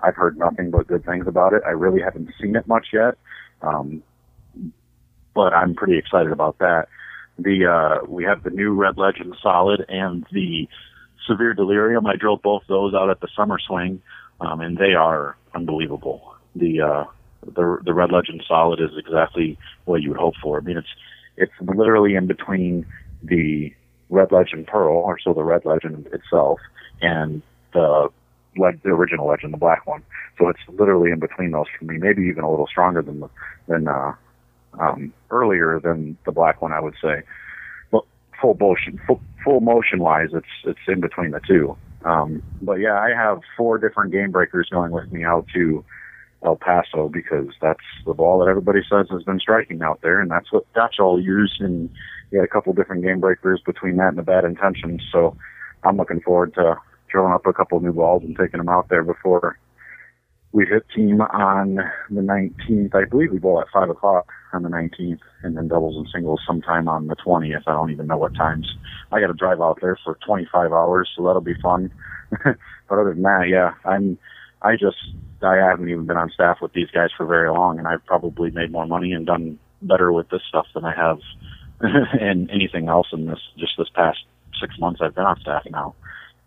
I've 0.00 0.16
heard 0.16 0.38
nothing 0.38 0.70
but 0.70 0.86
good 0.86 1.04
things 1.04 1.26
about 1.26 1.52
it. 1.52 1.62
I 1.66 1.70
really 1.70 2.00
haven't 2.00 2.30
seen 2.40 2.56
it 2.56 2.66
much 2.66 2.88
yet, 2.92 3.16
um, 3.62 4.02
but 5.34 5.54
I'm 5.54 5.74
pretty 5.74 5.98
excited 5.98 6.32
about 6.32 6.58
that. 6.58 6.88
The 7.38 7.66
uh, 7.66 8.06
we 8.06 8.24
have 8.24 8.42
the 8.42 8.50
new 8.50 8.74
Red 8.74 8.98
Legend 8.98 9.34
Solid 9.42 9.84
and 9.88 10.26
the 10.32 10.68
Severe 11.26 11.54
Delirium. 11.54 12.06
I 12.06 12.16
drilled 12.16 12.42
both 12.42 12.62
those 12.68 12.94
out 12.94 13.10
at 13.10 13.20
the 13.20 13.28
Summer 13.36 13.58
Swing, 13.58 14.02
um, 14.40 14.60
and 14.60 14.76
they 14.76 14.94
are 14.94 15.36
unbelievable. 15.54 16.34
The 16.56 16.80
uh, 16.80 17.04
the 17.44 17.78
the 17.84 17.94
Red 17.94 18.10
Legend 18.12 18.42
Solid 18.46 18.80
is 18.80 18.90
exactly 18.96 19.58
what 19.84 20.02
you 20.02 20.10
would 20.10 20.18
hope 20.18 20.34
for. 20.42 20.58
I 20.58 20.60
mean, 20.60 20.76
it's 20.76 20.88
it's 21.36 21.52
literally 21.60 22.14
in 22.14 22.26
between 22.26 22.86
the 23.22 23.72
Red 24.08 24.32
Legend 24.32 24.66
Pearl, 24.66 24.96
or 24.96 25.18
so 25.18 25.32
the 25.32 25.44
Red 25.44 25.64
Legend 25.64 26.06
itself, 26.12 26.60
and 27.00 27.42
the 27.72 28.08
le- 28.56 28.72
the 28.82 28.90
original 28.90 29.28
Legend, 29.28 29.52
the 29.52 29.58
black 29.58 29.86
one. 29.86 30.02
So 30.38 30.48
it's 30.48 30.60
literally 30.68 31.10
in 31.10 31.18
between 31.20 31.52
those 31.52 31.66
for 31.78 31.84
me. 31.84 31.98
Maybe 31.98 32.22
even 32.22 32.44
a 32.44 32.50
little 32.50 32.66
stronger 32.66 33.02
than 33.02 33.22
than 33.68 33.88
uh, 33.88 34.14
um, 34.78 35.12
earlier 35.30 35.80
than 35.80 36.16
the 36.24 36.32
black 36.32 36.62
one, 36.62 36.72
I 36.72 36.80
would 36.80 36.94
say. 37.02 37.22
Full 38.40 38.56
motion, 38.58 39.00
full, 39.06 39.20
full 39.44 39.60
motion 39.60 40.00
wise, 40.00 40.30
it's 40.32 40.46
it's 40.64 40.80
in 40.88 41.00
between 41.00 41.32
the 41.32 41.40
two. 41.40 41.76
Um, 42.04 42.42
but 42.62 42.74
yeah, 42.74 42.98
I 42.98 43.10
have 43.10 43.40
four 43.56 43.78
different 43.78 44.12
game 44.12 44.30
breakers 44.30 44.68
going 44.70 44.92
with 44.92 45.12
me 45.12 45.24
out 45.24 45.46
to 45.54 45.84
El 46.42 46.56
Paso 46.56 47.08
because 47.08 47.48
that's 47.60 47.84
the 48.06 48.14
ball 48.14 48.38
that 48.38 48.48
everybody 48.48 48.80
says 48.88 49.06
has 49.10 49.22
been 49.24 49.38
striking 49.38 49.82
out 49.82 50.00
there, 50.02 50.20
and 50.20 50.30
that's 50.30 50.50
what 50.52 50.72
Dutchall 50.72 51.22
used. 51.22 51.60
And 51.60 51.90
he 52.30 52.36
had 52.36 52.44
a 52.44 52.48
couple 52.48 52.72
different 52.72 53.02
game 53.02 53.20
breakers 53.20 53.60
between 53.64 53.96
that 53.96 54.08
and 54.08 54.18
the 54.18 54.22
bad 54.22 54.44
intentions. 54.44 55.02
So 55.12 55.36
I'm 55.84 55.96
looking 55.96 56.20
forward 56.20 56.54
to 56.54 56.76
drilling 57.10 57.32
up 57.32 57.46
a 57.46 57.52
couple 57.52 57.80
new 57.80 57.92
balls 57.92 58.22
and 58.22 58.36
taking 58.36 58.58
them 58.58 58.68
out 58.68 58.88
there 58.88 59.02
before 59.02 59.58
we 60.52 60.66
hit 60.66 60.84
team 60.94 61.20
on 61.20 61.76
the 62.08 62.20
19th. 62.20 62.94
I 62.94 63.04
believe 63.04 63.32
we 63.32 63.38
bowl 63.38 63.60
at 63.60 63.68
five 63.72 63.90
o'clock 63.90 64.26
on 64.52 64.62
the 64.62 64.68
19th, 64.68 65.20
and 65.42 65.56
then 65.56 65.68
doubles 65.68 65.96
and 65.96 66.08
singles 66.12 66.40
sometime 66.46 66.88
on 66.88 67.06
the 67.06 67.16
20th. 67.16 67.62
I 67.66 67.72
don't 67.72 67.90
even 67.90 68.06
know 68.06 68.16
what 68.16 68.34
times. 68.34 68.66
I 69.12 69.20
got 69.20 69.28
to 69.28 69.34
drive 69.34 69.60
out 69.60 69.78
there 69.80 69.98
for 70.04 70.18
25 70.26 70.72
hours, 70.72 71.08
so 71.16 71.24
that'll 71.24 71.40
be 71.40 71.54
fun. 71.62 71.90
but 72.30 72.56
other 72.90 73.14
than 73.14 73.22
that, 73.22 73.46
yeah, 73.48 73.74
I'm. 73.84 74.18
I 74.62 74.72
just 74.72 74.96
I 75.42 75.56
haven't 75.56 75.88
even 75.88 76.06
been 76.06 76.18
on 76.18 76.30
staff 76.30 76.58
with 76.60 76.72
these 76.74 76.90
guys 76.92 77.10
for 77.16 77.26
very 77.26 77.50
long, 77.50 77.78
and 77.78 77.88
I've 77.88 78.04
probably 78.04 78.50
made 78.50 78.70
more 78.70 78.86
money 78.86 79.12
and 79.12 79.26
done 79.26 79.58
better 79.82 80.12
with 80.12 80.28
this 80.28 80.42
stuff 80.48 80.66
than 80.74 80.84
I 80.84 80.94
have 80.94 81.18
in 82.20 82.50
anything 82.50 82.88
else 82.88 83.08
in 83.12 83.26
this 83.26 83.40
just 83.58 83.72
this 83.78 83.88
past 83.94 84.18
six 84.60 84.78
months 84.78 85.00
I've 85.02 85.14
been 85.14 85.24
on 85.24 85.40
staff 85.40 85.62
now. 85.70 85.94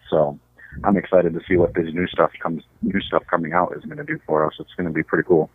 So 0.10 0.40
I'm 0.84 0.98
excited 0.98 1.34
to 1.34 1.42
see 1.48 1.58
what 1.58 1.74
this 1.74 1.88
new 1.94 2.08
stuff 2.08 2.32
comes 2.42 2.64
new 2.82 3.02
stuff 3.02 3.24
coming 3.30 3.54
out 3.54 3.74
is 3.76 3.84
going 3.84 3.98
to 3.98 4.04
do 4.04 4.20
for 4.26 4.46
us. 4.46 4.54
It's 4.60 4.74
going 4.78 4.88
to 4.88 4.94
be 4.94 5.04
pretty 5.04 5.28
cool. 5.28 5.50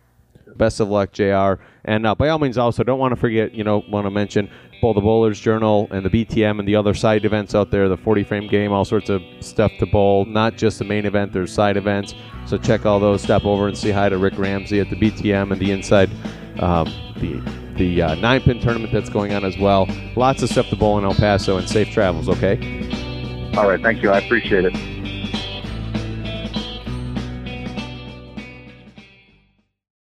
Best 0.55 0.79
of 0.79 0.89
luck, 0.89 1.11
JR. 1.11 1.53
And 1.85 2.05
uh, 2.05 2.15
by 2.15 2.29
all 2.29 2.39
means, 2.39 2.57
also 2.57 2.83
don't 2.83 2.99
want 2.99 3.11
to 3.13 3.15
forget, 3.15 3.53
you 3.53 3.63
know, 3.63 3.83
want 3.89 4.05
to 4.05 4.11
mention 4.11 4.49
both 4.81 4.95
the 4.95 5.01
Bowlers 5.01 5.39
Journal 5.39 5.87
and 5.91 6.05
the 6.05 6.09
BTM 6.09 6.59
and 6.59 6.67
the 6.67 6.75
other 6.75 6.93
side 6.93 7.25
events 7.25 7.53
out 7.55 7.71
there, 7.71 7.89
the 7.89 7.97
40 7.97 8.23
frame 8.23 8.47
game, 8.47 8.71
all 8.71 8.85
sorts 8.85 9.09
of 9.09 9.21
stuff 9.41 9.71
to 9.79 9.85
bowl. 9.85 10.25
Not 10.25 10.57
just 10.57 10.79
the 10.79 10.85
main 10.85 11.05
event, 11.05 11.33
there's 11.33 11.53
side 11.53 11.77
events. 11.77 12.13
So 12.45 12.57
check 12.57 12.85
all 12.85 12.99
those. 12.99 13.21
Step 13.21 13.45
over 13.45 13.67
and 13.67 13.77
say 13.77 13.91
hi 13.91 14.09
to 14.09 14.17
Rick 14.17 14.37
Ramsey 14.37 14.79
at 14.79 14.89
the 14.89 14.95
BTM 14.95 15.51
and 15.51 15.61
the 15.61 15.71
inside, 15.71 16.09
um, 16.59 16.85
the 17.17 17.41
the 17.77 18.01
uh, 18.01 18.15
nine 18.15 18.41
pin 18.41 18.59
tournament 18.59 18.91
that's 18.91 19.09
going 19.09 19.33
on 19.33 19.45
as 19.45 19.57
well. 19.57 19.87
Lots 20.17 20.43
of 20.43 20.49
stuff 20.49 20.67
to 20.69 20.75
bowl 20.75 20.97
in 20.97 21.05
El 21.05 21.15
Paso 21.15 21.57
and 21.57 21.67
safe 21.67 21.89
travels. 21.91 22.27
Okay. 22.27 22.57
All 23.55 23.69
right, 23.69 23.81
thank 23.81 24.03
you. 24.03 24.11
I 24.11 24.19
appreciate 24.19 24.65
it. 24.65 24.98